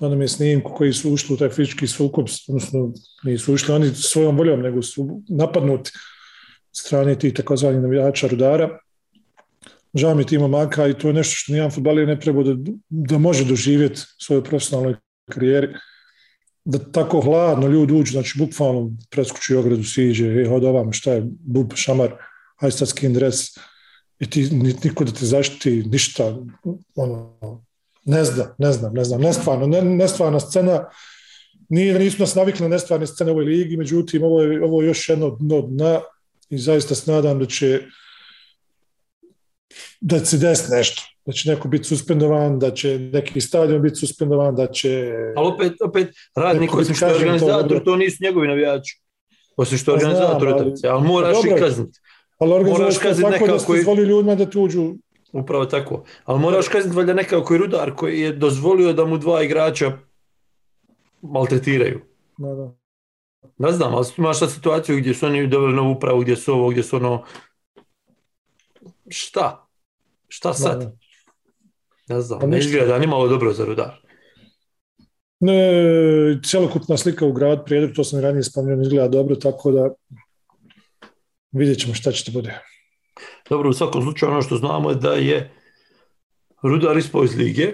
onom 0.00 0.20
je 0.20 0.28
snimku 0.28 0.72
koji 0.74 0.92
su 0.92 1.12
ušli 1.12 1.34
u 1.34 1.36
taj 1.36 1.48
fizički 1.48 1.86
sukob, 1.86 2.26
odnosno 2.48 2.92
nisu 3.24 3.54
ušli 3.54 3.74
oni 3.74 3.90
svojom 3.94 4.36
voljom, 4.36 4.60
nego 4.60 4.82
su 4.82 5.22
napadnuti 5.28 5.90
strane 6.72 7.18
tih 7.18 7.34
takozvanih 7.34 7.80
navijača 7.80 8.26
rudara. 8.26 8.78
Žao 9.94 10.14
mi 10.14 10.26
Timo 10.26 10.48
Maka 10.48 10.86
i 10.88 10.94
to 10.98 11.08
je 11.08 11.14
nešto 11.14 11.34
što 11.36 11.52
nijedan 11.52 11.70
futbalir 11.70 12.08
ne 12.08 12.20
treba 12.20 12.42
da, 12.42 12.54
da 12.88 13.18
može 13.18 13.44
doživjeti 13.44 14.00
u 14.00 14.22
svojoj 14.24 14.44
profesionalnoj 14.44 14.96
karijeri. 15.30 15.68
Da 16.64 16.78
tako 16.78 17.20
hladno 17.20 17.68
ljudi 17.68 17.92
uđu, 17.92 18.12
znači 18.12 18.38
bukvalno 18.38 18.90
preskući 19.10 19.54
ogradu 19.54 19.84
siđe, 19.84 20.26
e, 20.26 20.48
od 20.48 20.64
ovamo 20.64 20.92
šta 20.92 21.12
je, 21.12 21.22
bub, 21.26 21.72
šamar, 21.74 22.14
aj 22.56 22.70
sad 22.70 22.88
skin 22.88 23.12
dres, 23.12 23.36
i 24.18 24.30
ti, 24.30 24.48
niko 24.84 25.04
da 25.04 25.12
te 25.12 25.26
zaštiti, 25.26 25.82
ništa, 25.90 26.36
ono, 26.94 27.64
ne 28.04 28.24
znam, 28.24 28.46
ne 28.58 28.72
znam, 28.72 28.94
ne 28.94 29.04
znam, 29.04 29.20
nestvarno, 29.20 29.66
ne, 29.66 29.82
nestvarna 29.82 30.40
scena, 30.40 30.84
nije, 31.68 31.98
nisu 31.98 32.20
nas 32.20 32.34
navikli 32.34 32.62
na 32.62 32.68
nestvarne 32.68 33.06
scene 33.06 33.30
u 33.30 33.34
ovoj 33.34 33.44
ligi, 33.44 33.76
međutim, 33.76 34.22
ovo 34.22 34.42
je, 34.42 34.64
ovo 34.64 34.82
je 34.82 34.86
još 34.86 35.08
jedno 35.08 35.36
dno 35.40 35.60
dna 35.60 36.00
i 36.50 36.58
zaista 36.58 36.94
se 36.94 37.12
nadam 37.12 37.38
da 37.38 37.46
će 37.46 37.82
da 40.00 40.18
će 40.18 40.24
se 40.24 40.38
desiti 40.38 40.72
nešto 40.72 41.02
da 41.26 41.32
će 41.32 41.50
neko 41.50 41.68
biti 41.68 41.84
suspendovan, 41.84 42.58
da 42.58 42.70
će 42.70 42.98
neki 42.98 43.40
stadion 43.40 43.82
biti 43.82 43.96
suspendovan, 43.96 44.54
da 44.54 44.66
će... 44.66 45.12
Ali 45.36 45.48
opet, 45.54 45.72
opet 45.84 46.08
radnik, 46.36 46.74
osim 46.74 46.94
što 46.94 47.06
je 47.06 47.14
organizator, 47.14 47.84
to, 47.84 47.96
nisu 47.96 48.16
njegovi 48.20 48.48
navijači. 48.48 49.00
Osim 49.56 49.78
što 49.78 49.94
je 49.94 50.00
pa 50.00 50.06
organizator 50.06 50.48
utakmice, 50.48 50.88
ali 50.88 51.06
moraš 51.06 51.36
i 51.44 51.58
kazniti. 51.58 51.98
Ali 52.38 52.52
kazniti 53.02 53.30
tako 53.30 53.46
da 53.46 53.58
ste 53.58 53.84
koji... 53.84 54.04
ljudima 54.04 54.34
da 54.34 54.50
tuđu. 54.50 54.94
Upravo 55.34 55.66
tako. 55.66 56.04
Ali 56.24 56.40
moraš 56.40 56.68
kazniti 56.68 56.96
valjda 56.96 57.14
nekako 57.14 57.44
koji 57.44 57.58
rudar 57.58 57.94
koji 57.94 58.20
je 58.20 58.32
dozvolio 58.32 58.92
da 58.92 59.04
mu 59.04 59.18
dva 59.18 59.42
igrača 59.42 59.92
maltretiraju. 61.22 62.00
Da, 62.38 62.54
da. 62.54 62.74
Ne 63.58 63.72
znam, 63.72 63.94
ali 63.94 64.06
imaš 64.18 64.38
sad 64.38 64.52
situaciju 64.52 64.96
gdje 64.96 65.14
su 65.14 65.26
oni 65.26 65.46
doveli 65.46 65.74
novu 65.74 65.92
upravu, 65.92 66.20
gdje 66.20 66.36
su 66.36 66.52
ovo, 66.52 66.70
gdje 66.70 66.82
su 66.82 66.96
ono... 66.96 67.24
Šta? 69.08 69.66
Šta 70.28 70.54
sad? 70.54 70.78
Da, 70.78 70.84
da. 70.84 70.96
Ne 72.08 72.20
znam, 72.20 72.40
pa 72.40 72.46
ne 72.46 72.58
izgleda 72.58 72.98
ni 72.98 73.06
malo 73.06 73.28
dobro 73.28 73.52
za 73.52 73.64
rudar. 73.64 74.00
Ne, 75.40 76.40
cjelokupna 76.44 76.96
slika 76.96 77.26
u 77.26 77.32
grad 77.32 77.64
Prijedor, 77.64 77.96
to 77.96 78.04
sam 78.04 78.20
ranije 78.20 78.42
spomenuo, 78.42 78.82
izgleda 78.82 79.08
dobro, 79.08 79.36
tako 79.36 79.70
da 79.70 79.90
vidjet 81.52 81.78
ćemo 81.78 81.94
šta 81.94 82.12
će 82.12 82.24
to 82.24 82.32
bude. 82.32 82.60
Dobro, 83.48 83.70
u 83.70 83.72
svakom 83.72 84.02
slučaju 84.02 84.32
ono 84.32 84.42
što 84.42 84.56
znamo 84.56 84.90
je 84.90 84.96
da 84.96 85.12
je 85.12 85.50
Rudar 86.62 86.96
ispao 86.96 87.24
iz 87.24 87.36
lige. 87.36 87.72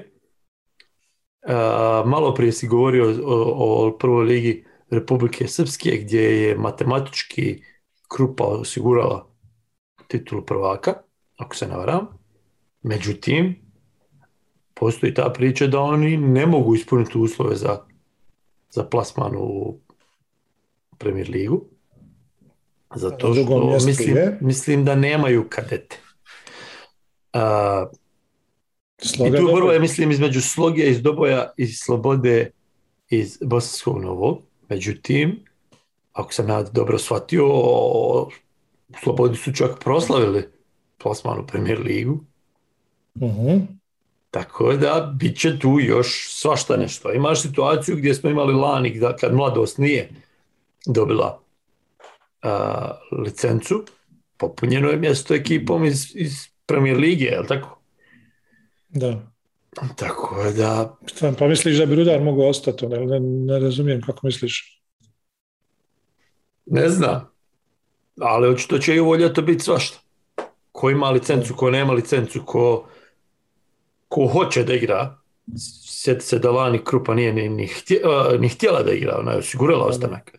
malo 2.04 2.34
prije 2.34 2.52
si 2.52 2.68
govorio 2.68 3.14
o, 3.24 3.86
o 3.86 3.98
prvoj 3.98 4.24
ligi 4.24 4.64
Republike 4.90 5.48
Srpske 5.48 5.90
gdje 5.90 6.20
je 6.20 6.58
matematički 6.58 7.62
Krupa 8.08 8.44
osigurala 8.44 9.30
titulu 10.08 10.46
prvaka, 10.46 10.94
ako 11.36 11.56
se 11.56 11.68
ne 11.68 11.76
varam. 11.76 12.06
Međutim, 12.82 13.56
postoji 14.74 15.14
ta 15.14 15.30
priča 15.34 15.66
da 15.66 15.80
oni 15.80 16.16
ne 16.16 16.46
mogu 16.46 16.74
ispuniti 16.74 17.18
uslove 17.18 17.56
za, 17.56 17.78
za 18.70 18.84
plasman 18.84 19.36
u 19.36 19.78
Premier 20.98 21.30
ligu. 21.30 21.64
Zato 22.94 23.34
što 23.34 23.78
mislim, 23.86 24.16
mislim 24.40 24.84
da 24.84 24.94
nemaju 24.94 25.46
kadete. 25.48 25.96
A, 27.32 27.86
I 29.26 29.30
tu 29.36 29.48
prvo 29.54 29.72
je, 29.72 29.80
mislim, 29.80 30.10
između 30.10 30.40
sloge 30.40 30.82
iz 30.82 31.02
Doboja 31.02 31.52
i 31.56 31.66
Slobode 31.66 32.50
iz 33.08 33.38
Bosanskog 33.42 34.02
Novog. 34.02 34.42
Međutim, 34.68 35.44
ako 36.12 36.32
sam 36.32 36.48
ja 36.48 36.62
dobro 36.62 36.98
shvatio, 36.98 37.44
Slobodi 39.02 39.36
su 39.36 39.52
čak 39.52 39.78
proslavili 39.84 40.48
plasman 40.98 41.38
u 41.38 41.46
Premier 41.46 41.80
ligu. 41.80 42.20
uh 43.14 43.60
tako 44.30 44.72
da 44.72 45.14
bit 45.18 45.38
će 45.38 45.58
tu 45.58 45.78
još 45.80 46.28
svašta 46.30 46.76
nešto. 46.76 47.12
Imaš 47.12 47.42
situaciju 47.42 47.96
gdje 47.96 48.14
smo 48.14 48.30
imali 48.30 48.54
lani 48.54 48.98
da 48.98 49.16
kad 49.16 49.34
mladost 49.34 49.78
nije 49.78 50.10
dobila 50.86 51.40
licencu, 53.24 53.84
popunjeno 54.36 54.88
je 54.88 54.96
mjesto 54.96 55.34
ekipom 55.34 55.84
iz, 55.84 56.16
iz 56.16 56.32
Premier 56.66 56.96
Lige, 56.96 57.24
je 57.24 57.40
li 57.40 57.46
tako? 57.46 57.80
Da. 58.88 59.30
Tako 59.96 60.44
da... 60.56 60.96
pa 61.38 61.48
misliš 61.48 61.78
da 61.78 61.86
bi 61.86 61.94
Rudar 61.94 62.20
mogao 62.20 62.48
ostati? 62.48 62.86
Ne, 62.86 63.20
ne 63.20 63.58
razumijem 63.58 64.02
kako 64.02 64.26
misliš. 64.26 64.82
Ne 66.66 66.88
znam. 66.88 67.30
Ali 68.20 68.48
očito 68.48 68.78
će 68.78 68.94
i 68.94 68.98
ljeto 69.18 69.42
biti 69.42 69.64
svašta. 69.64 69.98
Ko 70.72 70.90
ima 70.90 71.10
licencu, 71.10 71.54
ko 71.54 71.70
nema 71.70 71.92
licencu, 71.92 72.42
ko 72.46 72.88
ko 74.10 74.26
hoće 74.26 74.64
da 74.64 74.74
igra, 74.74 75.18
sjeti 75.86 76.24
se 76.24 76.38
da 76.38 76.50
Lani 76.50 76.84
Krupa 76.84 77.14
nije 77.14 77.32
ni, 77.32 77.48
ni, 77.48 78.48
htjela 78.48 78.82
da 78.82 78.92
igra, 78.92 79.18
ona 79.18 79.32
je 79.32 79.38
osigurala 79.38 79.84
ostanak. 79.84 80.38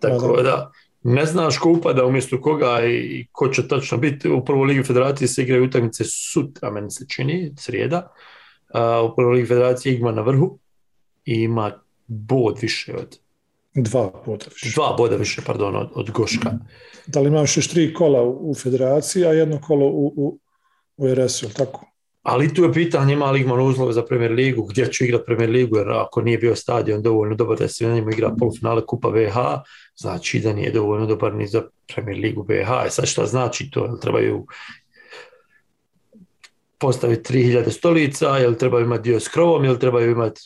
Tako 0.00 0.42
da, 0.42 0.70
ne 1.06 1.26
znaš 1.26 1.58
ko 1.58 1.70
upada 1.70 2.06
umjesto 2.06 2.40
koga 2.40 2.80
i 2.86 3.26
ko 3.32 3.48
će 3.48 3.68
točno 3.68 3.98
biti. 3.98 4.28
U 4.28 4.44
prvoj 4.44 4.66
ligi 4.66 4.82
federacije 4.82 5.28
se 5.28 5.42
igraju 5.42 5.64
utakmice 5.64 6.04
sutra, 6.04 6.70
meni 6.70 6.90
se 6.90 7.06
čini, 7.08 7.52
srijeda. 7.58 8.12
u 9.12 9.16
prvoj 9.16 9.34
ligi 9.34 9.48
federacije 9.48 9.96
ima 9.96 10.12
na 10.12 10.22
vrhu 10.22 10.58
i 11.24 11.34
ima 11.34 11.72
bod 12.06 12.58
više 12.62 12.94
od... 12.94 13.18
Dva 13.74 14.22
boda 14.26 14.44
više. 14.50 14.74
Dva 14.74 14.94
boda 14.98 15.16
više, 15.16 15.42
pardon, 15.46 15.76
od, 15.76 15.90
od 15.94 16.10
Goška. 16.10 16.52
Da 17.06 17.20
li 17.20 17.28
imaš 17.28 17.56
još 17.56 17.68
tri 17.68 17.94
kola 17.94 18.22
u, 18.22 18.54
federaciji, 18.54 19.24
a 19.24 19.32
jedno 19.32 19.60
kolo 19.60 19.86
u, 19.86 20.12
u, 20.16 20.38
u 20.96 21.14
RS-u, 21.14 21.48
tako? 21.48 21.86
Ali 22.28 22.54
tu 22.54 22.64
je 22.64 22.72
pitanje 22.72 23.12
ima 23.12 23.30
li 23.30 23.40
ima 23.40 23.54
uslove 23.54 23.92
za 23.92 24.04
Premier 24.04 24.32
ligu, 24.32 24.64
gdje 24.64 24.86
će 24.92 25.04
igrati 25.04 25.24
Premier 25.26 25.50
ligu, 25.50 25.76
jer 25.76 25.90
ako 25.90 26.22
nije 26.22 26.38
bio 26.38 26.56
stadion 26.56 27.02
dovoljno 27.02 27.34
dobar 27.34 27.58
da 27.58 27.68
se 27.68 27.86
na 27.86 27.94
njemu 27.94 28.10
igra 28.10 28.34
polufinale 28.38 28.86
Kupa 28.86 29.08
VH, 29.08 29.36
znači 29.96 30.40
da 30.40 30.52
nije 30.52 30.70
dovoljno 30.70 31.06
dobar 31.06 31.34
ni 31.34 31.46
za 31.46 31.62
Premier 31.94 32.18
ligu 32.18 32.42
VH. 32.42 32.86
E 32.86 32.90
sad 32.90 33.06
šta 33.06 33.26
znači 33.26 33.70
to? 33.70 33.98
Trebaju 34.02 34.46
postaviti 36.78 37.32
3000 37.32 37.70
stolica, 37.70 38.36
jel 38.36 38.54
trebaju 38.54 38.84
imati 38.84 39.02
dio 39.02 39.20
s 39.20 39.28
krovom, 39.28 39.64
jel 39.64 39.76
trebaju 39.76 40.10
imati 40.10 40.40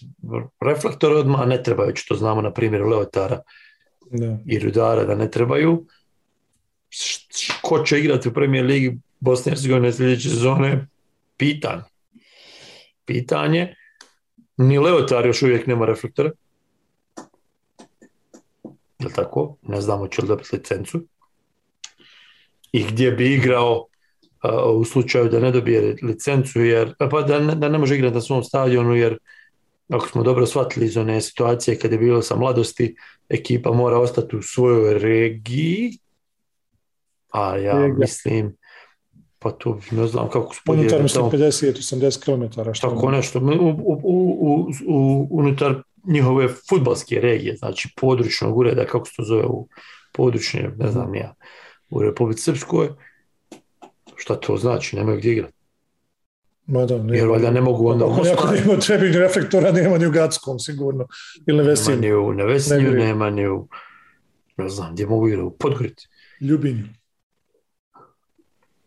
reflektor 0.61 1.12
odmah, 1.12 1.47
ne 1.47 1.62
trebaju, 1.62 1.93
što 1.97 2.14
znamo 2.14 2.43
na 2.43 2.53
primjeru 2.53 2.89
Leotara 2.89 3.41
i 4.47 4.59
Rudara 4.59 5.05
da 5.05 5.14
ne 5.14 5.31
trebaju. 5.31 5.87
Ko 7.62 7.78
će 7.78 8.01
igrati 8.01 8.28
u 8.28 8.33
Premier 8.33 8.64
ligi 8.64 8.99
Bosne 9.20 9.51
i 9.51 9.55
Hercegovine 9.55 9.93
sljedeće 9.93 10.28
sezone, 10.28 10.87
pitanje. 11.41 11.82
Pitanje, 13.05 13.74
ni 14.57 14.78
Leotar 14.78 15.26
još 15.26 15.43
uvijek 15.43 15.66
nema 15.66 15.86
reflektora. 15.86 16.30
Je 18.99 19.09
tako? 19.14 19.57
Ne 19.62 19.80
znamo 19.80 20.09
će 20.09 20.22
li 20.22 20.28
dobiti 20.28 20.57
licencu. 20.57 21.01
I 22.72 22.84
gdje 22.84 23.11
bi 23.11 23.34
igrao 23.34 23.86
u 24.74 24.84
slučaju 24.84 25.28
da 25.28 25.41
ne 25.41 25.51
dobije 25.51 25.97
licencu, 26.03 26.61
jer, 26.61 26.95
pa 26.99 27.22
da 27.22 27.41
ne, 27.41 27.55
da 27.55 27.68
ne 27.68 27.78
može 27.78 27.95
igrati 27.95 28.14
na 28.14 28.20
svom 28.20 28.45
stadionu, 28.45 28.95
jer 28.95 29.18
ako 29.88 30.09
smo 30.09 30.22
dobro 30.22 30.47
shvatili 30.47 30.86
iz 30.86 30.97
one 30.97 31.20
situacije 31.20 31.78
kad 31.78 31.93
je 31.93 31.99
bilo 31.99 32.22
sa 32.22 32.36
mladosti, 32.36 32.97
ekipa 33.28 33.72
mora 33.72 33.99
ostati 33.99 34.36
u 34.36 34.43
svojoj 34.43 34.99
regiji, 34.99 35.99
a 37.32 37.57
ja 37.57 37.88
mislim 37.88 38.57
pa 39.43 39.51
to 39.51 39.78
ne 39.91 40.07
znam 40.07 40.28
kako 40.28 40.55
su 40.55 40.61
Unutar 40.68 41.03
mislim 41.03 41.24
50-80 41.24 42.24
km. 42.24 42.61
Tako 42.80 43.11
nešto. 43.11 43.38
U, 43.38 43.68
u, 44.03 44.70
u, 44.86 45.28
unutar 45.30 45.82
njihove 46.05 46.49
futbalske 46.68 47.20
regije, 47.20 47.57
znači 47.57 47.88
područnog 48.01 48.59
ureda, 48.59 48.84
kako 48.84 49.07
se 49.07 49.12
to 49.16 49.22
zove 49.22 49.45
u 49.45 49.68
područnje, 50.12 50.70
ne 50.78 50.91
znam 50.91 51.14
ja, 51.14 51.34
u 51.91 52.03
Republici 52.03 52.43
Srpskoj, 52.43 52.88
šta 54.16 54.36
to 54.36 54.57
znači, 54.57 54.97
nemaju 54.97 55.18
gdje 55.18 55.32
igrati. 55.32 55.55
Ma 56.66 56.86
da, 56.86 56.95
Jer 56.95 57.28
valjda 57.28 57.51
ne 57.51 57.61
mogu 57.61 57.88
onda 57.88 58.07
Mostaru. 58.07 58.38
Ako 58.38 58.55
nema 58.55 58.76
trebi 58.76 59.12
reflektora, 59.12 59.72
nema 59.72 59.99
ni 59.99 60.07
u 60.07 60.11
Gatskom, 60.11 60.59
sigurno. 60.59 61.07
Ili 61.47 61.64
Nema 61.64 62.01
ni 62.01 62.12
u 62.12 62.32
Nevesnju, 62.32 62.91
nema 62.91 63.30
ni 63.30 63.49
u, 63.49 63.68
ne 64.57 64.68
znam, 64.68 64.93
gdje 64.93 65.07
mogu 65.07 65.28
igrati, 65.28 65.45
u 65.45 65.51
Podgorici. 65.51 66.09
Ljubinju 66.41 66.84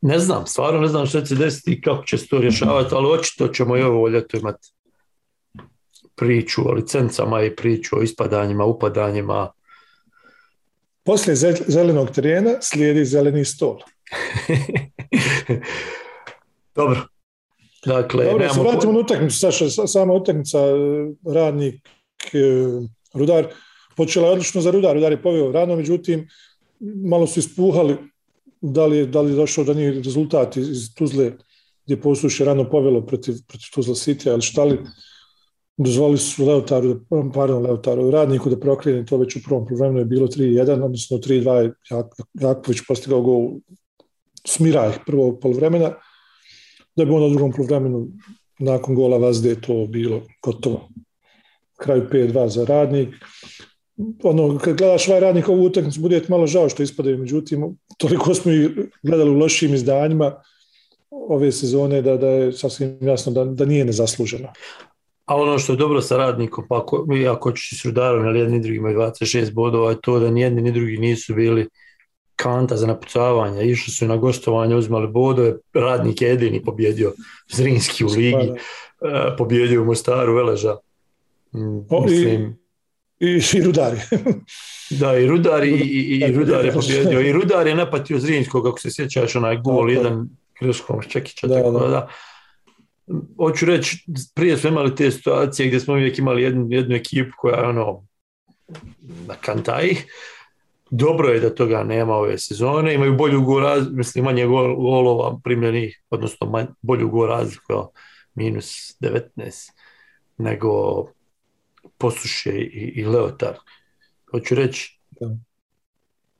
ne 0.05 0.19
znam, 0.19 0.47
stvarno 0.47 0.79
ne 0.79 0.87
znam 0.87 1.05
što 1.05 1.21
će 1.21 1.25
se 1.25 1.35
desiti 1.35 1.71
i 1.71 1.81
kako 1.81 2.03
će 2.03 2.17
se 2.17 2.27
to 2.27 2.37
rješavati, 2.37 2.95
ali 2.95 3.07
očito 3.07 3.47
ćemo 3.47 3.77
i 3.77 3.81
ovo 3.81 4.07
ljeto 4.07 4.37
imati 4.37 4.69
priču 6.15 6.61
o 6.69 6.71
licencama 6.71 7.43
i 7.43 7.55
priču 7.55 7.97
o 7.97 8.01
ispadanjima, 8.01 8.65
upadanjima. 8.65 9.51
Poslije 11.03 11.35
zelenog 11.67 12.11
terena 12.11 12.51
slijedi 12.61 13.05
zeleni 13.05 13.45
stol. 13.45 13.79
Dobro. 16.75 17.01
Dakle, 17.85 18.25
Dobro, 18.25 18.53
se 18.53 18.61
vratimo 18.61 18.91
na 18.93 18.99
utakmicu, 18.99 19.39
Saša, 19.39 19.69
sama 19.69 20.13
utakmica, 20.13 20.59
e, 20.59 20.73
radnik, 21.33 21.87
e, 22.33 22.39
rudar, 23.13 23.47
počela 23.95 24.27
je 24.27 24.31
odlično 24.33 24.61
za 24.61 24.71
rudar, 24.71 24.95
rudar 24.95 25.11
je 25.11 25.21
poveo 25.21 25.51
rano, 25.51 25.75
međutim, 25.75 26.27
malo 26.79 27.27
su 27.27 27.39
ispuhali 27.39 27.97
da 28.63 28.85
li, 28.85 29.07
da 29.07 29.21
li 29.21 29.35
došao 29.35 29.63
da 29.63 29.73
nije 29.73 29.91
rezultat 29.91 30.57
iz 30.57 30.93
Tuzle 30.95 31.31
gdje 31.85 32.01
posuše 32.01 32.45
rano 32.45 32.69
povelo 32.69 33.01
protiv, 33.05 33.35
protiv 33.47 33.67
Tuzla 33.73 33.95
City, 33.95 34.29
ali 34.31 34.41
šta 34.41 34.63
li 34.63 34.79
dozvoli 35.77 36.17
su 36.17 36.45
Leotaru, 36.45 36.99
pardon, 37.33 37.63
Leotaru, 37.63 38.11
radniku 38.11 38.49
da 38.49 38.59
prokrene 38.59 39.05
to 39.05 39.17
već 39.17 39.35
u 39.35 39.43
prvom 39.45 39.65
problemu 39.65 39.99
je 39.99 40.05
bilo 40.05 40.27
3-1, 40.27 40.83
odnosno 40.83 41.17
3-2 41.17 41.73
Jaković 42.33 42.81
postigao 42.87 43.21
gol 43.21 43.49
smira 44.47 44.89
ih 44.89 44.99
prvog 45.05 45.39
polovremena, 45.41 45.93
da 46.95 47.05
bi 47.05 47.11
onda 47.11 47.25
u 47.25 47.29
drugom 47.29 47.51
polovremenu 47.51 48.07
nakon 48.59 48.95
gola 48.95 49.17
Vazde 49.17 49.61
to 49.61 49.87
bilo 49.87 50.21
gotovo. 50.43 50.89
Kraju 51.77 52.07
5-2 52.11 52.47
za 52.47 52.65
radnik. 52.65 53.09
Ono, 54.23 54.57
kad 54.57 54.77
gledaš 54.77 55.07
ovaj 55.07 55.19
radnik 55.19 55.49
ovu 55.49 55.65
utakmicu, 55.65 56.01
bude 56.01 56.21
malo 56.27 56.47
žao 56.47 56.69
što 56.69 56.83
ispadaju, 56.83 57.17
međutim, 57.17 57.77
toliko 57.97 58.33
smo 58.33 58.51
i 58.51 58.69
gledali 59.03 59.29
u 59.29 59.37
lošim 59.37 59.73
izdanjima 59.73 60.35
ove 61.09 61.51
sezone 61.51 62.01
da, 62.01 62.17
da 62.17 62.27
je 62.27 62.51
sasvim 62.51 62.97
jasno 63.01 63.31
da, 63.31 63.45
da 63.45 63.65
nije 63.65 63.85
nezasluženo. 63.85 64.47
A 65.25 65.35
ono 65.35 65.59
što 65.59 65.73
je 65.73 65.77
dobro 65.77 66.01
sa 66.01 66.17
radnikom, 66.17 66.65
pa 66.69 66.77
ako, 66.77 67.05
ako 67.31 67.51
ćeš 67.51 67.81
s 67.81 67.85
rudarom, 67.85 68.27
ali 68.27 68.39
jedni 68.39 68.59
drugi 68.59 68.77
imaju 68.77 68.97
26 68.97 69.53
bodova, 69.53 69.89
je 69.89 70.01
to 70.01 70.19
da 70.19 70.31
ni 70.31 70.41
jedni 70.41 70.61
ni 70.61 70.71
drugi 70.71 70.97
nisu 70.97 71.33
bili 71.33 71.69
kanta 72.35 72.77
za 72.77 72.87
napucavanje, 72.87 73.65
išli 73.65 73.93
su 73.93 74.07
na 74.07 74.17
gostovanje, 74.17 74.75
uzmali 74.75 75.07
bodove, 75.07 75.53
radnik 75.73 76.21
je 76.21 76.29
jedini 76.29 76.63
pobjedio 76.63 77.13
Zrinski 77.51 78.05
u 78.05 78.07
ligi, 78.07 78.49
uh, 78.49 78.57
pobjedio 79.37 79.81
u 79.81 79.85
Mostaru 79.85 80.35
Veleža. 80.35 80.75
Mm, 81.53 82.03
mislim, 82.05 82.62
i, 83.23 83.41
i, 83.57 83.61
Rudari. 83.63 83.97
da, 84.99 85.17
i 85.17 85.27
Rudar, 85.27 85.63
i, 85.63 85.71
i, 85.71 86.23
i 86.29 86.31
Rudar 86.31 86.65
je 86.65 86.73
pobjedio. 86.73 87.21
I 87.21 87.33
Rudar 87.33 87.67
je 87.67 87.75
napatio 87.75 88.19
Zrinskog, 88.19 88.67
ako 88.67 88.79
se 88.79 88.91
sjećaš, 88.91 89.35
onaj 89.35 89.57
gol, 89.57 89.91
jedan 89.91 90.29
greškom 90.61 91.01
Čekića, 91.09 91.47
da, 91.47 91.55
tako 91.55 91.71
da. 91.71 91.87
da. 91.87 92.09
Hoću 93.37 93.65
reći, 93.65 94.05
prije 94.35 94.57
smo 94.57 94.69
imali 94.69 94.95
te 94.95 95.11
situacije 95.11 95.67
gdje 95.67 95.79
smo 95.79 95.93
uvijek 95.93 96.17
imali 96.17 96.43
jednu, 96.43 96.67
jednu 96.69 96.95
ekipu 96.95 97.31
koja 97.37 97.59
je 97.59 97.67
ono 97.67 98.07
na 99.27 99.35
kantaji, 99.41 99.97
dobro 100.89 101.29
je 101.29 101.39
da 101.39 101.55
toga 101.55 101.83
nema 101.83 102.15
ove 102.15 102.37
sezone, 102.37 102.93
imaju 102.93 103.17
bolju 103.17 103.41
go 103.41 103.61
mislim 103.91 104.25
manje 104.25 104.45
golova 104.45 105.39
primljenih, 105.43 106.03
odnosno 106.09 106.49
manj, 106.49 106.65
bolju 106.81 107.09
go 107.09 107.25
razliku, 107.25 107.87
minus 108.35 108.97
19, 109.01 109.71
nego 110.37 111.05
Posuše 111.97 112.51
i, 112.51 112.93
i 112.95 113.05
Leotar. 113.05 113.57
Hoću 114.31 114.55
reći, 114.55 114.99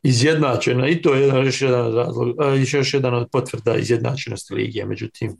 izjednačena 0.04 0.88
i 0.88 1.02
to 1.02 1.14
je 1.14 1.22
jedan, 1.22 1.46
još 1.46 1.62
jedan 1.62 1.96
razlog, 1.96 2.36
još 2.74 2.94
jedan 2.94 3.14
od 3.14 3.30
potvrda 3.32 3.76
izjednačenosti 3.76 4.54
ligije, 4.54 4.86
međutim 4.86 5.38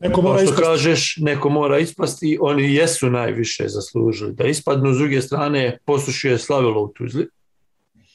Neko 0.00 0.22
mora 0.22 0.46
što 0.46 0.54
kažeš, 0.54 1.16
neko 1.16 1.48
mora 1.48 1.78
ispasti, 1.78 2.38
oni 2.40 2.74
jesu 2.74 3.10
najviše 3.10 3.68
zaslužili 3.68 4.32
da 4.32 4.44
ispadnu, 4.44 4.94
s 4.94 4.98
druge 4.98 5.22
strane 5.22 5.78
Posuše 5.84 6.38
slavilo 6.38 6.82
u 6.82 6.88
Tuzli, 6.88 7.28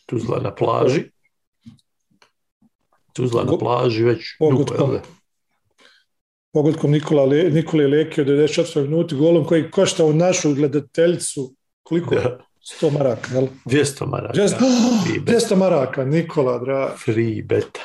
Tuzla 0.05 0.39
na 0.39 0.55
plaži. 0.55 1.03
Tuzla 3.13 3.43
na 3.43 3.57
plaži 3.57 4.03
već 4.03 4.37
dugo? 4.39 5.01
Pogodkom 6.53 6.91
Nikola 6.91 7.25
Le, 7.25 7.49
Nikole 7.49 7.87
Leke 7.87 8.21
od 8.21 8.27
94. 8.27 8.81
minuti 8.81 9.15
golom 9.15 9.45
koji 9.45 9.71
košta 9.71 10.05
u 10.05 10.13
našu 10.13 10.53
gledateljicu 10.53 11.53
koliko? 11.83 12.15
Da. 12.15 12.37
100 12.81 12.91
maraka, 12.91 13.33
jel? 13.33 13.47
200 13.65 14.05
maraka. 14.07 14.33
200, 14.33 14.55
oh, 14.55 15.23
200 15.25 15.55
maraka, 15.55 16.05
Nikola, 16.05 16.59
dra. 16.59 16.95
Free 17.05 17.41
beta. 17.41 17.79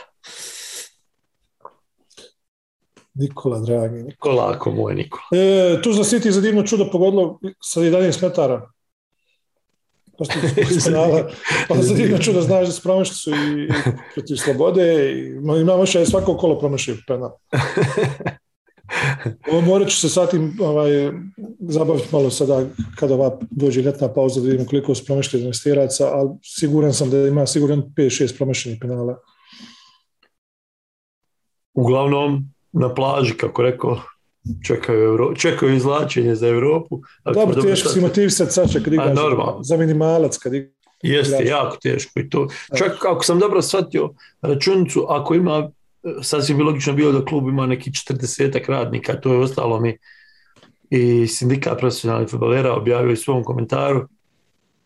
Nikola, 3.14 3.60
dragi. 3.60 4.02
Nikola, 4.02 4.52
ako 4.54 4.70
moj 4.70 4.94
Nikola. 4.94 5.22
E, 5.32 5.82
Tuzla 5.82 6.04
City 6.04 6.30
za 6.30 6.40
divno 6.40 6.62
čudo 6.62 6.88
pogodilo 6.92 7.38
sa 7.60 7.80
11 7.80 8.22
metara 8.22 8.72
pa 11.68 11.82
sad 11.82 11.98
inače 11.98 12.32
da 12.32 12.40
znaš 12.40 12.66
da 12.66 12.72
su 13.04 13.14
su 13.14 13.30
i, 13.30 13.68
protiv 14.14 14.36
slobode 14.36 15.12
i 15.12 15.26
imamo 15.60 15.86
še 15.86 16.06
svako 16.06 16.36
kolo 16.36 16.58
promašio 16.58 16.96
penal. 17.06 17.30
Ovo 19.50 19.60
morat 19.60 19.88
ću 19.88 19.96
se 19.96 20.08
sa 20.08 20.26
tim 20.26 20.56
ovaj, 20.60 20.90
zabaviti 21.60 22.08
malo 22.12 22.30
sada 22.30 22.66
kada 22.96 23.14
ova 23.14 23.38
dođe 23.50 23.82
ljetna 23.82 24.08
pauza 24.08 24.40
da 24.40 24.46
vidimo 24.46 24.68
koliko 24.68 24.94
su 24.94 25.04
promašili 25.04 25.42
investiraca, 25.42 26.10
ali 26.12 26.30
siguran 26.42 26.94
sam 26.94 27.10
da 27.10 27.18
ima 27.18 27.46
siguran 27.46 27.82
5-6 27.96 28.36
promašenih 28.36 28.78
penala. 28.80 29.18
Uglavnom 31.74 32.44
na 32.72 32.94
plaži, 32.94 33.34
kako 33.34 33.62
rekao, 33.62 34.00
čekaju, 34.66 35.04
Euro, 35.04 35.34
čekaju 35.34 35.76
izlačenje 35.76 36.34
za 36.34 36.48
Europu. 36.48 37.00
Dobro, 37.34 37.62
teško 37.62 37.88
si 37.88 38.00
motivisati 38.00 38.52
sad 38.52 38.72
kad 38.84 38.92
igraš 38.92 39.18
za 39.62 39.76
minimalac. 39.76 40.38
Kad 40.38 40.54
igraš. 40.54 40.72
Jeste, 41.02 41.44
jako 41.44 41.76
teško 41.76 42.20
i 42.20 42.30
to. 42.30 42.48
Čak 42.78 43.04
ako 43.04 43.24
sam 43.24 43.38
dobro 43.38 43.62
shvatio 43.62 44.14
računicu, 44.42 45.06
ako 45.08 45.34
ima, 45.34 45.70
sasvim 46.22 46.58
bi 46.58 46.64
logično 46.64 46.92
bilo 46.92 47.12
da 47.12 47.24
klub 47.24 47.48
ima 47.48 47.66
neki 47.66 47.90
40 47.90 48.68
radnika, 48.68 49.20
to 49.20 49.32
je 49.32 49.38
ostalo 49.38 49.80
mi 49.80 49.98
i 50.90 51.26
sindikat 51.26 51.78
profesionalnih 51.78 52.30
futbolera 52.30 52.74
objavio 52.74 53.12
u 53.12 53.16
svom 53.16 53.44
komentaru, 53.44 54.08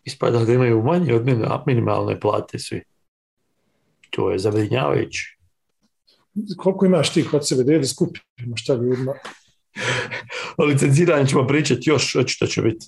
ispada 0.03 0.45
da 0.45 0.53
imaju 0.53 0.83
manje 0.83 1.13
od 1.13 1.25
minimalne 1.65 2.19
plate 2.19 2.59
svi. 2.59 2.83
To 4.09 4.31
je 4.31 4.39
zabrinjavajući. 4.39 5.37
Koliko 6.57 6.85
imaš 6.85 7.13
ti 7.13 7.25
kod 7.31 7.47
sebe, 7.47 7.63
da 7.63 7.73
je 7.73 7.85
skupimo 7.85 8.55
šta 8.55 8.73
ljudima? 8.73 9.13
o 10.57 10.65
licenciranju 10.65 11.27
ćemo 11.27 11.47
pričati 11.47 11.89
još, 11.89 12.15
očito 12.15 12.45
će 12.47 12.61
biti 12.61 12.85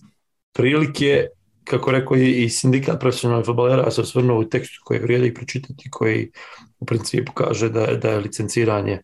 prilike, 0.54 1.28
kako 1.64 1.92
rekao 1.92 2.18
i 2.18 2.50
sindikat 2.50 3.00
profesionalnih 3.00 3.46
futbolera 3.46 3.92
se 3.92 4.02
osvrnuo 4.02 4.40
u 4.40 4.50
tekstu 4.50 4.82
koji 4.84 5.00
vrijedi 5.00 5.34
pročitati, 5.34 5.90
koji 5.90 6.32
u 6.80 6.86
principu 6.86 7.34
kaže 7.34 7.70
da 7.70 7.82
je, 7.82 7.98
da 7.98 8.10
je 8.10 8.20
licenciranje 8.20 9.02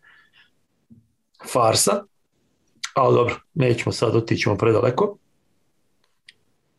farsa, 1.52 2.04
ali 2.94 3.16
dobro, 3.16 3.36
nećemo 3.54 3.92
sad 3.92 4.16
otićemo 4.16 4.58
predaleko. 4.58 5.18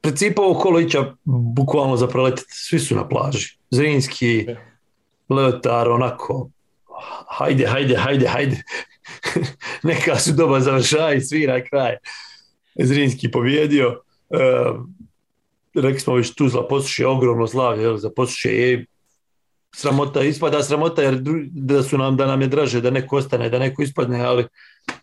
Principu 0.00 0.42
ovo 0.42 0.60
kolo 0.60 0.80
ića 0.80 1.14
bukvalno 1.24 1.96
za 1.96 2.06
preletiti, 2.06 2.48
svi 2.48 2.78
su 2.78 2.96
na 2.96 3.08
plaži. 3.08 3.58
Zrinski, 3.70 4.46
Leotar, 5.28 5.88
onako, 5.88 6.50
hajde, 7.28 7.66
hajde, 7.66 7.96
hajde, 7.96 8.28
hajde. 8.28 8.62
neka 9.82 10.18
su 10.18 10.32
doba 10.32 10.60
završava 10.60 11.12
i 11.12 11.20
svira 11.20 11.64
kraj. 11.64 11.96
Zrinski 12.74 13.30
pobjedio. 13.30 14.02
E, 14.30 14.36
rekli 15.76 16.00
smo 16.00 16.14
već 16.14 16.34
Tuzla 16.34 16.68
posluše 16.68 17.06
ogromno 17.06 17.46
slavlje 17.46 17.82
jel, 17.82 17.96
za 17.96 18.10
posluše 18.10 18.52
i 18.52 18.86
sramota, 19.74 20.22
ispada 20.22 20.62
sramota 20.62 21.02
jer 21.02 21.18
da 21.50 21.82
su 21.82 21.98
nam, 21.98 22.16
da 22.16 22.26
nam 22.26 22.42
je 22.42 22.48
draže 22.48 22.80
da 22.80 22.90
neko 22.90 23.16
ostane, 23.16 23.50
da 23.50 23.58
neko 23.58 23.82
ispadne, 23.82 24.24
ali 24.24 24.46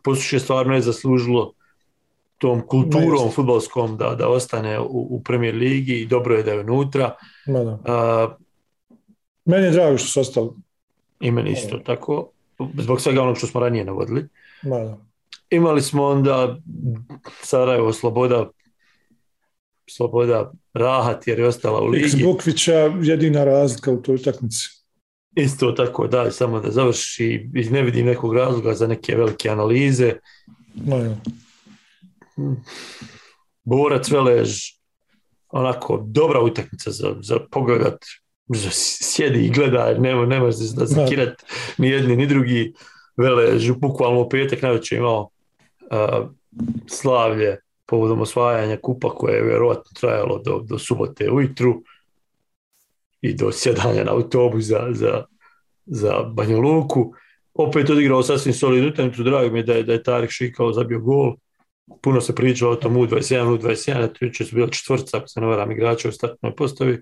posluše 0.03 0.39
stvarno 0.39 0.75
je 0.75 0.81
zaslužilo 0.81 1.53
tom 2.37 2.61
kulturom 2.67 3.31
futbolskom 3.31 3.97
da, 3.97 4.15
da 4.15 4.29
ostane 4.29 4.79
u, 4.79 5.07
u 5.09 5.21
premier 5.23 5.55
ligi 5.55 5.93
i 5.93 6.05
dobro 6.05 6.35
je 6.35 6.43
da 6.43 6.51
je 6.51 6.59
unutra. 6.59 7.15
Da. 7.47 8.37
meni 9.45 9.65
je 9.65 9.71
drago 9.71 9.97
što 9.97 10.07
su 10.07 10.19
ostali. 10.19 10.49
I 11.19 11.31
meni 11.31 11.51
isto 11.51 11.77
tako 11.77 12.29
zbog 12.77 13.01
svega 13.01 13.21
onog 13.21 13.37
što 13.37 13.47
smo 13.47 13.61
ranije 13.61 13.85
navodili. 13.85 14.27
Imali 15.49 15.81
smo 15.81 16.03
onda 16.03 16.57
Sarajevo 17.41 17.93
Sloboda 17.93 18.49
Sloboda 19.95 20.51
Rahat 20.73 21.27
jer 21.27 21.39
je 21.39 21.47
ostala 21.47 21.81
u 21.81 21.85
ligi. 21.85 22.05
X 22.05 22.15
Bukvića 22.23 22.91
jedina 23.01 23.43
razlika 23.43 23.91
u 23.91 24.01
toj 24.01 24.15
utakmici. 24.15 24.69
Isto 25.35 25.71
tako, 25.71 26.07
da, 26.07 26.31
samo 26.31 26.59
da 26.59 26.71
završi 26.71 27.49
i 27.55 27.63
ne 27.69 27.81
vidim 27.81 28.05
nekog 28.05 28.35
razloga 28.35 28.73
za 28.73 28.87
neke 28.87 29.15
velike 29.15 29.49
analize. 29.49 30.13
No, 30.75 31.17
Borac 33.63 34.11
Velež, 34.11 34.59
onako 35.49 36.03
dobra 36.07 36.41
utakmica 36.41 36.91
za, 36.91 37.15
za 37.21 37.39
pogledat 37.51 37.99
sjedi 38.71 39.45
i 39.45 39.49
gleda, 39.49 39.93
nema, 39.99 40.25
nema 40.25 40.45
da 40.45 40.85
zakirat 40.85 41.43
ni 41.77 41.89
jedni 41.89 42.15
ni 42.15 42.27
drugi 42.27 42.73
vele, 43.17 43.59
bukvalno 43.77 44.21
u 44.21 44.29
petak 44.29 44.61
najveće 44.61 44.95
imao 44.95 45.29
uh, 45.91 46.27
slavlje 46.87 47.57
povodom 47.93 48.21
osvajanja 48.21 48.77
kupa 48.81 49.09
koje 49.09 49.35
je 49.35 49.43
vjerojatno 49.43 49.91
trajalo 49.99 50.41
do, 50.45 50.59
do 50.69 50.79
subote 50.79 51.31
ujutru. 51.31 51.83
i 53.21 53.33
do 53.33 53.51
sjedanja 53.51 54.03
na 54.03 54.11
autobus 54.11 54.63
za, 54.65 54.87
za, 54.91 55.23
za 55.85 56.23
Banja 56.23 56.57
Luku. 56.57 57.13
Opet 57.53 57.89
odigrao 57.89 58.23
sasvim 58.23 58.53
solidnu 58.53 58.89
utakmicu, 58.89 59.23
drago 59.23 59.53
mi 59.53 59.59
je 59.59 59.63
da 59.63 59.73
je, 59.73 59.83
da 59.83 59.93
je 59.93 60.03
Tarik 60.03 60.31
Šikao 60.31 60.73
zabio 60.73 60.99
gol. 60.99 61.35
Puno 62.01 62.21
se 62.21 62.35
pričalo 62.35 62.71
o 62.71 62.75
tom 62.75 62.95
U21, 62.95 63.59
U21, 63.59 64.37
to 64.37 64.45
su 64.45 64.55
bila 64.55 64.67
četvrca, 64.67 65.17
ako 65.17 65.27
se 65.27 65.41
ne 65.41 65.47
varam, 65.47 65.71
igrača 65.71 66.09
u 66.09 66.11
startnoj 66.11 66.55
postavi. 66.55 67.01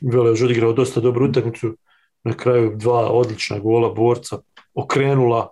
Velo 0.00 0.28
je 0.28 0.44
odigrao 0.44 0.72
dosta 0.72 1.00
dobru 1.00 1.30
utakmicu, 1.30 1.76
na 2.24 2.36
kraju 2.36 2.76
dva 2.76 3.10
odlična 3.10 3.58
gola 3.58 3.88
borca, 3.94 4.38
okrenula, 4.74 5.48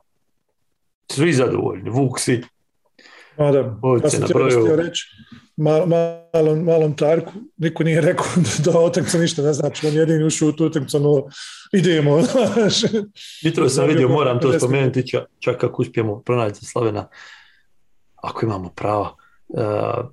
svi 1.11 1.33
zadovoljni, 1.33 1.91
Vuksi, 1.91 2.43
da, 3.39 3.59
ja 4.05 4.11
sam 4.11 4.23
htio 4.23 4.77
reći, 4.77 5.07
mal, 5.57 5.87
malom, 5.87 6.65
malom 6.65 6.97
Tarku, 6.97 7.33
niko 7.57 7.85
nije 7.85 8.01
rekao 8.01 8.27
da 8.65 8.81
utakmica 8.81 9.19
ništa 9.19 9.43
ne 9.43 9.53
znači, 9.53 9.87
on 9.87 9.95
jedini 9.95 10.25
ušao 10.25 10.49
u 10.49 10.53
tu 10.53 10.67
utakmicu, 10.67 11.01
no 11.01 11.23
idemo. 11.73 12.19
Jutro 13.45 13.69
sam 13.69 13.89
vidio, 13.89 14.09
moram 14.09 14.41
to 14.41 14.59
spomenuti, 14.59 15.07
čak, 15.41 15.61
kako 15.61 15.83
uspijemo 15.83 16.21
pronaći 16.21 16.65
Slavena, 16.65 17.09
ako 18.17 18.47
imamo 18.47 18.69
prava, 18.69 19.15
uh, 19.49 20.07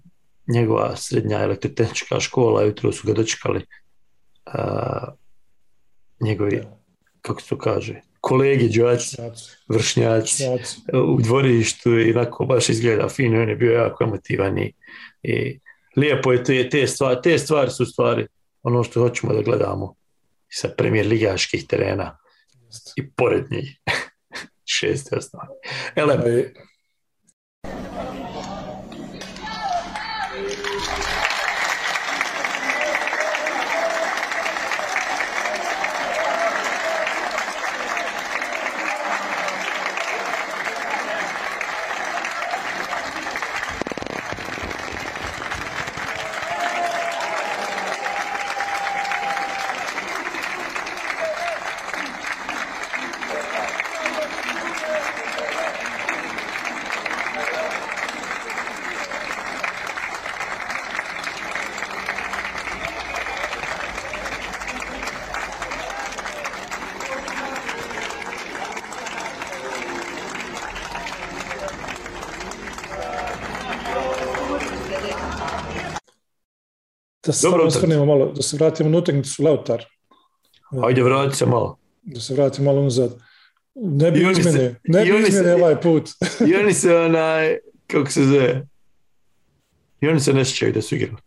njegova 0.47 0.95
srednja 0.95 1.39
elektrotehnička 1.39 2.19
škola, 2.19 2.63
jutro 2.63 2.91
su 2.91 3.07
ga 3.07 3.13
dočekali 3.13 3.65
uh, 4.45 5.13
njegovi, 6.19 6.61
kako 7.21 7.41
se 7.41 7.49
to 7.49 7.57
kaže, 7.57 8.01
kolegi 8.21 8.79
đaci, 8.79 9.17
vršnjaci 9.67 10.43
u 10.93 11.21
dvorištu 11.21 11.99
i 11.99 12.11
onako 12.11 12.45
baš 12.45 12.69
izgleda 12.69 13.09
fino, 13.09 13.41
on 13.41 13.49
je 13.49 13.55
bio 13.55 13.71
jako 13.71 14.03
emotivan 14.03 14.57
i, 14.57 14.73
i 15.23 15.59
lijepo 15.95 16.31
je 16.31 16.43
te, 16.43 16.69
te, 16.69 16.87
stvari, 16.87 17.19
te 17.23 17.37
stvari 17.37 17.71
su 17.71 17.85
stvari 17.85 18.27
ono 18.63 18.83
što 18.83 19.01
hoćemo 19.01 19.33
da 19.33 19.41
gledamo 19.41 19.95
sa 20.49 20.69
premijer 20.77 21.07
ligaških 21.07 21.67
terena 21.67 22.17
i 22.95 23.11
pored 23.11 23.51
njih. 23.51 23.77
Šest 24.79 25.13
osnovni. 25.13 25.49
Ele, 25.95 26.17
Da 77.25 77.33
se 77.33 77.47
Dobro, 77.47 77.63
osvrnemo 77.63 78.05
malo, 78.05 78.31
da 78.31 78.41
se 78.41 78.57
vratimo 78.57 78.89
na 78.89 78.97
utakmicu 78.97 79.43
Lautar. 79.43 79.85
Ajde, 80.83 81.03
vrati 81.03 81.35
se 81.35 81.45
malo. 81.45 81.77
Da 82.01 82.19
se 82.19 82.33
vratimo 82.33 82.65
malo 82.65 82.81
unazad. 82.81 83.17
Ne 83.75 84.11
bi 84.11 84.31
izmjene, 84.31 84.75
ne 84.83 85.05
bi 85.05 85.27
izmjene 85.27 85.55
ovaj 85.55 85.81
put. 85.81 86.09
I 86.49 86.55
oni 86.55 86.73
se 86.73 86.95
onaj, 86.95 87.57
kako 87.87 88.11
se 88.11 88.25
zove, 88.25 88.67
i 90.01 90.07
oni 90.07 90.19
se 90.19 90.33
ne 90.33 90.45
sjećaju 90.45 90.73
da 90.73 90.81
su 90.81 90.95
igrali. 90.95 91.17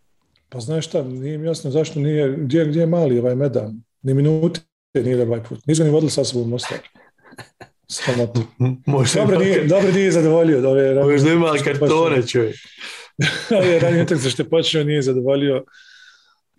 Pa 0.49 0.61
znaš 0.61 0.87
šta, 0.87 1.03
nije 1.03 1.39
mi 1.39 1.47
jasno 1.47 1.71
zašto 1.71 2.01
nije, 2.01 2.37
gdje, 2.39 2.65
gdje 2.65 2.81
je 2.81 2.87
mali 2.87 3.19
ovaj 3.19 3.35
medan? 3.35 3.83
Ni 4.03 4.15
minuti 4.15 4.61
nije 4.95 5.23
ovaj 5.23 5.43
put. 5.43 5.67
Nisu 5.67 5.85
ni 5.85 5.91
vodili 5.91 6.11
sa 6.11 6.25
sobom 6.25 6.51
Mostar. 6.51 6.79
Sramotno. 7.89 8.43
Dobro 9.15 9.39
nije, 9.39 9.65
dobro 9.67 9.93
nije 9.93 10.13
zadovoljio. 10.13 10.61
Dobro, 10.61 11.11
Možda 11.11 11.33
ima 11.33 11.53
kartone, 11.65 12.27
čovjek. 12.27 12.57
je 13.71 13.79
ranije 13.79 14.03
utakmice 14.03 14.31
što 14.31 14.43
je 14.43 14.49
počeo 14.49 14.85
nije 14.85 15.03
zadovoljio 15.03 15.65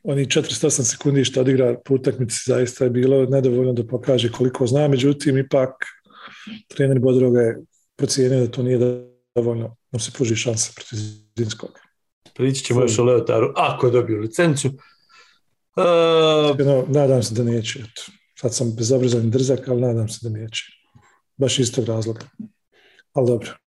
oni 0.07 0.25
408 0.25 0.83
sekundi 0.83 1.25
što 1.25 1.41
odigra 1.41 1.75
po 1.85 1.93
utakmici 1.93 2.43
zaista 2.45 2.83
je 2.83 2.89
bilo 2.89 3.25
nedovoljno 3.25 3.73
da 3.73 3.87
pokaže 3.87 4.31
koliko 4.31 4.67
zna, 4.67 4.87
međutim 4.87 5.37
ipak 5.37 5.71
trener 6.67 6.99
Bodroga 6.99 7.41
je 7.41 7.57
procijenio 7.95 8.39
da 8.39 8.51
to 8.51 8.63
nije 8.63 8.79
dovoljno 9.35 9.75
da 9.91 9.99
se 9.99 10.11
pruži 10.11 10.35
šansa 10.35 10.71
protiv 10.75 10.97
Zinskog. 11.37 11.79
Pričat 12.35 12.65
ćemo 12.65 12.81
još 12.81 12.99
o 12.99 13.03
Leotaru, 13.03 13.53
ako 13.55 13.89
dobiju 13.89 14.19
licencu. 14.19 14.67
Uh... 14.67 14.73
nadam 16.89 17.23
se 17.23 17.33
da 17.33 17.43
neće. 17.43 17.83
Sad 18.39 18.55
sam 18.55 18.75
bezobrazan 18.75 19.27
i 19.27 19.29
drzak, 19.29 19.67
ali 19.67 19.81
nadam 19.81 20.09
se 20.09 20.29
da 20.29 20.39
neće. 20.39 20.63
Baš 21.37 21.59
iz 21.59 21.75
tog 21.75 21.85
razloga. 21.85 22.21
Ali 23.13 23.27
dobro. 23.27 23.64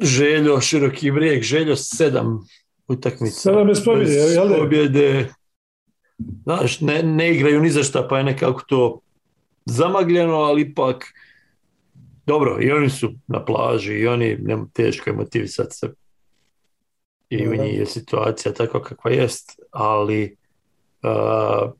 Željo, 0.00 0.60
široki 0.60 1.10
brijeg, 1.10 1.42
Željo 1.42 1.76
sedam 1.76 2.46
utakmica. 2.88 3.40
Sedam 3.40 3.66
bez 3.66 3.84
pobjede, 3.84 4.12
jel 4.12 4.48
Pobjede. 4.58 5.28
Znaš, 6.42 6.80
ne, 6.80 7.02
ne 7.02 7.34
igraju 7.34 7.60
ni 7.60 7.70
za 7.70 7.82
šta, 7.82 8.06
pa 8.08 8.18
je 8.18 8.24
nekako 8.24 8.62
to 8.68 9.00
zamagljeno, 9.64 10.34
ali 10.34 10.62
ipak 10.62 11.04
dobro, 12.26 12.58
i 12.60 12.70
oni 12.70 12.90
su 12.90 13.12
na 13.26 13.44
plaži 13.44 13.92
i 13.92 14.06
oni 14.06 14.36
nema 14.40 14.66
teško 14.72 15.10
je 15.10 15.16
motivisati 15.16 15.76
se 15.76 15.92
i 17.28 17.48
u 17.48 17.54
njih 17.56 17.78
je 17.78 17.86
situacija 17.86 18.52
takva 18.52 18.82
kakva 18.82 19.10
jest, 19.10 19.60
ali 19.70 20.36
uh, 21.02 21.72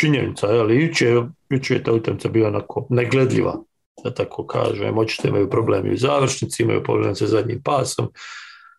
činjenica, 0.00 0.46
ali 0.46 0.82
juče, 0.82 1.16
juče 1.50 1.74
je 1.74 1.82
ta 1.82 1.92
utakmica 1.92 2.28
bila 2.28 2.48
onako 2.48 2.86
negledljiva 2.90 3.62
da 4.04 4.14
tako 4.14 4.46
kažem, 4.46 4.98
očito 4.98 5.28
imaju 5.28 5.50
problemi 5.50 5.92
u 5.92 5.96
završnici, 5.96 6.62
imaju 6.62 6.82
problem 6.82 7.14
sa 7.14 7.26
zadnjim 7.26 7.62
pasom, 7.62 8.12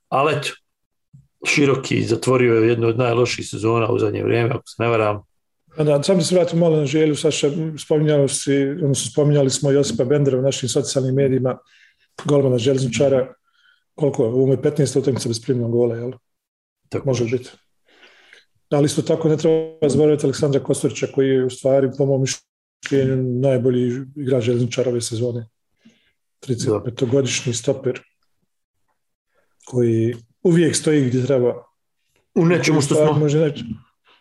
ali 0.10 0.34
eto, 0.34 0.50
Široki 1.48 2.04
zatvorio 2.04 2.54
je 2.54 2.70
jednu 2.70 2.88
od 2.88 2.98
najloših 2.98 3.48
sezona 3.50 3.92
u 3.92 4.00
zadnje 4.00 4.24
vrijeme, 4.24 4.50
ako 4.50 4.68
se 4.68 4.84
ne 4.84 4.88
varam. 4.88 5.22
Da, 5.78 6.04
sam 6.04 6.22
se 6.22 6.36
vratim 6.36 6.60
malo 6.60 6.78
na 6.78 6.86
želju, 6.86 7.16
Saša, 7.16 7.50
spominjali, 7.78 8.30
si, 8.30 8.64
odnosno, 8.70 9.12
spominjali 9.12 9.50
smo 9.50 9.72
Josipa 9.72 10.06
Bendera 10.06 10.38
u 10.38 10.42
našim 10.42 10.70
socijalnim 10.70 11.16
medijima, 11.16 11.58
golmana 12.26 12.58
železničara, 12.58 13.34
koliko 13.96 14.24
je, 14.24 14.30
ovo 14.30 14.52
je 14.52 14.58
15. 14.58 15.00
utakmica 15.00 15.30
bez 15.30 15.42
primljenog 15.42 15.72
gola, 15.72 15.96
jel? 15.96 16.12
Tako 16.90 17.08
može 17.08 17.24
biti. 17.24 17.50
Ali 18.70 18.86
isto 18.86 19.02
tako 19.02 19.30
ne 19.30 19.38
treba 19.38 19.90
zaboraviti 19.90 20.26
Aleksandra 20.26 20.64
Kostorića 20.64 21.08
koji 21.16 21.30
je 21.30 21.46
u 21.46 21.50
stvari, 21.50 21.90
po 21.98 22.06
mom 22.06 22.26
najbolji 23.42 24.02
igrač 24.16 24.44
željezničara 24.44 24.90
ove 24.90 25.02
sezone. 25.02 25.48
35-godišnji 26.48 27.54
stoper 27.54 28.00
koji 29.66 30.16
uvijek 30.44 30.76
stoji 30.76 31.06
gdje 31.06 31.26
treba. 31.26 31.64
U 32.36 32.46
nečemu 32.46 32.82
što 32.82 32.96
smo... 32.96 33.20
Može 33.20 33.40
neći, 33.40 33.64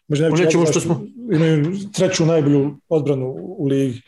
može 0.09 0.29
u 0.29 0.37
nečemu 0.37 0.67
što 0.67 0.81
smo... 0.81 1.07
Imaju 1.33 1.77
treću 1.93 2.27
najbolju 2.27 2.77
odbranu 2.89 3.27
u 3.37 3.67
ligi. 3.67 4.03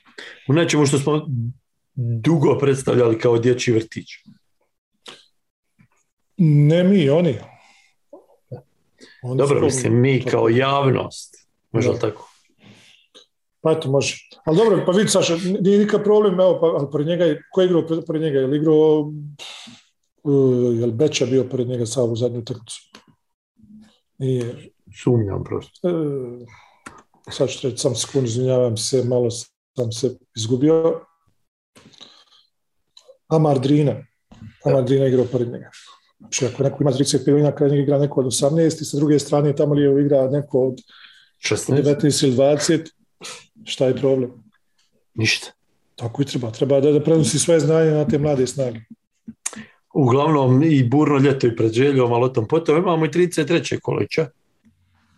U 0.48 0.52
nečemu 0.52 0.86
što 0.86 0.98
smo 0.98 1.26
dugo 1.94 2.58
predstavljali 2.58 3.18
kao 3.18 3.38
dječji 3.38 3.74
vrtić. 3.74 4.06
Ne 6.36 6.84
mi, 6.84 7.10
oni. 7.10 7.38
oni 9.22 9.38
Dobro, 9.38 9.60
mislim, 9.60 10.00
mi 10.00 10.24
kao 10.24 10.48
javnost. 10.48 11.48
Možda 11.72 11.98
tako? 11.98 12.29
Pa 13.60 13.72
eto, 13.72 13.90
može. 13.90 14.16
Ali 14.44 14.56
dobro, 14.56 14.82
pa 14.86 14.92
vidi 14.92 15.08
Saša, 15.08 15.36
nije 15.60 15.78
nikakav 15.78 16.04
problem, 16.04 16.40
evo, 16.40 16.58
pa, 16.60 16.66
ali 16.66 16.86
pored 16.92 17.06
njega, 17.06 17.24
ko 17.52 17.60
je 17.60 17.66
igrao 17.66 17.86
pored 18.06 18.22
njega? 18.22 18.38
Je 18.38 18.46
li 18.46 18.56
igrao, 18.56 19.00
uh, 20.22 20.78
je 20.78 20.86
li 20.86 20.92
Beča 20.92 21.26
bio 21.26 21.44
pored 21.44 21.68
njega 21.68 21.86
sa 21.86 22.02
u 22.02 22.16
zadnju 22.16 22.38
utakmicu? 22.38 22.80
Nije. 24.18 24.70
Sumnjam 25.02 25.44
prosto. 25.44 25.88
Uh, 25.88 26.48
sad 27.30 27.48
ću 27.48 27.68
reći, 27.68 27.78
sam 27.78 27.94
sekund, 27.94 28.26
izvinjavam 28.26 28.76
se, 28.76 29.04
malo 29.04 29.30
sam 29.76 29.92
se 29.92 30.16
izgubio. 30.36 31.00
Amar 33.28 33.58
Drina. 33.58 33.96
Amar 34.64 34.84
Drina 34.84 35.06
igrao 35.06 35.24
pored 35.24 35.48
njega. 35.48 35.70
Znači, 36.18 36.46
ako 36.46 36.62
neko 36.62 36.76
ima 36.80 36.92
35 36.92 37.30
godina, 37.30 37.52
kada 37.52 37.76
igra 37.76 37.98
neko 37.98 38.20
od 38.20 38.26
18 38.26 38.82
i 38.82 38.84
sa 38.84 38.96
druge 38.96 39.18
strane 39.18 39.56
tamo 39.56 39.74
li 39.74 40.04
igra 40.04 40.30
neko 40.30 40.68
od 40.68 40.80
16. 41.38 41.82
19 41.82 42.24
ili 42.26 42.36
20, 42.36 42.90
Šta 43.64 43.86
je 43.86 43.96
problem? 43.96 44.30
Ništa. 45.14 45.52
Tako 45.96 46.22
i 46.22 46.24
treba. 46.24 46.50
Treba 46.50 46.80
da, 46.80 46.92
da 46.92 47.02
prenosi 47.02 47.38
svoje 47.38 47.60
znanje 47.60 47.90
na 47.90 48.04
te 48.08 48.18
mlade 48.18 48.46
snage. 48.46 48.80
Uglavnom 49.94 50.62
i 50.62 50.84
burno 50.84 51.18
ljeto 51.18 51.46
i 51.46 51.56
pred 51.56 51.72
željom, 51.72 52.12
ali 52.12 52.24
o 52.24 52.28
tom 52.28 52.48
potom 52.48 52.76
imamo 52.76 53.06
i 53.06 53.08
33. 53.08 53.80
kolića. 53.80 54.26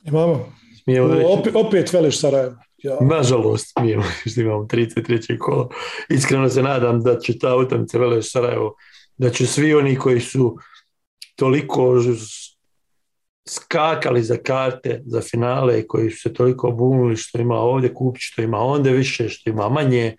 Imamo. 0.05 0.53
Mi 0.86 0.99
opet, 0.99 1.55
opet 1.55 1.93
Veleš 1.93 2.20
Sarajevo. 2.20 2.57
Ja. 2.78 2.99
Nažalost, 3.01 3.72
mi 3.80 3.90
imamo 4.36 4.64
33. 4.72 5.38
kolo. 5.38 5.68
Iskreno 6.09 6.49
se 6.49 6.62
nadam 6.62 7.03
da 7.03 7.18
će 7.18 7.38
ta 7.38 7.57
utakmica 7.57 7.99
Veleš 7.99 8.32
Sarajevo, 8.32 8.74
da 9.16 9.30
će 9.30 9.47
svi 9.47 9.74
oni 9.74 9.97
koji 9.97 10.20
su 10.20 10.57
toliko 11.36 12.01
skakali 13.49 14.22
za 14.22 14.36
karte, 14.36 15.03
za 15.07 15.20
finale 15.20 15.80
i 15.80 15.86
koji 15.86 16.11
su 16.11 16.20
se 16.20 16.34
toliko 16.34 16.70
bunili 16.70 17.16
što 17.16 17.38
ima 17.38 17.55
ovdje 17.55 17.95
kupiti, 17.95 18.24
što 18.24 18.43
ima 18.43 18.59
onda 18.59 18.90
više, 18.90 19.28
što 19.28 19.51
ima 19.51 19.68
manje, 19.68 20.16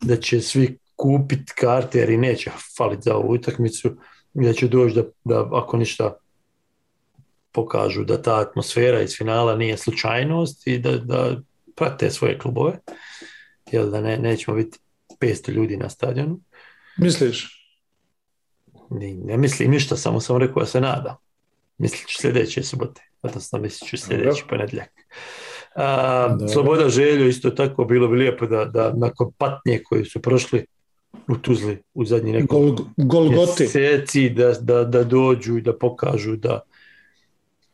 da 0.00 0.16
će 0.16 0.40
svi 0.40 0.78
kupiti 0.96 1.52
karte 1.54 1.98
jer 1.98 2.10
i 2.10 2.16
neće 2.16 2.50
faliti 2.76 3.02
za 3.02 3.16
ovu 3.16 3.32
utakmicu 3.32 3.96
i 4.34 4.44
da 4.44 4.52
će 4.52 4.68
doći 4.68 4.94
da, 4.94 5.02
da 5.24 5.48
ako 5.52 5.76
ništa 5.76 6.16
pokažu 7.52 8.04
da 8.04 8.22
ta 8.22 8.40
atmosfera 8.40 9.02
iz 9.02 9.16
finala 9.16 9.56
nije 9.56 9.76
slučajnost 9.76 10.66
i 10.66 10.78
da, 10.78 10.96
da 10.98 11.36
prate 11.76 12.10
svoje 12.10 12.38
klubove, 12.38 12.78
jer 13.72 13.86
da 13.86 14.00
ne, 14.00 14.18
nećemo 14.18 14.56
biti 14.56 14.78
500 15.20 15.50
ljudi 15.50 15.76
na 15.76 15.88
stadionu. 15.88 16.40
Misliš? 16.96 17.68
Ne, 18.90 19.14
ne 19.14 19.36
mislim 19.36 19.70
ništa, 19.70 19.96
samo 19.96 20.20
sam 20.20 20.36
rekao 20.36 20.60
da 20.60 20.66
se 20.66 20.80
nada. 20.80 21.23
Mislit 21.78 22.08
ću 22.08 22.20
sljedeće 22.20 22.62
subote, 22.62 23.02
odnosno 23.22 23.58
mislit 23.58 23.90
ću 23.90 23.96
sljedeći 23.96 24.44
ponedjeljak. 24.48 24.90
Sloboda 26.52 26.88
želju 26.88 27.28
isto 27.28 27.50
tako 27.50 27.84
bilo 27.84 28.08
bi 28.08 28.16
lijepo 28.16 28.46
da, 28.46 28.64
da 28.64 28.92
nakon 28.96 29.32
patnje 29.38 29.82
koji 29.84 30.04
su 30.04 30.22
prošli 30.22 30.66
u 31.28 31.36
Tuzli 31.36 31.82
u 31.94 32.04
zadnji 32.04 32.32
nekoliko 32.32 32.84
mjeseci 33.30 34.30
da, 34.30 34.52
da, 34.60 34.84
da 34.84 35.04
dođu 35.04 35.58
i 35.58 35.62
da 35.62 35.78
pokažu 35.78 36.36
da, 36.36 36.60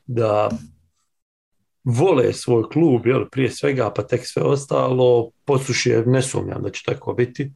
da 0.06 0.50
vole 1.84 2.32
svoj 2.32 2.68
klub, 2.72 3.06
jel, 3.06 3.24
prije 3.30 3.50
svega, 3.50 3.92
pa 3.96 4.02
tek 4.02 4.26
sve 4.26 4.42
ostalo, 4.42 5.30
poslušije, 5.44 6.02
ne 6.06 6.22
sumnjam 6.22 6.62
da 6.62 6.70
će 6.70 6.82
tako 6.86 7.12
biti. 7.12 7.52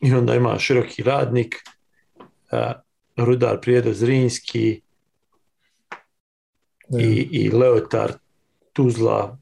I 0.00 0.12
onda 0.14 0.34
ima 0.34 0.58
široki 0.58 1.02
radnik, 1.02 1.56
a, 2.50 2.72
Rudar 3.16 3.60
Prijedo 3.60 3.92
Zrinski 3.92 4.80
i, 6.98 7.28
i 7.30 7.50
Leotar 7.50 8.12
Tuzla, 8.72 9.38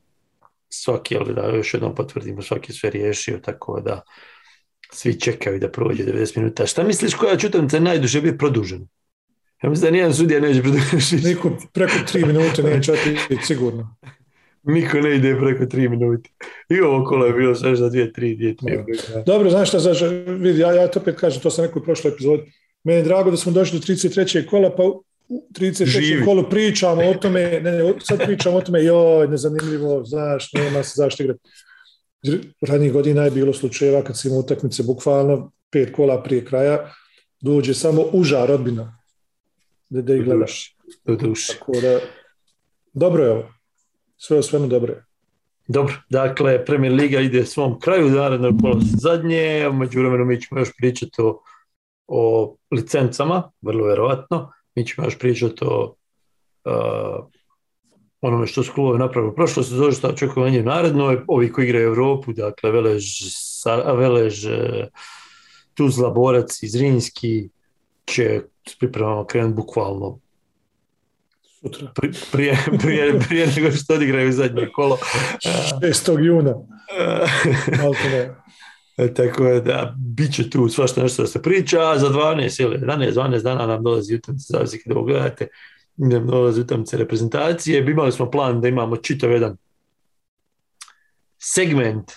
svaki, 0.68 1.16
ali 1.16 1.35
da 1.35 1.57
još 1.57 1.75
jednom 1.75 1.95
potvrdimo, 1.95 2.43
svaki 2.43 2.73
sve 2.73 2.91
riješio, 2.91 3.39
tako 3.39 3.81
da 3.81 4.03
svi 4.93 5.20
čekaju 5.20 5.59
da 5.59 5.70
prođe 5.70 6.05
90 6.05 6.39
minuta. 6.39 6.66
Šta 6.66 6.83
misliš 6.83 7.14
koja 7.14 7.37
će 7.37 7.47
utakmica 7.47 7.81
najduže 7.81 8.20
biti 8.20 8.39
produžena? 8.39 8.87
Ja 9.62 9.70
mislim 9.70 9.87
da 9.87 9.91
nijedan 9.91 10.14
sudija 10.14 10.41
neće 10.41 10.62
produžiti. 10.62 11.29
Niko 11.29 11.51
preko 11.73 11.95
tri 12.12 12.25
minute 12.25 12.62
neće 12.62 12.93
otići, 12.93 13.47
sigurno. 13.47 13.97
Niko 14.62 15.01
ne 15.01 15.16
ide 15.16 15.37
preko 15.39 15.66
tri 15.66 15.89
minute. 15.89 16.31
I 16.68 16.81
ovo 16.81 17.05
kolo 17.05 17.27
je 17.27 17.33
bilo 17.33 17.55
sve 17.55 17.77
za 17.77 17.89
dvije, 17.89 18.12
tri, 18.12 18.37
dvije, 18.37 18.57
tri. 18.57 18.85
Dobro, 19.27 19.51
znaš 19.51 19.68
šta, 19.68 19.79
znaš, 19.79 20.03
vidi, 20.27 20.61
ja, 20.61 20.73
ja 20.73 20.89
to 20.89 21.01
opet 21.01 21.16
kažem, 21.16 21.43
to 21.43 21.51
sam 21.51 21.64
rekao 21.64 21.81
u 21.81 21.85
prošloj 21.85 22.12
epizodi. 22.12 22.53
Meni 22.85 22.99
je 22.99 23.05
drago 23.05 23.30
da 23.30 23.37
smo 23.37 23.53
došli 23.53 23.78
do 23.78 23.87
33. 23.87 24.47
kola, 24.47 24.76
pa 24.76 24.83
u 25.28 25.49
33. 25.53 26.24
kolu 26.24 26.51
pričamo 26.51 27.03
o 27.03 27.14
tome, 27.14 27.61
ne, 27.61 27.72
ne, 27.72 27.95
sad 28.01 28.24
pričamo 28.24 28.57
o 28.57 28.61
tome, 28.61 28.85
joj, 28.85 29.28
nezanimljivo, 29.28 30.05
znaš, 30.05 30.53
nema 30.53 30.83
se 30.83 30.93
zašto 30.97 31.22
igrati. 31.22 31.41
Radnjih 32.61 32.93
godina 32.93 33.24
je 33.24 33.30
bilo 33.30 33.53
slučajeva 33.53 34.03
kad 34.05 34.18
si 34.18 34.28
imao 34.28 34.41
utakmice 34.41 34.83
bukvalno 34.83 35.53
pet 35.70 35.95
kola 35.95 36.22
prije 36.22 36.45
kraja, 36.45 36.93
dođe 37.41 37.74
samo 37.74 38.05
uža 38.12 38.47
rodbina 38.47 38.99
da, 39.91 40.03
da 40.03 40.14
ih 40.14 40.24
gledaš. 40.24 40.76
Do 41.05 41.16
duši. 41.16 41.53
Tako 41.59 41.72
da, 41.80 42.01
dobro 42.93 43.24
je 43.24 43.30
ovo. 43.30 43.55
Sve 44.16 44.39
o 44.39 44.43
svemu 44.43 44.66
dobro 44.66 44.93
je. 44.93 45.05
Dobro, 45.68 45.95
dakle, 46.11 46.64
Premier 46.64 46.93
Liga 46.93 47.20
ide 47.20 47.47
svom 47.47 47.80
kraju, 47.80 48.11
naredno 48.11 48.59
kolo 48.61 48.80
zadnje, 48.99 49.70
među 49.72 49.99
vremenu 49.99 50.24
mi 50.24 50.41
ćemo 50.41 50.61
još 50.61 50.68
pričati 50.78 51.22
o, 51.22 51.43
o 52.15 52.57
licencama, 52.71 53.51
vrlo 53.63 53.87
vjerovatno, 53.87 54.53
mi 54.75 54.87
ćemo 54.87 55.07
još 55.07 55.19
pričati 55.19 55.65
o 55.65 55.95
uh, 56.65 57.27
onome 58.21 58.47
što 58.47 58.63
su 58.63 58.73
klubovi 58.73 58.99
napravili 58.99 59.35
prošlo 59.35 59.63
se 59.63 59.75
zove 59.75 59.93
što 59.93 60.09
očekuje 60.09 60.63
naredno, 60.63 61.17
ovi 61.29 61.53
koji 61.53 61.65
igraju 61.65 61.87
Europu, 61.87 62.33
dakle 62.33 62.71
Velež, 62.71 63.05
Velež 63.97 64.47
Tuzla, 65.75 66.11
Borac 66.11 66.63
i 66.63 66.69
Zrinski 66.69 67.49
će 68.05 68.43
s 68.69 68.79
pripremama 68.79 69.27
krenuti 69.27 69.55
bukvalno 69.55 70.19
Sutra. 71.63 71.93
Prije, 72.33 72.59
prije, 72.83 73.21
prije 73.29 73.47
nego 73.47 73.71
što 73.71 73.95
odigraju 73.95 74.33
zadnje 74.33 74.69
kolo. 74.73 74.99
6. 75.83 76.25
juna. 76.25 76.55
E, 78.97 79.14
tako 79.14 79.45
je 79.45 79.61
da 79.61 79.95
bit 79.99 80.34
će 80.34 80.51
tu 80.51 80.68
svašta 80.68 81.03
nešto 81.03 81.22
da 81.22 81.28
se 81.28 81.43
priča, 81.43 81.90
a 81.90 81.99
za 81.99 82.09
12 82.09 82.62
ili 82.62 82.78
11, 82.78 83.12
12 83.12 83.43
dana 83.43 83.66
nam 83.66 83.82
dolazi 83.82 84.14
utakmice, 84.14 84.47
zavisi 84.49 84.82
kada 84.82 84.95
ovo 84.95 85.05
gledate, 85.05 85.49
nam 85.97 86.26
dolazi 86.26 86.61
utakmice 86.61 86.97
reprezentacije. 86.97 87.90
Imali 87.90 88.12
smo 88.12 88.30
plan 88.30 88.61
da 88.61 88.68
imamo 88.68 88.97
čitav 88.97 89.32
jedan 89.32 89.57
segment 91.38 92.12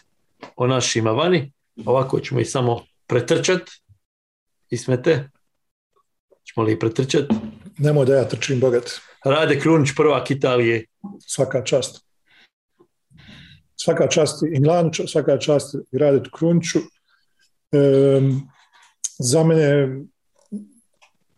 o 0.56 0.68
našima 0.68 1.12
vani, 1.12 1.52
ovako 1.86 2.20
ćemo 2.20 2.40
ih 2.40 2.50
samo 2.50 2.86
pretrčati. 3.08 3.72
Ismete? 4.70 5.30
Ćemo 6.44 6.66
li 6.66 6.72
ih 6.72 6.78
pretrčati? 6.80 7.36
Nemoj 7.78 8.06
da 8.06 8.16
ja 8.16 8.28
trčim 8.28 8.60
bogat. 8.60 8.92
Rade 9.26 9.60
Krunić, 9.60 9.90
prvak 9.96 10.32
Italije. 10.32 10.86
Svaka 11.20 11.64
čast. 11.64 12.05
Svaka 13.78 14.08
čast 14.08 14.44
i 14.44 14.60
Milanu, 14.60 14.92
svaka 15.08 15.38
čast 15.38 15.76
i 15.92 15.98
Rade 15.98 16.30
Kruniću. 16.38 16.80
za 19.20 19.44
mene 19.44 20.00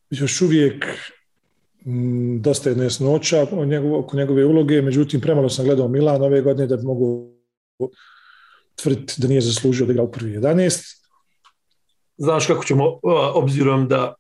još 0.10 0.42
uvijek 0.42 0.86
dosta 2.40 2.70
je 2.70 2.76
nesnoća 2.76 3.44
oko 4.00 4.18
njegove 4.18 4.46
uloge, 4.46 4.82
međutim 4.82 5.22
premalo 5.22 5.50
sam 5.50 5.66
gledao 5.66 5.88
Milan 5.88 6.22
ove 6.22 6.42
godine 6.42 6.68
da 6.68 6.78
bi 6.78 6.84
mogu 6.84 7.34
tvrditi 8.76 9.14
da 9.18 9.28
nije 9.28 9.42
zaslužio 9.42 9.86
da 9.86 9.92
igra 9.92 10.04
u 10.04 10.12
prvi 10.12 10.32
11. 10.32 10.98
Znaš 12.18 12.48
kako 12.48 12.64
ćemo, 12.64 13.00
obzirom 13.34 13.88
da 13.88 14.14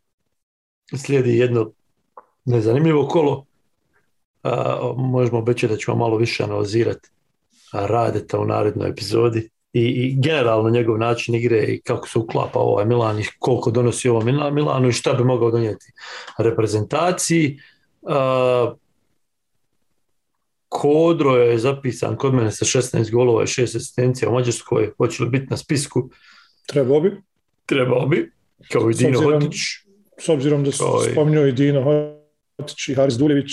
slijedi 0.97 1.37
jedno 1.37 1.71
nezanimljivo 2.45 3.07
kolo, 3.07 3.45
možemo 4.97 5.39
obećati 5.39 5.73
da 5.73 5.77
ćemo 5.77 5.97
malo 5.97 6.17
više 6.17 6.43
analizirati 6.43 7.09
Radeta 7.73 8.39
u 8.39 8.45
narednoj 8.45 8.89
epizodi 8.89 9.49
i, 9.73 9.81
i 9.81 10.15
generalno 10.21 10.69
njegov 10.69 10.97
način 10.97 11.35
igre 11.35 11.57
i 11.57 11.81
kako 11.81 12.07
se 12.07 12.19
uklapa 12.19 12.59
ovaj 12.59 12.85
Milan 12.85 13.19
i 13.19 13.25
koliko 13.39 13.71
donosi 13.71 14.09
ovo 14.09 14.21
Milanu 14.51 14.87
i 14.87 14.93
šta 14.93 15.13
bi 15.13 15.23
mogao 15.23 15.51
donijeti 15.51 15.91
reprezentaciji. 16.37 17.59
Kodro 20.69 21.35
je 21.35 21.57
zapisan 21.57 22.15
kod 22.15 22.33
mene 22.33 22.51
sa 22.51 22.65
16 22.65 23.11
golova 23.11 23.43
i 23.43 23.47
6 23.47 23.63
asistencija 23.63 24.29
u 24.29 24.33
Mađarskoj. 24.33 24.91
Hoće 24.97 25.23
li 25.23 25.29
biti 25.29 25.47
na 25.49 25.57
spisku? 25.57 26.09
Trebao 26.67 26.99
bi. 26.99 27.21
Trebao 27.65 28.05
bi. 28.05 28.31
Kao 28.71 28.89
i 28.89 28.93
Dino 28.93 29.21
Hotić. 29.21 29.55
S 30.19 30.29
obzirom 30.29 30.63
da 30.63 30.71
su 30.71 30.83
spominjao 31.11 31.47
i 31.47 31.51
Dino 31.51 31.83
Hotić 32.57 32.89
i 32.89 32.95
Haris 32.95 33.17
Duljević, 33.17 33.51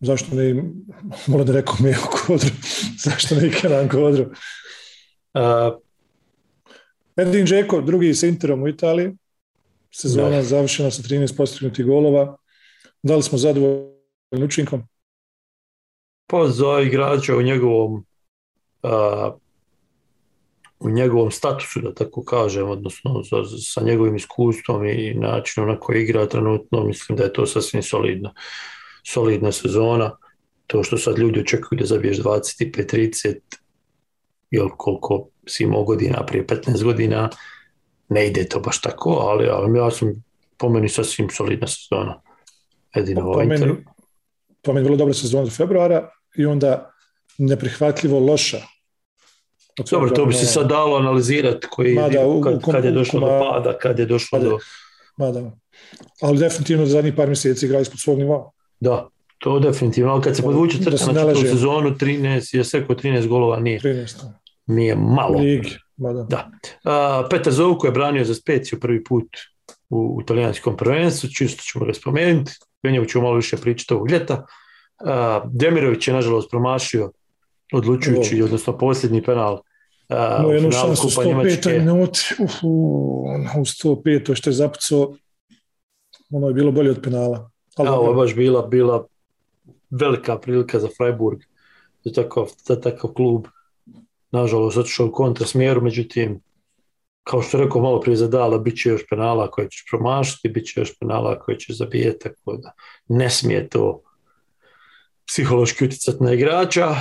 zašto 0.00 0.34
ne, 0.34 0.64
moram 1.26 1.46
da 1.46 1.52
rekao 1.52 1.74
Mejo 1.80 2.00
Kodro, 2.10 2.50
zašto 3.04 3.34
ne 3.34 3.50
Kenan 3.52 3.88
Kodro. 3.88 4.24
Uh, 5.34 5.78
Edin 7.16 7.46
Džeko, 7.46 7.80
drugi 7.80 8.14
s 8.14 8.22
Interom 8.22 8.62
u 8.62 8.68
Italiji, 8.68 9.12
sezona 9.90 10.36
da. 10.36 10.42
završena 10.42 10.90
sa 10.90 11.02
13 11.02 11.36
postignutih 11.36 11.86
golova. 11.86 12.36
Da 13.02 13.16
li 13.16 13.22
smo 13.22 13.38
zadovoljni 13.38 14.44
učinkom? 14.44 14.82
Pa 16.26 16.48
za 16.48 16.80
igrača 16.80 17.36
u 17.36 17.42
njegovom 17.42 18.04
uh, 18.82 19.34
u 20.80 20.90
njegovom 20.90 21.30
statusu, 21.30 21.80
da 21.80 21.94
tako 21.94 22.24
kažem, 22.24 22.68
odnosno 22.68 23.22
za, 23.30 23.36
sa 23.62 23.82
njegovim 23.84 24.16
iskustvom 24.16 24.86
i 24.86 25.14
načinom 25.14 25.68
na 25.68 25.80
koji 25.80 26.02
igra 26.02 26.26
trenutno, 26.26 26.84
mislim 26.84 27.18
da 27.18 27.24
je 27.24 27.32
to 27.32 27.46
sasvim 27.46 27.82
solidno 27.82 28.34
solidna 29.06 29.52
sezona. 29.52 30.10
To 30.66 30.82
što 30.82 30.98
sad 30.98 31.18
ljudi 31.18 31.40
očekuju 31.40 31.78
da 31.78 31.86
zabiješ 31.86 32.18
25-30, 32.18 33.38
jel 34.50 34.68
koliko 34.76 35.28
si 35.46 35.62
imao 35.62 35.84
godina 35.84 36.26
prije 36.26 36.46
15 36.46 36.84
godina, 36.84 37.30
ne 38.08 38.26
ide 38.26 38.44
to 38.44 38.60
baš 38.60 38.80
tako, 38.80 39.10
ali, 39.10 39.48
ali 39.48 39.78
ja 39.78 39.90
sam 39.90 40.24
po 40.56 40.68
meni 40.68 40.88
sasvim 40.88 41.30
solidna 41.30 41.66
sezona. 41.66 42.20
Jedino 42.94 43.20
po, 43.20 43.32
po, 43.32 43.44
meni, 43.44 43.84
po 44.62 44.72
meni 44.72 44.84
vrlo 44.84 44.96
dobra 44.96 45.14
sezona 45.14 45.44
do 45.44 45.50
februara 45.50 46.10
i 46.36 46.46
onda 46.46 46.92
neprihvatljivo 47.38 48.20
loša. 48.20 48.60
Dobro, 49.90 50.10
to 50.10 50.26
bi 50.26 50.34
se 50.34 50.46
sad 50.46 50.68
dalo 50.68 50.96
analizirati 50.96 51.66
koji, 51.70 51.94
mada, 51.94 52.26
u, 52.26 52.40
kad, 52.40 52.62
kad 52.72 52.84
je 52.84 52.90
došlo 52.90 53.20
do 53.20 53.26
pada, 53.26 53.78
kad 53.78 53.98
je 53.98 54.06
došlo 54.06 54.38
mada, 54.38 54.50
do... 54.50 54.58
Mada. 55.16 55.50
Ali 56.20 56.38
definitivno 56.38 56.86
za 56.86 56.92
zadnjih 56.92 57.14
par 57.14 57.26
mjeseci 57.26 57.66
igra 57.66 57.80
ispod 57.80 58.00
svog 58.00 58.18
nivoa. 58.18 58.50
Da, 58.80 59.08
To 59.40 59.58
definitivno, 59.58 60.12
ali 60.12 60.22
kad 60.22 60.36
se 60.36 60.42
podvuče 60.42 60.78
crta 60.78 61.06
na 61.06 61.12
četvrtu 61.12 61.40
sezonu, 61.40 61.90
13, 61.90 62.56
je 62.56 62.64
sve 62.64 62.86
13 62.86 63.26
golova 63.26 63.60
nije. 63.60 63.80
13. 63.80 64.24
Nije 64.66 64.96
malo. 64.96 65.38
Ligi, 65.38 65.70
da. 65.96 66.12
da. 66.12 66.50
A, 66.84 67.26
Petar 67.30 67.52
Zovko 67.52 67.86
je 67.86 67.92
branio 67.92 68.24
za 68.24 68.34
Speciju 68.34 68.80
prvi 68.80 69.04
put 69.04 69.26
u, 69.90 70.16
u 70.18 70.22
talijanskom 70.22 70.76
prvenstvu, 70.76 71.28
čisto 71.36 71.62
ćemo 71.62 71.84
ga 71.84 71.94
spomenuti. 71.94 72.52
O 73.02 73.04
ćemo 73.04 73.24
malo 73.24 73.36
više 73.36 73.56
pričati 73.56 73.94
ovog 73.94 74.10
ljeta. 74.10 74.46
A, 75.04 75.42
Demirović 75.52 76.08
je 76.08 76.14
nažalost 76.14 76.50
promašio 76.50 77.12
odlučujući, 77.72 78.42
odnosno 78.42 78.78
posljednji 78.78 79.22
penal 79.22 79.60
Uh, 80.10 80.42
no, 80.42 80.52
jednu 80.52 80.70
šansu 80.72 81.08
105 81.08 81.78
minuti, 81.78 82.20
u, 82.38 82.44
u 83.58 83.64
105 83.64 84.34
što 84.34 84.50
je 84.50 84.54
zapucao, 84.54 85.14
ono 86.30 86.48
je 86.48 86.54
bilo 86.54 86.72
bolje 86.72 86.90
od 86.90 87.00
penala. 87.02 87.50
Ali 87.86 87.96
ovo 87.96 88.10
je 88.10 88.16
baš 88.16 88.34
bila, 88.34 88.66
bila 88.66 89.06
velika 89.90 90.38
prilika 90.38 90.78
za 90.78 90.88
Freiburg, 90.96 91.38
za 92.04 92.12
takav, 92.12 92.46
za 92.64 92.80
takav 92.80 93.12
klub. 93.12 93.46
Nažalost, 94.30 94.76
otišao 94.76 95.06
u 95.06 95.12
kontra 95.12 95.46
smjeru, 95.46 95.80
međutim, 95.82 96.40
kao 97.24 97.42
što 97.42 97.58
rekao 97.58 97.82
malo 97.82 98.00
prije 98.00 98.16
zadala, 98.16 98.58
bit 98.58 98.82
će 98.82 98.88
još 98.88 99.02
penala 99.10 99.50
koje 99.50 99.68
će 99.70 99.84
promašiti, 99.90 100.48
bit 100.48 100.66
će 100.66 100.80
još 100.80 100.98
penala 100.98 101.38
koje 101.38 101.58
će 101.58 101.72
zabijeti, 101.72 102.18
tako 102.18 102.56
da 102.56 102.72
ne 103.08 103.30
smije 103.30 103.68
to 103.68 104.02
psihološki 105.26 105.84
utjecati 105.84 106.24
na 106.24 106.32
igrača. 106.32 106.94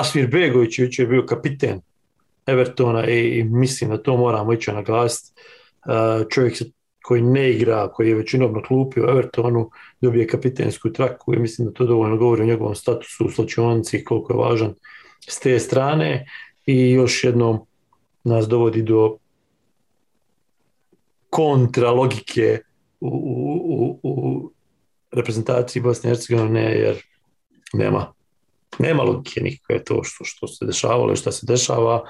Asmir 0.00 0.26
Begović 0.26 0.78
je 0.78 1.06
bio 1.06 1.26
kapiten 1.26 1.80
Evertona 2.46 3.06
i 3.08 3.44
mislim 3.44 3.90
da 3.90 4.02
to 4.02 4.16
moramo 4.16 4.52
ići 4.52 4.72
naglasiti. 4.72 5.40
Čovjek 6.30 6.54
koji 7.04 7.22
ne 7.22 7.50
igra, 7.50 7.88
koji 7.92 8.08
je 8.08 8.14
većinom 8.14 8.52
na 8.52 8.62
klupi 8.62 9.00
u 9.00 9.04
Evertonu, 9.04 9.70
dobije 10.00 10.26
kapitensku 10.26 10.92
traku. 10.92 11.34
I 11.34 11.38
mislim 11.38 11.68
da 11.68 11.74
to 11.74 11.86
dovoljno 11.86 12.16
govori 12.16 12.42
o 12.42 12.46
njegovom 12.46 12.74
statusu 12.74 13.26
u 13.26 13.30
slačionici 13.30 14.04
koliko 14.04 14.32
je 14.32 14.38
važan 14.38 14.74
s 15.28 15.40
te 15.40 15.58
strane. 15.58 16.26
I 16.66 16.90
još 16.90 17.24
jednom 17.24 17.66
nas 18.24 18.48
dovodi 18.48 18.82
do 18.82 19.16
kontra 21.30 21.90
logike 21.90 22.60
u, 23.00 23.08
u, 23.68 23.98
u 24.02 24.50
reprezentaciji 25.12 25.82
Bosne 25.82 26.10
i 26.10 26.14
Hercegovine 26.14 26.62
jer 26.62 27.02
nema 27.72 28.14
nema 28.78 29.02
logike 29.02 29.40
nikakve 29.40 29.84
to 29.84 30.00
što, 30.04 30.24
što 30.24 30.46
se 30.46 30.66
dešavalo 30.66 31.12
i 31.12 31.16
što 31.16 31.32
se 31.32 31.46
dešava 31.46 32.02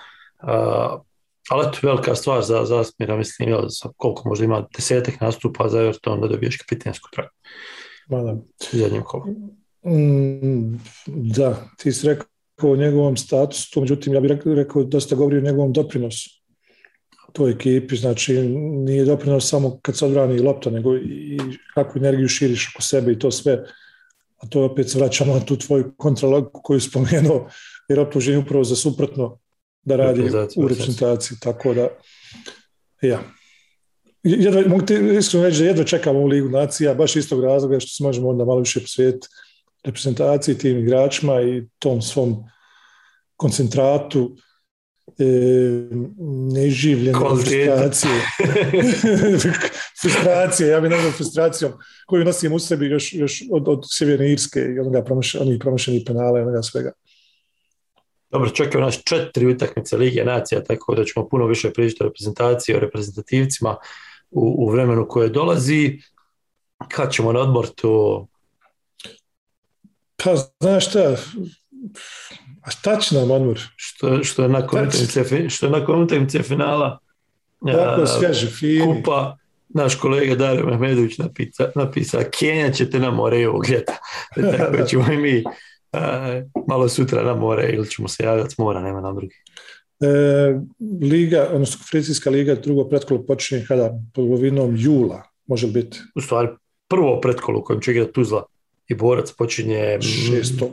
ali 1.51 1.65
to 1.65 1.79
je 1.83 1.91
velika 1.91 2.15
stvar 2.15 2.43
za, 2.43 2.65
za 2.65 2.81
Asmira, 2.81 3.17
mislim, 3.17 3.49
jel, 3.49 3.61
koliko 3.97 4.29
možda 4.29 4.45
ima 4.45 4.67
desetak 4.77 5.21
nastupa 5.21 5.69
za 5.69 5.81
Everton 5.81 6.21
da 6.21 6.29
dobiješ 6.29 6.57
kapitensku 6.57 7.09
traku. 7.13 7.35
Da. 8.09 8.37
Zadnjem 8.73 9.03
Mm, 9.87 10.81
da, 11.07 11.69
ti 11.79 11.93
si 11.93 12.07
rekao 12.07 12.71
o 12.71 12.77
njegovom 12.77 13.17
statusu, 13.17 13.81
međutim 13.81 14.15
ja 14.15 14.21
bih 14.21 14.31
rekao 14.45 14.85
dosta 14.85 15.15
govori 15.15 15.39
o 15.39 15.41
njegovom 15.41 15.73
doprinosu 15.73 16.45
toj 17.35 17.51
ekipi, 17.51 17.97
znači 17.97 18.33
nije 18.87 19.05
doprinos 19.05 19.49
samo 19.49 19.79
kad 19.83 19.99
se 19.99 20.07
odbrani 20.07 20.39
lopta, 20.39 20.71
nego 20.71 20.97
i 20.97 21.39
kakvu 21.75 21.99
energiju 21.99 22.29
širiš 22.29 22.69
oko 22.75 22.83
sebe 22.83 23.13
i 23.13 23.19
to 23.19 23.31
sve. 23.31 23.65
A 24.37 24.47
to 24.47 24.65
opet 24.65 24.91
se 24.91 24.99
vraćamo 24.99 25.35
na 25.35 25.41
tu 25.41 25.57
tvoju 25.57 25.95
kontralogu 25.97 26.51
koju 26.63 26.81
spomenuo, 26.81 27.49
jer 27.89 28.01
optužen 28.01 28.39
upravo 28.39 28.65
za 28.65 28.77
suprotno 28.77 29.39
da 29.85 29.97
radi 29.97 30.23
u 30.57 30.69
reprezentaciji, 30.69 31.39
tako 31.41 31.75
da 31.75 31.89
ja. 33.03 33.23
Jedva, 34.23 34.63
mogu 34.67 34.87
ti 34.87 34.95
iskreno 35.19 35.47
reći 35.47 35.59
da 35.59 35.65
jedva 35.65 35.85
čekamo 35.85 36.19
u 36.19 36.27
Ligu 36.27 36.49
nacija, 36.49 36.95
baš 36.95 37.17
istog 37.17 37.45
razloga 37.45 37.81
što 37.81 37.89
se 37.89 38.03
možemo 38.03 38.29
onda 38.29 38.45
malo 38.45 38.61
više 38.61 38.81
posvetiti 38.81 39.29
reprezentaciji, 39.85 40.59
tim 40.59 40.79
igračima 40.79 41.41
i 41.43 41.67
tom 41.79 42.03
svom 42.03 42.37
koncentratu 43.37 44.37
e, 45.19 45.25
neživljene 46.53 47.19
frustracije. 47.19 48.13
frustracije, 50.03 50.69
ja 50.69 50.81
bih 50.81 50.91
nazvao 50.91 51.13
frustracijom 51.13 51.73
koju 52.07 52.25
nosim 52.25 52.53
u 52.53 52.59
sebi 52.59 52.87
još, 52.87 53.13
još 53.13 53.43
od, 53.51 53.69
od 53.69 53.85
Sjeverne 53.91 54.33
Irske 54.33 54.61
i 54.61 54.79
onoga 54.79 55.05
onih 55.41 55.59
promašenih 55.61 56.03
penala 56.07 56.39
i 56.39 56.43
onoga 56.43 56.63
svega. 56.63 56.93
Dobro, 58.35 58.51
čekaju 58.51 58.85
nas 58.85 59.03
četiri 59.05 59.47
utakmice 59.47 59.97
Lige 59.97 60.25
nacija, 60.25 60.65
tako 60.65 60.95
da 60.95 61.05
ćemo 61.05 61.29
puno 61.29 61.47
više 61.47 61.73
pričati 61.73 62.03
o 62.03 62.07
reprezentaciji, 62.07 62.77
o 62.77 62.79
reprezentativcima 62.79 63.77
u, 64.31 64.55
u 64.59 64.71
vremenu 64.71 65.09
koje 65.09 65.29
dolazi. 65.29 65.99
Kad 66.89 67.13
ćemo 67.13 67.33
na 67.33 67.41
odmor 67.41 67.67
to... 67.67 68.27
Pa, 70.17 70.37
znaš 70.61 70.89
šta, 70.89 71.17
a 72.63 72.71
šta 72.71 72.97
će 72.97 73.15
nam 73.15 73.31
odmor? 73.31 73.61
Što, 73.77 74.25
što 74.25 74.43
je 74.43 74.49
nakon 74.49 74.89
utakmice, 74.89 75.51
što 75.51 75.67
je 75.67 75.73
nakon 75.73 76.03
utakmice 76.03 76.43
finala 76.43 76.99
Tako 77.73 78.07
svježi, 78.07 78.47
fini. 78.47 78.85
Kupa, 78.85 79.37
naš 79.69 79.95
kolega 79.95 80.35
Dario 80.35 80.67
Mehmedović 80.67 81.19
napisa, 81.19 81.71
napisa 81.75 82.25
Kenja 82.39 82.71
ćete 82.71 82.99
na 82.99 83.11
more 83.11 83.49
ovog 83.49 83.69
ljeta. 83.69 83.97
Tako 84.59 84.87
ćemo 84.87 85.13
i 85.13 85.17
mi 85.17 85.45
malo 86.69 86.89
sutra 86.89 87.23
na 87.23 87.35
more 87.35 87.71
ili 87.73 87.91
ćemo 87.91 88.09
se 88.09 88.25
javljati 88.25 88.55
s 88.55 88.59
mora, 88.59 88.83
nema 88.83 89.01
nam 89.01 89.17
drugi. 89.17 89.37
E, 90.01 90.07
liga, 91.03 91.49
odnosno 91.53 91.79
konferencijska 91.79 92.31
liga, 92.31 92.55
drugo 92.55 92.89
pretkolo 92.89 93.27
počinje 93.27 93.65
kada? 93.69 93.91
Polovinom 94.15 94.77
jula, 94.77 95.23
može 95.47 95.67
biti? 95.67 95.99
U 96.15 96.21
stvari, 96.21 96.49
prvo 96.89 97.21
pretkolo 97.21 97.59
u 97.59 97.63
kojem 97.63 97.81
će 97.81 97.91
igrati 97.91 98.13
Tuzla 98.13 98.45
i 98.89 98.95
Borac 98.95 99.33
počinje... 99.33 99.99
Šestog. 100.01 100.71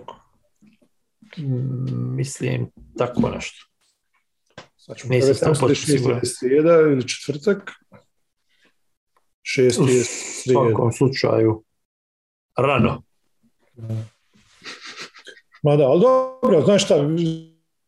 Mislim, 1.91 2.71
tako 2.97 3.29
nešto. 3.29 3.67
Sad 4.77 4.97
ćemo 4.97 5.13
Nisam 5.13 5.53
ili 6.91 7.07
četvrtak. 7.07 7.71
Srijeda. 9.43 9.81
U 9.81 9.85
svakom 10.43 10.91
slučaju, 10.91 11.63
rano. 12.57 13.03
Ma 13.77 14.20
da, 15.63 15.83
ali 15.83 16.01
dobro, 16.01 16.61
znaš 16.65 16.85
šta, 16.85 16.95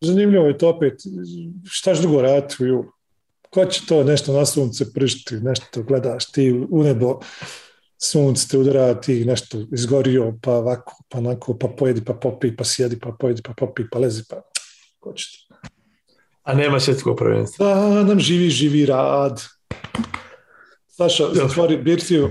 zanimljivo 0.00 0.46
je 0.46 0.58
to 0.58 0.68
opet, 0.68 0.94
šta 1.70 1.94
drugo 1.94 2.22
raditi 2.22 2.56
u 2.60 2.66
julu? 2.66 2.84
Ko 3.50 3.64
će 3.64 3.86
to 3.86 4.04
nešto 4.04 4.32
na 4.32 4.46
sunce 4.46 4.92
prišti, 4.92 5.34
nešto 5.34 5.82
gledaš 5.82 6.32
ti 6.32 6.66
u 6.70 6.82
nebo, 6.82 7.20
sunce 8.02 8.48
te 8.48 8.58
udara, 8.58 9.00
ti 9.00 9.24
nešto 9.24 9.58
izgorio, 9.72 10.34
pa 10.42 10.52
ovako, 10.52 11.04
pa 11.08 11.18
onako, 11.18 11.58
pa 11.58 11.68
pojedi, 11.68 12.04
pa 12.04 12.14
popi, 12.14 12.56
pa 12.56 12.64
sjedi, 12.64 12.98
pa 12.98 13.12
pojedi, 13.18 13.42
pa 13.42 13.52
popi, 13.56 13.82
pa 13.92 13.98
lezi, 13.98 14.22
pa 14.28 14.42
ko 15.00 15.12
će 15.12 15.26
ti? 15.30 15.54
A 16.42 16.54
nema 16.54 16.80
svjetskog 16.80 17.16
prvenstva. 17.16 17.66
Da, 17.66 18.04
nam 18.04 18.20
živi, 18.20 18.50
živi 18.50 18.86
rad. 18.86 19.42
Saša, 20.86 21.24
zatvori 21.34 21.76
birtiju, 21.76 22.30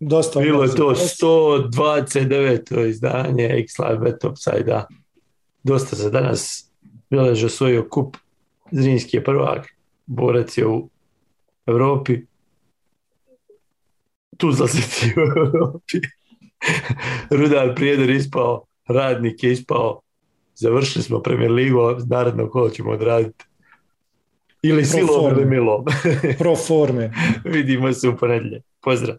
Dosta 0.00 0.40
Bilo 0.40 0.62
je 0.62 0.74
to 0.74 0.94
129. 0.94 2.88
izdanje 2.88 3.50
X-Live 3.58 3.98
Bet 3.98 4.24
Upside-a. 4.24 4.86
Dosta 5.62 5.96
se 5.96 6.10
danas 6.10 6.70
bileže 7.10 7.48
svoj 7.48 7.88
kup. 7.88 8.16
Zrinski 8.70 9.16
je 9.16 9.24
prvak, 9.24 9.68
borac 10.06 10.58
je 10.58 10.66
u 10.66 10.88
Europi. 11.66 12.20
Tu 14.36 14.52
zlasiti 14.52 15.14
u 15.16 15.20
Europi. 15.20 15.98
Rudar 17.38 17.74
Prijedor 17.74 18.10
ispao, 18.10 18.64
radnik 18.88 19.42
je 19.42 19.52
ispao. 19.52 20.00
Završili 20.54 21.02
smo 21.02 21.22
Premier 21.22 21.50
Ligu, 21.50 21.78
naredno 22.06 22.50
kolo 22.50 22.70
ćemo 22.70 22.90
odraditi. 22.90 23.44
Ili 24.62 24.84
silom 24.84 25.30
ili 25.30 25.46
milom. 25.46 25.84
Pro 26.38 26.56
forme. 26.56 27.12
Vidimo 27.44 27.92
se 27.92 28.08
u 28.08 28.16
ponedlje. 28.16 28.62
Pozdrav. 28.80 29.16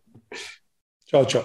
Chao, 1.11 1.25
chao. 1.25 1.43